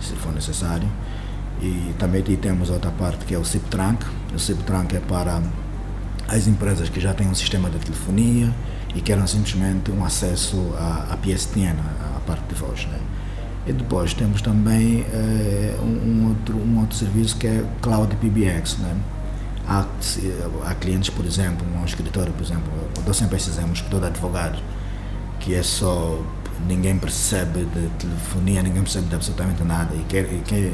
se 0.00 0.14
for 0.14 0.32
necessário. 0.32 0.88
E 1.60 1.94
também 1.98 2.22
temos 2.22 2.70
outra 2.70 2.90
parte 2.90 3.24
que 3.24 3.34
é 3.34 3.38
o 3.38 3.44
SIP 3.44 3.68
Trunk. 3.68 4.04
O 4.34 4.38
SIP 4.38 4.62
Trunk 4.64 4.96
é 4.96 5.00
para 5.00 5.42
as 6.28 6.46
empresas 6.46 6.88
que 6.88 7.00
já 7.00 7.14
têm 7.14 7.28
um 7.28 7.34
sistema 7.34 7.70
de 7.70 7.78
telefonia 7.78 8.52
e 8.94 9.00
querem 9.00 9.26
simplesmente 9.26 9.90
um 9.90 10.04
acesso 10.04 10.72
à, 10.78 11.12
à 11.12 11.16
PSTN, 11.16 11.76
à, 12.16 12.20
parte 12.20 12.44
de 12.48 12.54
voz. 12.54 12.86
Né? 12.86 12.98
E 13.66 13.72
depois 13.72 14.14
temos 14.14 14.42
também 14.42 15.06
eh, 15.12 15.74
um, 15.82 16.28
outro, 16.28 16.56
um 16.56 16.80
outro 16.80 16.96
serviço 16.96 17.36
que 17.36 17.46
é 17.46 17.64
Cloud 17.80 18.14
PBX. 18.16 18.78
Né? 18.78 18.96
Há, 19.66 19.86
há 20.66 20.74
clientes, 20.74 21.10
por 21.10 21.24
exemplo, 21.24 21.66
um 21.74 21.84
escritório, 21.84 22.32
por 22.32 22.44
exemplo, 22.44 22.70
eu 22.96 23.02
dou 23.02 23.14
sempre 23.14 23.36
esse 23.36 23.48
exemplo, 23.48 23.70
um 23.70 23.74
escritório 23.74 24.06
de 24.06 24.12
advogados, 24.12 24.62
que 25.44 25.54
é 25.54 25.62
só 25.62 26.18
ninguém 26.66 26.98
percebe 26.98 27.66
de 27.66 27.88
telefonia, 27.98 28.62
ninguém 28.62 28.82
percebe 28.82 29.08
de 29.08 29.14
absolutamente 29.14 29.62
nada 29.62 29.94
e 29.94 30.02
quer, 30.04 30.24
e 30.32 30.40
quer, 30.42 30.72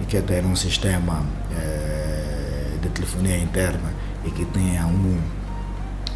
e 0.00 0.04
quer 0.08 0.22
ter 0.22 0.42
um 0.42 0.56
sistema 0.56 1.22
eh, 1.54 2.78
de 2.80 2.88
telefonia 2.88 3.36
interna 3.36 3.92
e 4.24 4.30
que 4.30 4.46
tenha 4.46 4.86
um, 4.86 5.20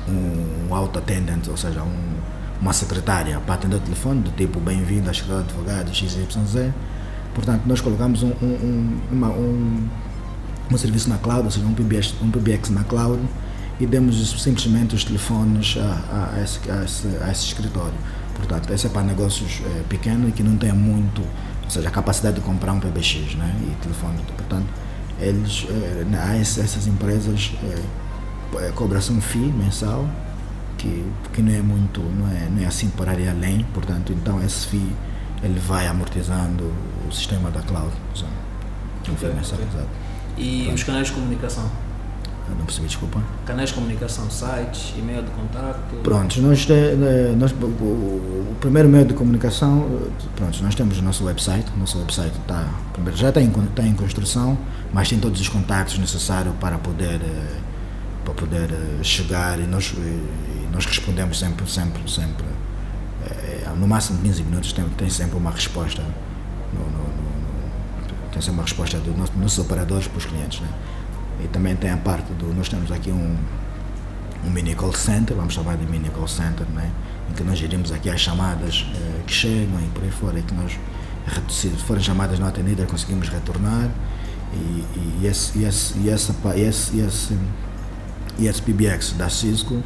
um 0.09 0.75
auto-attendant, 0.75 1.47
ou 1.49 1.59
seja, 1.59 1.83
um, 1.83 2.15
uma 2.63 2.73
secretária 2.73 3.39
para 3.41 3.57
atender 3.57 3.77
o 3.77 3.81
telefone, 3.81 4.23
do 4.23 4.31
tipo 4.31 4.59
bem-vindo 4.61 5.07
à 5.07 5.13
escola 5.13 5.43
de 5.43 5.51
advogado 5.51 5.95
XYZ. 5.95 6.73
Portanto, 7.35 7.63
nós 7.67 7.83
colocamos 7.83 8.23
um, 8.23 8.31
um, 8.41 9.01
uma, 9.13 9.29
um, 9.29 9.89
um 10.73 10.79
serviço 10.79 11.11
na 11.11 11.19
cloud, 11.19 11.45
ou 11.45 11.51
seja, 11.51 11.67
um 11.67 11.75
PBX, 11.75 12.15
um 12.23 12.31
PBX 12.31 12.71
na 12.71 12.83
cloud 12.83 13.21
e 13.81 13.87
demos 13.87 14.43
simplesmente 14.43 14.95
os 14.95 15.05
telefones 15.05 15.79
a, 15.79 16.35
a, 16.35 16.43
esse, 16.43 16.71
a, 16.71 16.85
esse, 16.85 17.09
a 17.23 17.31
esse 17.33 17.47
escritório. 17.47 17.95
Portanto, 18.35 18.71
esse 18.73 18.87
é 18.87 18.91
para 18.91 19.03
negócios 19.03 19.63
é, 19.65 19.83
pequenos 19.89 20.29
e 20.29 20.33
que 20.33 20.43
não 20.43 20.57
têm 20.57 20.73
muito, 20.73 21.23
ou 21.65 21.71
seja, 21.71 21.89
a 21.89 21.91
capacidade 21.91 22.37
de 22.37 22.43
comprar 22.43 22.73
um 22.73 22.81
PBX 22.81 23.35
né, 23.37 23.55
e 23.63 23.83
telefone. 23.83 24.19
Portanto, 24.37 24.67
eles, 25.19 25.67
é, 25.71 26.41
essas 26.41 26.87
empresas 26.87 27.53
é, 27.63 28.67
é, 28.67 28.73
cobram-se 28.73 29.13
um 29.13 29.21
FII 29.21 29.53
mensal 29.53 30.07
que, 30.77 31.05
que 31.33 31.41
não 31.41 31.53
é 31.53 31.63
muito, 31.63 32.01
não 32.01 32.29
é, 32.29 32.49
não 32.51 32.63
é 32.63 32.67
assim 32.67 32.89
para 32.91 33.19
ir 33.19 33.29
além, 33.29 33.65
portanto, 33.73 34.13
então 34.13 34.43
esse 34.43 34.67
FII 34.67 34.93
ele 35.43 35.59
vai 35.59 35.87
amortizando 35.87 36.71
o 37.09 37.13
sistema 37.13 37.51
da 37.51 37.61
cloud. 37.63 37.93
FII 39.05 39.35
mensal, 39.35 39.59
exato. 39.59 39.89
E 40.37 40.65
Pronto. 40.65 40.75
os 40.75 40.83
canais 40.85 41.07
de 41.09 41.13
comunicação? 41.15 41.90
Não 42.59 42.65
percebi, 42.65 42.87
desculpa. 42.87 43.23
Canais 43.47 43.71
de 43.71 43.75
comunicação, 43.75 44.31
sites, 44.31 44.95
e-mail 44.97 45.23
de 45.23 45.31
contato? 45.31 46.03
Pronto, 46.03 46.41
nós, 46.41 46.67
nós, 47.37 47.53
o, 47.53 47.65
o, 47.65 48.57
primeiro 48.61 48.89
meio 48.89 49.05
de 49.05 49.15
comunicação, 49.15 49.89
pronto, 50.37 50.63
nós 50.63 50.75
temos 50.75 50.99
o 50.99 51.03
nosso 51.03 51.25
website, 51.25 51.67
o 51.75 51.79
nosso 51.79 51.99
website 51.99 52.37
está, 52.39 52.69
já 53.15 53.29
está 53.29 53.41
em, 53.41 53.51
está 53.51 53.83
em 53.83 53.95
construção, 53.95 54.59
mas 54.93 55.09
tem 55.09 55.19
todos 55.19 55.41
os 55.41 55.49
contatos 55.49 55.99
necessários 55.99 56.55
para 56.61 56.79
poder, 56.79 57.21
eh, 57.23 57.57
para 58.25 58.35
poder 58.35 58.71
eh, 58.71 59.03
chegar 59.03 59.59
e 59.59 59.67
nós, 59.67 59.95
e 59.97 60.69
nós 60.73 60.87
respondemos 60.87 61.39
sempre, 61.39 61.71
sempre, 61.71 62.11
sempre, 62.11 62.45
no 63.81 63.87
máximo 63.87 64.21
15 64.21 64.43
minutos 64.43 64.73
tem, 64.73 64.85
tem 64.91 65.09
sempre 65.09 65.37
uma 65.37 65.51
resposta, 65.51 66.03
no, 66.73 66.81
no, 66.81 67.05
no, 67.05 68.31
tem 68.31 68.41
sempre 68.41 68.53
uma 68.53 68.63
resposta 68.63 68.99
dos 68.99 69.17
nossos, 69.17 69.37
nossos 69.37 69.59
operadores 69.59 70.07
para 70.07 70.19
os 70.19 70.27
clientes, 70.27 70.61
né? 70.61 70.69
E 71.45 71.49
também 71.49 71.77
tem 71.77 71.91
a 71.91 71.97
parte 71.97 72.33
do. 72.35 72.55
Nós 72.55 72.69
temos 72.69 72.91
aqui 72.93 73.11
um, 73.11 73.37
um 74.45 74.51
mini 74.51 74.75
call 74.75 74.93
center, 74.93 75.37
vamos 75.37 75.55
chamar 75.55 75.77
de 75.77 75.87
mini 75.87 76.11
call 76.11 76.29
center, 76.29 76.67
né? 76.69 76.91
em 77.31 77.35
que 77.35 77.45
nós 77.45 77.59
gerimos 77.59 77.93
aqui 77.93 78.11
as 78.11 78.21
chamadas 78.21 78.87
eh, 78.95 79.23
que 79.27 79.33
chegam 79.33 79.81
e 79.81 79.89
por 79.95 80.03
aí 80.03 80.11
fora, 80.11 80.39
e 80.39 80.43
que 80.43 80.55
nós, 80.55 80.73
se 81.49 81.69
forem 81.71 82.03
chamadas 82.03 82.39
não 82.39 82.49
atendidas, 82.49 82.91
conseguimos 82.91 83.29
retornar. 83.29 83.89
E, 84.53 84.85
e, 85.23 85.27
esse, 85.27 85.59
e, 85.59 85.65
esse, 85.65 85.99
e, 85.99 86.11
essa, 86.11 86.35
e, 86.57 86.61
esse, 86.61 86.97
e, 86.97 87.01
esse, 87.01 87.39
e 88.39 88.47
esse 88.49 88.63
PBX 88.63 89.13
da 89.13 89.29
Cisco, 89.29 89.81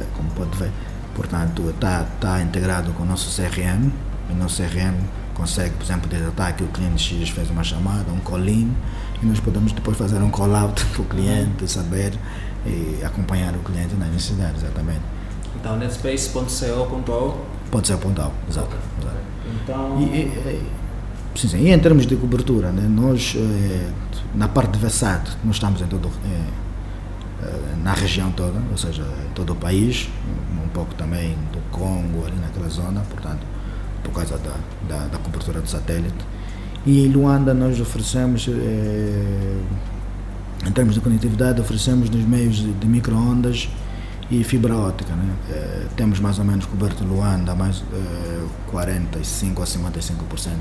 eh, 0.00 0.04
como 0.16 0.30
pode 0.30 0.56
ver, 0.56 0.70
portanto, 1.14 1.68
está 1.68 2.04
tá 2.18 2.40
integrado 2.40 2.92
com 2.92 3.02
o 3.02 3.06
nosso 3.06 3.30
CRM, 3.36 3.90
o 4.30 4.34
nosso 4.34 4.62
CRM 4.62 4.94
consegue, 5.34 5.74
por 5.76 5.84
exemplo, 5.84 6.08
detectar 6.08 6.56
que 6.56 6.64
o 6.64 6.68
cliente 6.68 7.02
X 7.02 7.30
fez 7.30 7.50
uma 7.50 7.62
chamada, 7.62 8.10
um 8.10 8.18
call-in, 8.18 8.74
e 9.22 9.26
nós 9.26 9.40
podemos 9.40 9.72
depois 9.72 9.96
fazer 9.96 10.18
um 10.18 10.30
call-out 10.30 10.84
para 10.92 11.02
o 11.02 11.04
cliente, 11.04 11.70
saber 11.70 12.12
e 12.66 13.02
acompanhar 13.04 13.54
o 13.54 13.60
cliente 13.60 13.94
nas 13.94 14.08
necessidades, 14.08 14.62
exatamente. 14.62 15.00
Então, 15.56 15.76
netspace.co.au? 15.76 17.46
.co.au, 17.70 18.32
exato. 18.48 18.76
exato. 19.00 19.16
Então... 19.62 20.00
E, 20.00 20.04
e, 20.04 20.62
sim, 21.34 21.48
sim. 21.48 21.58
e 21.58 21.72
em 21.72 21.78
termos 21.78 22.06
de 22.06 22.16
cobertura, 22.16 22.70
né, 22.70 22.82
nós, 22.88 23.34
eh, 23.36 23.90
na 24.34 24.48
parte 24.48 24.72
de 24.72 24.78
Versato, 24.78 25.36
nós 25.44 25.56
estamos 25.56 25.80
em 25.80 25.86
todo, 25.86 26.10
eh, 26.24 27.76
na 27.82 27.92
região 27.92 28.30
toda, 28.32 28.60
ou 28.70 28.76
seja, 28.76 29.04
todo 29.34 29.52
o 29.52 29.56
país, 29.56 30.08
um 30.64 30.68
pouco 30.68 30.94
também 30.94 31.36
do 31.52 31.60
Congo, 31.70 32.26
ali 32.26 32.36
naquela 32.36 32.68
zona, 32.68 33.00
portanto, 33.08 33.46
por 34.02 34.12
causa 34.12 34.38
da, 34.38 34.54
da, 34.88 35.06
da 35.06 35.18
cobertura 35.18 35.60
do 35.60 35.68
satélite. 35.68 36.24
E 36.88 37.04
em 37.04 37.08
Luanda 37.08 37.52
nós 37.52 37.78
oferecemos, 37.78 38.48
eh, 38.48 39.60
em 40.66 40.72
termos 40.72 40.94
de 40.94 41.02
conectividade, 41.02 41.60
oferecemos 41.60 42.08
nos 42.08 42.24
meios 42.24 42.56
de, 42.56 42.72
de 42.72 42.86
micro-ondas 42.86 43.68
e 44.30 44.42
fibra 44.42 44.74
óptica. 44.74 45.14
Né? 45.14 45.34
Eh, 45.50 45.86
temos 45.94 46.18
mais 46.18 46.38
ou 46.38 46.46
menos 46.46 46.64
coberto 46.64 47.04
Luanda 47.04 47.54
mais 47.54 47.84
eh, 47.92 48.46
45 48.70 49.62
a 49.62 49.66
55% 49.66 50.54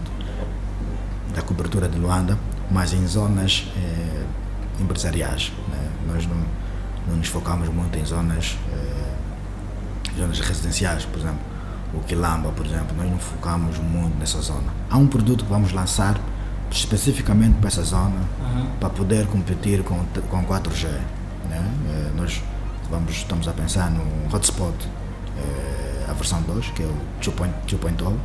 da 1.33 1.41
cobertura 1.43 1.87
de 1.87 1.97
Luanda, 1.97 2.37
mas 2.69 2.91
em 2.91 3.07
zonas 3.07 3.71
eh, 3.77 4.25
empresariais. 4.81 5.53
Né? 5.69 6.13
Nós 6.13 6.27
não, 6.27 6.43
não 7.07 7.15
nos 7.15 7.29
focamos 7.29 7.69
muito 7.69 7.97
em 7.97 8.03
zonas, 8.03 8.57
zonas 10.17 10.41
residenciais, 10.41 11.05
por 11.05 11.21
exemplo 11.21 11.56
o 11.93 11.99
Quilamba, 11.99 12.51
por 12.51 12.65
exemplo, 12.65 12.95
nós 12.97 13.09
não 13.09 13.17
focamos 13.17 13.77
muito 13.79 14.17
nessa 14.17 14.41
zona. 14.41 14.73
Há 14.89 14.97
um 14.97 15.07
produto 15.07 15.45
que 15.45 15.49
vamos 15.49 15.71
lançar 15.71 16.19
especificamente 16.71 17.55
para 17.59 17.67
essa 17.67 17.83
zona, 17.83 18.21
uhum. 18.41 18.67
para 18.79 18.89
poder 18.89 19.27
competir 19.27 19.83
com, 19.83 20.03
com 20.29 20.43
4G. 20.43 20.87
Né? 21.49 21.73
É, 21.89 22.11
nós 22.17 22.41
vamos, 22.89 23.11
estamos 23.11 23.47
a 23.47 23.53
pensar 23.53 23.89
no 23.89 24.03
hotspot, 24.33 24.75
é, 25.37 26.09
a 26.09 26.13
versão 26.13 26.41
2, 26.41 26.67
que 26.71 26.83
é 26.83 26.85
o 26.85 26.95
2.0. 27.21 28.17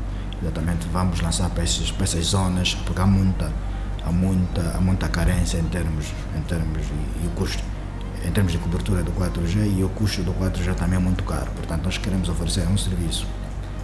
Exatamente, 0.43 0.89
vamos 0.93 1.21
lançar 1.21 1.49
para, 1.51 1.63
esses, 1.63 1.93
para 1.93 2.03
essas 2.03 2.27
zonas, 2.27 2.75
porque 2.75 3.01
há 3.01 3.07
muita, 3.07 3.53
há 4.05 4.11
muita, 4.11 4.77
há 4.77 4.81
muita 4.81 5.09
carência 5.09 5.59
em 5.59 5.65
termos, 5.65 6.07
em 6.37 6.41
termos 6.43 6.83
e, 6.83 7.25
e 7.25 7.27
o 7.29 7.31
custo 7.31 7.63
em 8.25 8.31
termos 8.31 8.53
de 8.53 8.59
cobertura 8.59 9.03
do 9.03 9.11
4G 9.13 9.79
e 9.79 9.83
o 9.83 9.89
custo 9.89 10.23
do 10.23 10.33
4G 10.35 10.75
também 10.75 10.97
é 10.97 11.03
muito 11.03 11.25
caro. 11.25 11.51
Portanto, 11.57 11.85
nós 11.85 11.99
queremos 11.99 12.29
oferecer 12.29 12.69
um 12.69 12.79
serviço 12.79 13.27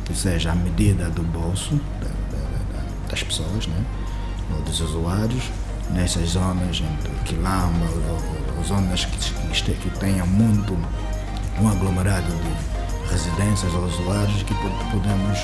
que 0.09 0.17
seja 0.17 0.53
à 0.53 0.55
medida 0.55 1.11
do 1.11 1.23
bolso 1.23 1.79
da, 2.01 2.09
da, 2.09 3.09
das 3.11 3.23
pessoas, 3.23 3.67
né? 3.67 3.85
ou 4.57 4.63
dos 4.63 4.81
usuários, 4.81 5.45
nessas 5.91 6.31
zonas 6.31 6.81
entre 6.81 7.13
quilamba, 7.27 7.87
ou, 8.09 8.57
ou 8.57 8.65
zonas 8.65 9.05
que, 9.05 9.63
que, 9.63 9.75
que 9.75 9.91
tenham 9.99 10.27
muito 10.27 10.73
um 11.61 11.69
aglomerado 11.69 12.27
de 12.27 13.13
residências 13.13 13.73
ou 13.75 13.85
usuários 13.85 14.43
que 14.43 14.55
podemos 14.91 15.39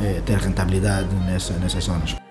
é, 0.00 0.22
ter 0.24 0.38
rentabilidade 0.38 1.14
nessa, 1.26 1.52
nessas 1.54 1.84
zonas. 1.84 2.27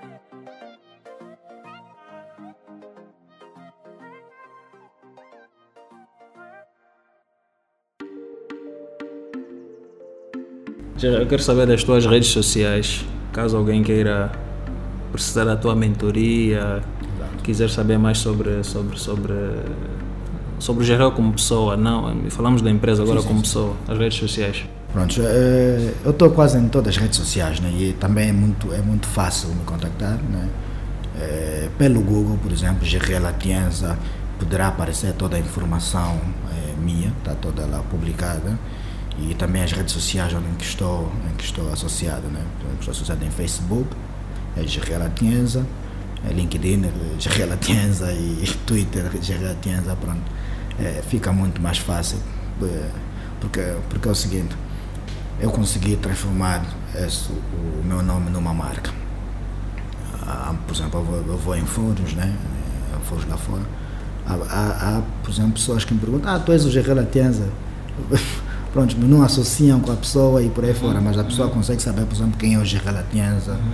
Eu 11.02 11.28
quero 11.28 11.44
saber 11.44 11.68
das 11.68 11.84
tuas 11.84 12.06
redes 12.06 12.30
sociais, 12.30 13.06
caso 13.32 13.56
alguém 13.56 13.84
queira 13.84 14.32
precisar 15.12 15.46
da 15.46 15.56
tua 15.56 15.76
mentoria, 15.76 16.82
Exato. 17.02 17.44
quiser 17.44 17.70
saber 17.70 18.00
mais 18.00 18.18
sobre, 18.18 18.64
sobre, 18.64 18.98
sobre, 18.98 19.34
sobre 20.58 20.84
o 20.84 20.86
geral 20.86 21.12
como 21.12 21.34
pessoa, 21.34 21.78
não, 21.78 22.16
falamos 22.30 22.64
da 22.64 22.72
empresa 22.72 23.04
agora 23.04 23.22
sim, 23.22 23.28
como 23.28 23.40
sim, 23.40 23.44
pessoa, 23.44 23.76
sim. 23.86 23.92
as 23.92 23.98
redes 24.00 24.18
sociais. 24.18 24.66
Pronto, 24.92 25.22
eh, 25.22 25.94
eu 26.04 26.12
estou 26.12 26.32
quase 26.32 26.58
em 26.58 26.68
todas 26.68 26.96
as 26.96 26.98
redes 26.98 27.18
sociais 27.18 27.60
né? 27.60 27.72
e 27.78 27.94
também 27.94 28.30
é 28.30 28.34
muito, 28.34 28.74
é 28.74 28.82
muito 28.82 29.06
fácil 29.06 29.50
me 29.50 29.64
contactar. 29.66 30.18
Né? 30.18 30.50
É, 31.20 31.70
pelo 31.78 32.02
Google, 32.02 32.40
por 32.42 32.52
exemplo, 32.52 32.88
GRL 32.88 33.28
Atienza, 33.28 33.98
poderá 34.40 34.70
aparecer 34.70 35.14
toda 35.14 35.36
a 35.36 35.40
informação 35.40 36.20
é, 36.52 36.82
minha, 36.82 37.14
está 37.20 37.36
toda 37.36 37.66
lá 37.68 37.84
publicada 37.90 38.58
e 39.20 39.34
também 39.34 39.64
as 39.64 39.72
redes 39.72 39.94
sociais 39.94 40.34
onde 40.34 40.48
que 40.58 40.64
estou, 40.64 41.12
em 41.32 41.36
que 41.36 41.44
estou 41.44 41.72
associado, 41.72 42.28
né? 42.28 42.44
Estou 42.80 42.92
associado 42.92 43.24
em 43.26 43.32
Facebook, 43.32 43.90
é 44.56 44.62
GRL 44.62 45.04
Atienza, 45.06 45.66
é 46.28 46.34
LinkedIn, 46.34 46.82
GRL 47.20 47.54
Atienza 47.54 48.12
e 48.12 48.48
Twitter, 48.66 49.10
GRL 49.10 49.52
Atienza, 49.52 49.96
pronto. 49.96 50.22
É, 50.80 51.02
fica 51.08 51.32
muito 51.32 51.60
mais 51.62 51.80
fácil, 51.80 52.20
é, 52.62 52.90
porque, 53.42 53.62
porque 53.90 54.08
é 54.08 54.12
o 54.12 54.16
seguinte, 54.16 54.56
eu 55.40 55.50
consegui 55.50 55.96
transformar 55.96 56.64
esse, 56.96 57.32
o 57.32 57.84
meu 57.84 58.04
nome 58.04 58.30
numa 58.30 58.54
marca. 58.54 58.92
Há, 60.22 60.54
por 60.68 60.76
exemplo, 60.76 61.00
eu 61.00 61.06
vou, 61.06 61.18
eu 61.34 61.38
vou 61.38 61.56
em 61.56 61.66
fóruns, 61.66 62.14
né? 62.14 62.36
Fóruns 63.06 63.28
lá 63.28 63.38
fora. 63.38 63.64
Há, 64.28 64.34
há, 64.34 64.98
há, 64.98 65.02
por 65.24 65.32
exemplo, 65.32 65.54
pessoas 65.54 65.86
que 65.86 65.94
me 65.94 66.00
perguntam, 66.00 66.36
ah, 66.36 66.40
tu 66.40 66.52
és 66.52 66.66
o 66.66 66.70
GRL 66.70 67.00
Atienza. 67.00 67.50
pronto, 68.72 68.98
não 68.98 69.24
associam 69.24 69.80
com 69.80 69.92
a 69.92 69.96
pessoa 69.96 70.42
e 70.42 70.50
por 70.50 70.64
aí 70.64 70.74
fora, 70.74 71.02
mas 71.02 71.18
a 71.18 71.24
pessoa 71.24 71.50
consegue 71.50 71.82
saber, 71.82 72.06
por 72.06 72.16
exemplo, 72.16 72.38
quem 72.38 72.56
é 72.56 72.58
o 72.58 72.66
uhum. 73.52 73.72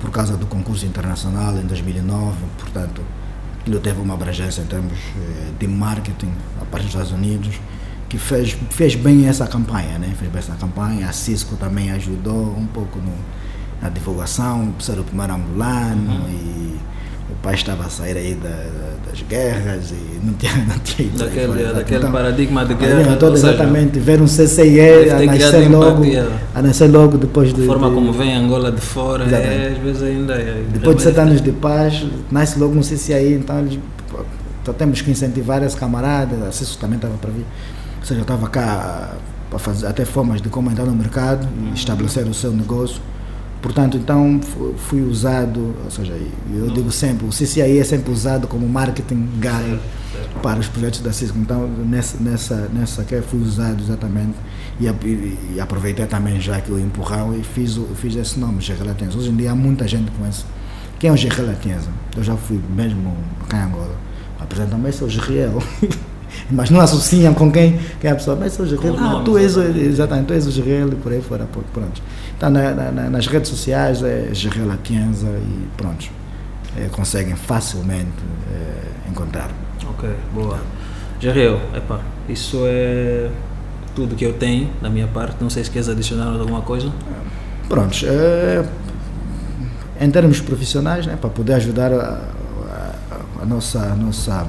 por 0.00 0.10
causa 0.10 0.36
do 0.36 0.46
concurso 0.46 0.86
internacional 0.86 1.56
em 1.56 1.66
2009, 1.66 2.36
portanto, 2.58 3.02
ele 3.66 3.78
teve 3.78 4.00
uma 4.00 4.14
abrangência 4.14 4.62
em 4.62 4.66
termos 4.66 4.98
eh, 5.16 5.50
de 5.58 5.68
marketing 5.68 6.32
a 6.60 6.64
partir 6.64 6.86
dos 6.86 6.94
Estados 6.94 7.12
Unidos, 7.12 7.60
que 8.08 8.18
fez, 8.18 8.56
fez 8.70 8.94
bem 8.96 9.26
essa 9.28 9.46
campanha, 9.46 9.98
né? 9.98 10.12
fez 10.18 10.30
bem 10.30 10.40
essa 10.40 10.54
campanha, 10.54 11.08
a 11.08 11.12
Cisco 11.12 11.56
também 11.56 11.90
ajudou 11.92 12.56
um 12.56 12.66
pouco 12.66 12.98
no, 12.98 13.12
na 13.80 13.88
divulgação, 13.88 14.72
o 15.00 15.04
primeiro 15.04 15.34
angolano 15.34 16.10
uhum. 16.10 16.28
e 16.28 16.80
o 17.32 17.42
pai 17.42 17.54
estava 17.54 17.84
a 17.84 17.88
sair 17.88 18.16
aí 18.16 18.34
da, 18.34 18.48
das 19.08 19.22
guerras 19.22 19.90
e 19.90 20.24
não 20.24 20.34
tinha, 20.34 20.56
não 20.66 20.78
tinha 20.78 21.08
ido 21.08 21.18
daquele, 21.18 21.46
fora, 21.46 21.74
daquele 21.74 21.98
então, 21.98 22.12
paradigma 22.12 22.64
de 22.64 22.74
guerra. 22.74 23.16
Todo, 23.16 23.36
exatamente, 23.36 23.98
ver 23.98 24.20
um 24.20 24.26
CCE 24.26 25.10
a 25.10 25.24
nascer, 25.24 25.70
logo, 25.70 26.02
a 26.54 26.62
nascer 26.62 26.88
logo 26.90 27.18
depois 27.18 27.52
de. 27.52 27.66
Forma 27.66 27.88
de, 27.88 27.94
como 27.94 28.12
vem 28.12 28.34
Angola 28.34 28.72
de 28.72 28.80
fora, 28.80 29.24
é, 29.24 29.72
às 29.72 29.78
vezes 29.78 30.02
ainda 30.02 30.34
é. 30.34 30.64
Depois 30.72 30.96
de 30.96 31.02
sete 31.02 31.20
anos 31.20 31.40
de 31.40 31.52
paz, 31.52 32.04
nasce 32.30 32.58
logo 32.58 32.76
um 32.76 32.80
CCI, 32.80 33.34
então 33.34 33.66
então 34.62 34.74
temos 34.74 35.00
que 35.00 35.10
incentivar 35.10 35.62
esse 35.62 35.76
camarada, 35.76 36.48
isso 36.50 36.78
também 36.78 36.96
estava 36.96 37.14
para 37.14 37.30
vir. 37.30 37.46
Ou 37.98 38.04
seja, 38.04 38.20
eu 38.20 38.22
estava 38.22 38.48
cá 38.48 39.14
para 39.48 39.58
fazer 39.58 39.86
até 39.86 40.04
formas 40.04 40.40
de 40.40 40.48
como 40.48 40.70
entrar 40.70 40.84
no 40.84 40.94
mercado 40.94 41.48
e 41.58 41.64
uhum. 41.68 41.74
estabelecer 41.74 42.26
o 42.26 42.34
seu 42.34 42.52
negócio 42.52 43.00
Portanto, 43.62 43.96
então 43.98 44.40
fui 44.76 45.02
usado, 45.02 45.74
ou 45.84 45.90
seja, 45.90 46.18
eu 46.52 46.70
digo 46.70 46.90
sempre, 46.90 47.26
o 47.26 47.28
CCI 47.28 47.78
é 47.78 47.84
sempre 47.84 48.10
usado 48.10 48.48
como 48.48 48.66
marketing 48.66 49.28
guy 49.38 49.78
para 50.42 50.60
os 50.60 50.68
projetos 50.68 51.00
da 51.00 51.12
Cisco. 51.12 51.38
Então, 51.38 51.68
nessa, 51.68 52.16
nessa, 52.18 52.70
nessa 52.72 53.04
que 53.04 53.20
fui 53.20 53.40
usado 53.40 53.82
exatamente 53.82 54.34
e, 54.80 54.86
e, 54.86 55.60
aproveitei 55.60 56.06
também 56.06 56.40
já 56.40 56.58
que 56.60 56.72
o 56.72 56.78
empurrão 56.78 57.36
e 57.36 57.42
fiz, 57.42 57.78
fiz 57.96 58.16
esse 58.16 58.38
nome, 58.38 58.62
Gerrelatense. 58.62 59.16
Hoje 59.16 59.28
em 59.28 59.36
dia 59.36 59.52
há 59.52 59.54
muita 59.54 59.86
gente 59.86 60.10
que 60.10 60.16
conhece. 60.16 60.44
Quem 60.98 61.10
é 61.10 61.12
o 61.12 61.16
Gerrelatense? 61.16 61.88
Eu 62.16 62.24
já 62.24 62.36
fui 62.36 62.58
mesmo 62.74 63.14
cá 63.48 63.58
em 63.58 63.62
Angola. 63.64 63.96
Apresentam-me, 64.38 64.88
esse 64.88 65.02
é 65.02 65.06
o 65.06 65.10
Gerriel. 65.10 65.62
mas 66.50 66.70
não 66.70 66.80
associam 66.80 67.34
com 67.34 67.50
quem, 67.50 67.78
quem 68.00 68.10
é 68.10 68.12
a 68.12 68.16
pessoa. 68.16 68.36
Mas 68.38 68.58
o 68.58 68.66
Gerriel. 68.66 68.96
Ah, 68.98 69.22
tu 69.24 69.38
és, 69.38 69.56
exatamente, 69.56 70.26
tu 70.26 70.34
és 70.34 70.46
o 70.46 70.50
Gerriel 70.50 70.88
e 70.88 70.96
por 70.96 71.12
aí 71.12 71.22
fora. 71.22 71.46
Pronto. 71.72 72.02
Está 72.34 72.48
na, 72.48 72.72
na, 72.72 73.10
nas 73.10 73.26
redes 73.26 73.50
sociais, 73.50 74.02
é 74.02 74.30
Gerrela 74.32 74.78
Tienza 74.82 75.28
e 75.28 75.68
pronto. 75.76 76.08
É, 76.76 76.86
conseguem 76.86 77.36
facilmente 77.36 78.08
é, 78.52 79.10
encontrar. 79.10 79.50
Ok, 79.90 80.08
boa. 80.32 80.58
Gerrel, 81.20 81.60
epa, 81.74 82.00
isso 82.28 82.62
é 82.64 83.28
tudo 83.94 84.14
que 84.14 84.24
eu 84.24 84.32
tenho 84.32 84.70
da 84.80 84.88
minha 84.88 85.06
parte. 85.06 85.36
Não 85.40 85.50
sei 85.50 85.64
se 85.64 85.70
queres 85.70 85.88
adicionar 85.88 86.28
alguma 86.38 86.62
coisa. 86.62 86.90
Pronto. 87.68 87.94
É, 88.04 88.64
em 90.00 90.10
termos 90.10 90.40
profissionais, 90.40 91.06
né, 91.06 91.18
para 91.20 91.28
poder 91.28 91.54
ajudar 91.54 91.92
a, 91.92 92.22
a, 92.70 93.42
a 93.42 93.44
nossa, 93.44 93.80
a 93.80 93.94
nossa 93.94 94.46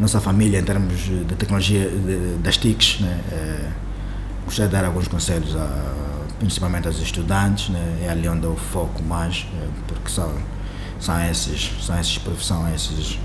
nossa 0.00 0.20
família 0.20 0.58
em 0.58 0.64
termos 0.64 0.98
de 0.98 1.24
tecnologia 1.36 1.88
de, 1.88 2.38
das 2.38 2.56
TICs, 2.56 3.00
né, 3.00 3.20
é, 3.30 3.70
gostaria 4.44 4.68
de 4.68 4.72
dar 4.74 4.84
alguns 4.86 5.06
conselhos 5.06 5.54
a 5.54 6.10
principalmente 6.40 6.86
aos 6.86 6.98
estudantes, 6.98 7.68
né? 7.68 7.98
é 8.02 8.08
ali 8.08 8.26
onde 8.26 8.44
eu 8.44 8.56
foco 8.56 9.02
mais, 9.02 9.46
é, 9.60 9.68
porque 9.86 10.10
são, 10.10 10.32
são, 10.98 11.22
esses, 11.22 11.70
são 11.84 12.00
esses 12.00 12.16
profissões, 12.16 12.90
esses, 12.90 13.18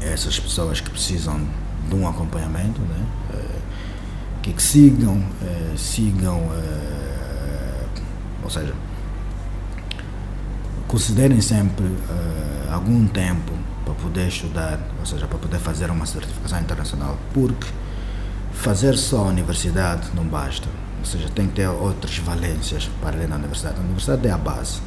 essas 0.00 0.40
pessoas 0.40 0.80
que 0.80 0.88
precisam 0.88 1.46
de 1.86 1.94
um 1.94 2.08
acompanhamento, 2.08 2.80
né? 2.80 3.06
É, 3.34 3.58
que, 4.40 4.54
que, 4.54 4.62
sigam, 4.62 5.22
é, 5.42 5.76
sigam, 5.76 6.50
é, 6.54 7.84
ou 8.42 8.48
seja, 8.48 8.72
considerem 10.86 11.42
sempre 11.42 11.84
é, 11.84 12.72
algum 12.72 13.06
tempo 13.06 13.52
para 13.88 14.02
poder 14.02 14.28
estudar, 14.28 14.78
ou 15.00 15.06
seja, 15.06 15.26
para 15.26 15.38
poder 15.38 15.58
fazer 15.58 15.90
uma 15.90 16.06
certificação 16.06 16.60
internacional, 16.60 17.18
porque 17.32 17.66
fazer 18.52 18.96
só 18.96 19.20
a 19.20 19.28
universidade 19.28 20.08
não 20.14 20.24
basta 20.24 20.68
ou 20.98 21.04
seja, 21.04 21.28
tem 21.28 21.46
que 21.46 21.54
ter 21.54 21.68
outras 21.68 22.18
valências 22.18 22.90
para 23.00 23.16
além 23.16 23.28
da 23.28 23.36
universidade. 23.36 23.76
A 23.78 23.80
universidade 23.80 24.26
é 24.26 24.30
a 24.30 24.38
base. 24.38 24.80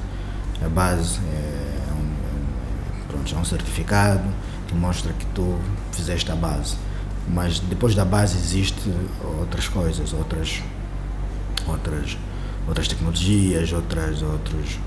A 0.63 0.69
base 0.69 1.19
é 1.19 1.93
um, 1.93 3.07
pronto, 3.07 3.33
é 3.33 3.37
um 3.37 3.45
certificado 3.45 4.23
que 4.67 4.75
mostra 4.75 5.13
que 5.13 5.25
tu 5.27 5.57
fizeste 5.91 6.31
a 6.31 6.35
base. 6.35 6.75
Mas 7.27 7.59
depois 7.59 7.95
da 7.95 8.03
base 8.03 8.37
existem 8.37 8.93
outras 9.39 9.67
coisas, 9.67 10.11
outras, 10.13 10.61
outras, 11.65 12.17
outras 12.67 12.87
tecnologias, 12.87 13.71
outras, 13.71 14.21
outros, 14.21 14.79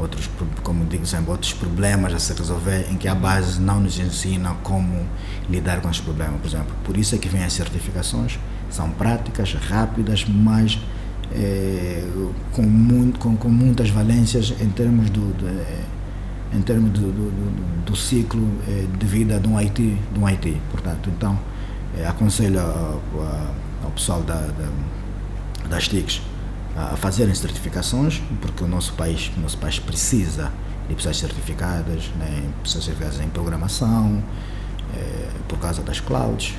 outros, 0.00 0.28
como 0.62 0.84
digo 0.86 1.06
sempre, 1.06 1.30
outros 1.30 1.52
problemas 1.52 2.14
a 2.14 2.18
se 2.18 2.32
resolver 2.32 2.86
em 2.90 2.96
que 2.96 3.06
a 3.06 3.14
base 3.14 3.60
não 3.60 3.80
nos 3.80 3.98
ensina 3.98 4.54
como 4.62 5.06
lidar 5.48 5.80
com 5.80 5.88
os 5.88 6.00
problemas, 6.00 6.40
por 6.40 6.48
exemplo. 6.48 6.74
Por 6.84 6.96
isso 6.96 7.14
é 7.14 7.18
que 7.18 7.28
vêm 7.28 7.44
as 7.44 7.52
certificações 7.52 8.38
são 8.70 8.88
práticas, 8.90 9.54
rápidas, 9.54 10.24
mas 10.24 10.78
é, 11.32 12.04
com, 12.52 12.62
muito, 12.62 13.18
com, 13.18 13.36
com, 13.36 13.48
muitas 13.48 13.90
valências 13.90 14.54
em 14.60 14.68
termos 14.70 15.10
do, 15.10 15.32
de, 15.36 16.56
em 16.56 16.62
termos 16.62 16.92
do, 16.92 17.00
do, 17.00 17.30
do, 17.30 17.84
do 17.84 17.96
ciclo 17.96 18.48
é, 18.68 18.86
de 18.96 19.06
vida 19.06 19.38
de 19.40 19.48
um 19.48 19.58
IT, 19.58 19.98
de 20.12 20.18
um. 20.18 20.60
Portanto, 20.70 21.10
então, 21.10 21.38
é, 21.98 22.06
aconselho 22.06 22.60
ao, 22.60 23.02
ao 23.82 23.90
pessoal 23.90 24.22
da, 24.22 24.34
da, 24.34 25.68
das 25.68 25.88
TICs 25.88 26.22
a 26.76 26.96
fazerem 26.96 27.34
certificações, 27.34 28.22
porque 28.40 28.64
o 28.64 28.68
nosso 28.68 28.92
país, 28.94 29.30
nosso 29.36 29.58
país 29.58 29.78
precisa 29.78 30.52
de 30.88 30.94
pessoas 30.94 31.18
certificadas, 31.18 32.10
né, 32.18 32.48
pessoas 32.62 32.84
certificadas 32.84 33.20
em 33.20 33.28
programação, 33.28 34.22
é, 34.96 35.28
por 35.48 35.58
causa 35.58 35.82
das 35.82 36.00
clouds, 36.00 36.54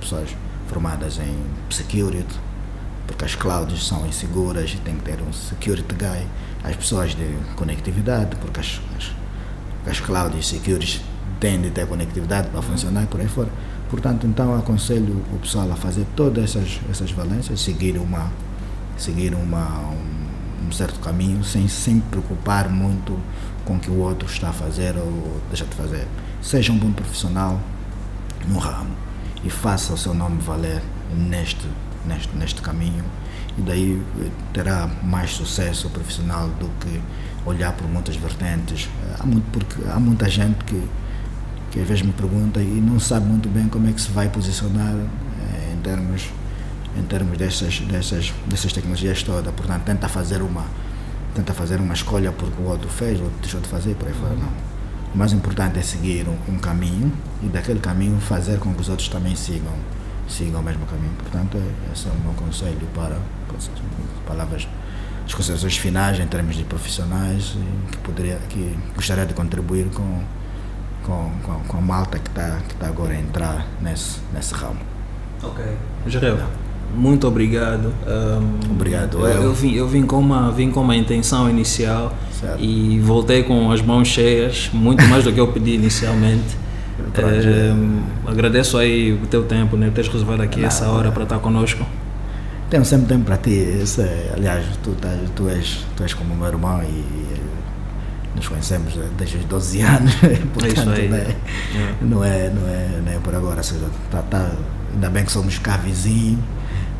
pessoas 0.00 0.30
formadas 0.68 1.18
em 1.18 1.36
security, 1.70 2.34
porque 3.06 3.24
as 3.24 3.34
clouds 3.34 3.86
são 3.86 4.06
inseguras 4.06 4.72
e 4.72 4.76
tem 4.78 4.96
que 4.96 5.04
ter 5.04 5.20
um 5.22 5.32
security 5.32 5.94
guy. 5.94 6.26
As 6.64 6.74
pessoas 6.74 7.14
de 7.14 7.36
conectividade, 7.54 8.34
porque 8.36 8.58
as, 8.58 8.80
as, 8.96 9.12
as 9.88 10.00
clouds 10.00 10.46
security 10.46 11.04
têm 11.38 11.60
de 11.60 11.70
ter 11.70 11.86
conectividade 11.86 12.48
para 12.48 12.60
funcionar 12.62 13.04
e 13.04 13.06
por 13.06 13.20
aí 13.20 13.28
fora. 13.28 13.48
Portanto, 13.88 14.26
então 14.26 14.56
aconselho 14.58 15.22
o 15.32 15.38
pessoal 15.38 15.70
a 15.70 15.76
fazer 15.76 16.04
todas 16.16 16.44
essas, 16.44 16.80
essas 16.90 17.12
valências, 17.12 17.60
seguir, 17.60 17.96
uma, 17.98 18.32
seguir 18.96 19.34
uma, 19.34 19.80
um, 19.90 20.66
um 20.68 20.72
certo 20.72 21.00
caminho, 21.00 21.42
sem 21.44 21.68
se 21.68 21.94
preocupar 22.10 22.68
muito 22.68 23.18
com 23.64 23.76
o 23.76 23.78
que 23.78 23.90
o 23.90 23.98
outro 23.98 24.28
está 24.28 24.50
a 24.50 24.52
fazer 24.52 24.96
ou 24.96 25.40
deixa 25.48 25.64
de 25.64 25.74
fazer. 25.74 26.06
Seja 26.40 26.72
um 26.72 26.78
bom 26.78 26.92
profissional 26.92 27.60
no 28.48 28.58
ramo 28.58 28.90
e 29.44 29.50
faça 29.50 29.92
o 29.92 29.96
seu 29.96 30.14
nome 30.14 30.40
valer 30.40 30.82
neste, 31.14 31.66
neste, 32.06 32.36
neste 32.36 32.62
caminho 32.62 33.04
e 33.58 33.62
daí 33.62 34.02
eh, 34.20 34.30
terá 34.52 34.88
mais 35.02 35.30
sucesso 35.30 35.88
profissional 35.90 36.48
do 36.60 36.68
que 36.80 37.00
olhar 37.44 37.72
por 37.72 37.88
muitas 37.88 38.16
vertentes. 38.16 38.88
Eh, 39.02 39.16
há, 39.18 39.26
muito, 39.26 39.44
porque 39.50 39.88
há 39.88 39.98
muita 39.98 40.28
gente 40.28 40.62
que, 40.64 40.82
que 41.70 41.80
às 41.80 41.88
vezes 41.88 42.02
me 42.02 42.12
pergunta 42.12 42.60
e 42.60 42.80
não 42.80 43.00
sabe 43.00 43.26
muito 43.26 43.48
bem 43.48 43.68
como 43.68 43.88
é 43.88 43.92
que 43.92 44.00
se 44.00 44.10
vai 44.10 44.28
posicionar 44.28 44.94
eh, 44.94 45.74
em 45.74 45.80
termos 45.80 46.30
em 46.98 47.02
termos 47.02 47.36
dessas, 47.36 47.80
dessas, 47.80 48.32
dessas 48.46 48.72
tecnologias 48.72 49.22
todas. 49.22 49.52
Portanto, 49.54 49.84
tenta 49.84 50.08
fazer 50.08 50.42
uma 50.42 50.64
tenta 51.34 51.52
fazer 51.52 51.78
uma 51.78 51.92
escolha 51.92 52.32
porque 52.32 52.60
o 52.62 52.66
outro 52.66 52.88
fez, 52.88 53.20
o 53.20 53.24
outro 53.24 53.38
deixou 53.42 53.60
de 53.60 53.68
fazer, 53.68 53.94
por 53.94 54.08
aí 54.08 54.14
fora. 54.14 54.34
Não. 54.34 54.48
O 55.14 55.18
mais 55.18 55.32
importante 55.32 55.78
é 55.78 55.82
seguir 55.82 56.26
um, 56.26 56.36
um, 56.52 56.58
caminho 56.58 57.12
e 57.42 57.46
daquele 57.46 57.78
caminho 57.78 58.18
fazer 58.20 58.58
com 58.58 58.72
que 58.74 58.80
os 58.80 58.88
outros 58.88 59.08
também 59.08 59.36
sigam, 59.36 59.72
sigam 60.28 60.60
o 60.60 60.64
mesmo 60.64 60.86
caminho. 60.86 61.12
Portanto, 61.18 61.58
é, 61.58 61.92
esse 61.92 62.08
é 62.08 62.10
o 62.10 62.18
meu 62.20 62.32
conselho 62.32 62.86
para, 62.94 63.16
para 63.46 63.58
palavras 64.26 64.66
as 65.26 65.34
considerações 65.34 65.76
finais 65.76 66.20
em 66.20 66.26
termos 66.26 66.56
de 66.56 66.64
profissionais 66.64 67.56
que 67.90 67.98
poderia 67.98 68.38
que 68.48 68.78
gostaria 68.94 69.26
de 69.26 69.34
contribuir 69.34 69.86
com 69.86 70.22
com, 71.02 71.30
com, 71.42 71.60
com 71.60 71.78
a 71.78 71.80
malta 71.80 72.18
que 72.18 72.28
está 72.28 72.58
que 72.68 72.74
tá 72.74 72.88
agora 72.88 73.12
a 73.12 73.20
entrar 73.20 73.66
nesse, 73.80 74.20
nesse 74.32 74.54
ramo. 74.54 74.80
Ok. 75.42 75.64
Jarel, 76.06 76.38
muito 76.94 77.26
obrigado. 77.26 77.92
Um, 78.06 78.70
obrigado. 78.72 79.18
Eu, 79.18 79.42
eu, 79.44 79.52
vim, 79.54 79.72
eu 79.74 79.88
vim, 79.88 80.02
com 80.04 80.18
uma, 80.18 80.50
vim 80.50 80.70
com 80.70 80.80
uma 80.80 80.96
intenção 80.96 81.48
inicial 81.48 82.14
Certo. 82.40 82.62
e 82.62 82.98
voltei 83.00 83.42
com 83.42 83.70
as 83.72 83.80
mãos 83.82 84.08
cheias, 84.08 84.70
muito 84.72 85.02
mais 85.06 85.24
do 85.24 85.32
que 85.32 85.40
eu 85.40 85.48
pedi 85.48 85.72
inicialmente. 85.74 86.44
Um, 87.18 88.02
agradeço 88.26 88.76
aí 88.78 89.12
o 89.12 89.26
teu 89.26 89.42
tempo, 89.44 89.76
né? 89.76 89.90
Teres 89.94 90.10
reservado 90.10 90.42
aqui 90.42 90.64
essa 90.64 90.88
hora 90.88 91.10
para 91.10 91.22
estar 91.24 91.38
conosco. 91.38 91.84
Tenho 92.70 92.84
sempre 92.84 93.06
tempo 93.06 93.24
para 93.24 93.36
ti. 93.36 93.50
Isso 93.50 94.00
é, 94.00 94.32
aliás, 94.34 94.64
tu, 94.82 94.90
estás- 94.92 95.30
tu, 95.34 95.48
és, 95.48 95.84
tu 95.94 96.02
és 96.02 96.14
como 96.14 96.34
meu 96.34 96.46
irmão 96.46 96.82
e 96.82 97.04
nos 98.34 98.48
conhecemos 98.48 98.94
desde 99.16 99.38
os 99.38 99.44
12 99.44 99.80
anos. 99.82 100.14
Portanto, 100.54 100.90
aí. 100.90 101.08
né, 101.08 101.34
É. 101.74 101.94
não, 102.02 102.24
é, 102.24 102.50
não, 102.50 102.68
é, 102.68 103.00
não 103.04 103.12
é 103.12 103.18
por 103.22 103.34
agora. 103.34 103.58
Ou 103.58 103.62
seja, 103.62 103.86
tá, 104.10 104.22
tá, 104.22 104.50
ainda 104.94 105.10
bem 105.10 105.24
que 105.24 105.32
somos 105.32 105.58
cá 105.58 105.76
vizinhos. 105.76 106.40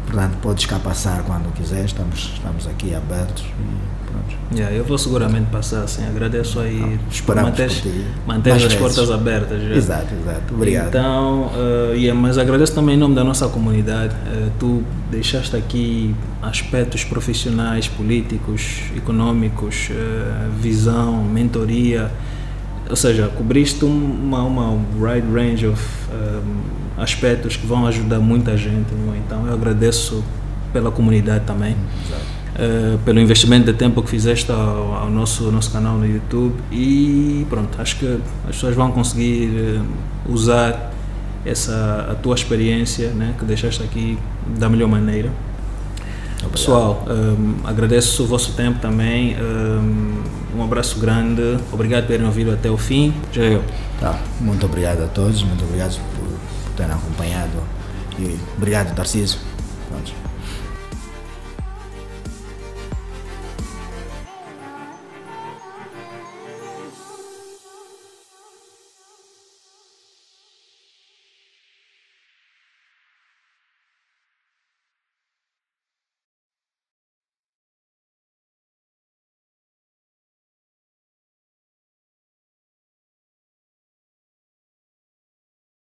Portanto, 0.06 0.36
podes 0.40 0.66
cá 0.66 0.78
passar 0.78 1.22
quando 1.24 1.52
quiser. 1.52 1.84
Estamos, 1.84 2.32
estamos 2.34 2.66
aqui 2.66 2.94
abertos. 2.94 3.42
E 3.44 4.06
pronto. 4.06 4.36
Yeah, 4.54 4.74
eu 4.76 4.84
vou 4.84 4.96
seguramente 4.96 5.46
passar 5.50 5.82
assim. 5.82 6.06
Agradeço 6.06 6.60
aí 6.60 6.98
esperamos 7.10 7.50
manter, 7.50 7.70
manter 8.26 8.52
as 8.52 8.62
vezes. 8.62 8.78
portas 8.78 9.10
abertas. 9.10 9.60
já. 9.62 9.74
Exato, 9.74 10.14
exato. 10.14 10.54
Obrigado. 10.54 10.88
Então, 10.88 11.50
eh, 11.92 11.94
yeah, 11.96 12.18
mas 12.18 12.38
agradeço 12.38 12.72
também 12.74 12.94
em 12.94 12.98
nome 12.98 13.14
da 13.16 13.24
nossa 13.24 13.48
comunidade. 13.48 14.14
Eh, 14.32 14.48
tu 14.60 14.82
deixaste 15.10 15.56
aqui 15.56 16.14
aspectos 16.40 17.02
profissionais, 17.04 17.88
políticos, 17.88 18.82
econômicos, 18.96 19.88
eh, 19.90 20.48
visão, 20.60 21.24
mentoria. 21.24 22.10
Ou 22.88 22.94
seja, 22.94 23.26
cobriste 23.36 23.84
um- 23.84 24.20
uma, 24.24 24.42
uma 24.44 24.70
wide 25.00 25.26
range 25.34 25.66
of 25.66 25.82
um, 26.14 26.85
aspectos 26.96 27.56
que 27.56 27.66
vão 27.66 27.86
ajudar 27.86 28.18
muita 28.18 28.56
gente. 28.56 28.88
Então, 29.24 29.46
eu 29.46 29.54
agradeço 29.54 30.24
pela 30.72 30.90
comunidade 30.90 31.44
também. 31.44 31.76
eh, 32.58 32.96
pelo 33.04 33.20
investimento 33.20 33.66
de 33.70 33.74
tempo 33.74 34.02
que 34.02 34.10
fizeste 34.10 34.50
ao, 34.50 34.94
ao 34.94 35.10
nosso, 35.10 35.50
nosso 35.52 35.70
canal 35.70 35.96
no 35.96 36.06
YouTube 36.06 36.54
e 36.72 37.46
pronto, 37.50 37.80
acho 37.80 37.98
que 37.98 38.06
as 38.48 38.54
pessoas 38.54 38.74
vão 38.74 38.90
conseguir 38.90 39.50
eh, 39.54 39.80
usar 40.26 40.92
essa 41.44 42.08
a 42.10 42.14
tua 42.14 42.34
experiência 42.34 43.10
né, 43.10 43.34
que 43.38 43.44
deixaste 43.44 43.82
aqui 43.82 44.18
da 44.58 44.68
melhor 44.68 44.88
maneira. 44.88 45.30
Obrigado. 46.36 46.52
Pessoal, 46.52 47.04
um, 47.08 47.66
agradeço 47.66 48.22
o 48.22 48.26
vosso 48.26 48.52
tempo 48.52 48.78
também. 48.78 49.36
Um, 49.36 50.58
um 50.58 50.64
abraço 50.64 50.98
grande. 50.98 51.58
Obrigado 51.72 52.02
por 52.02 52.08
terem 52.08 52.26
ouvido 52.26 52.52
até 52.52 52.70
o 52.70 52.76
fim. 52.76 53.12
Já 53.32 53.42
eu. 53.42 53.62
Tá, 54.00 54.18
muito 54.40 54.64
obrigado 54.66 55.02
a 55.02 55.06
todos, 55.06 55.42
muito 55.42 55.64
obrigado 55.64 55.98
terem 56.76 56.92
acompanhado 56.92 57.62
e 58.18 58.38
obrigado, 58.56 58.94
Tarcísio. 58.94 59.40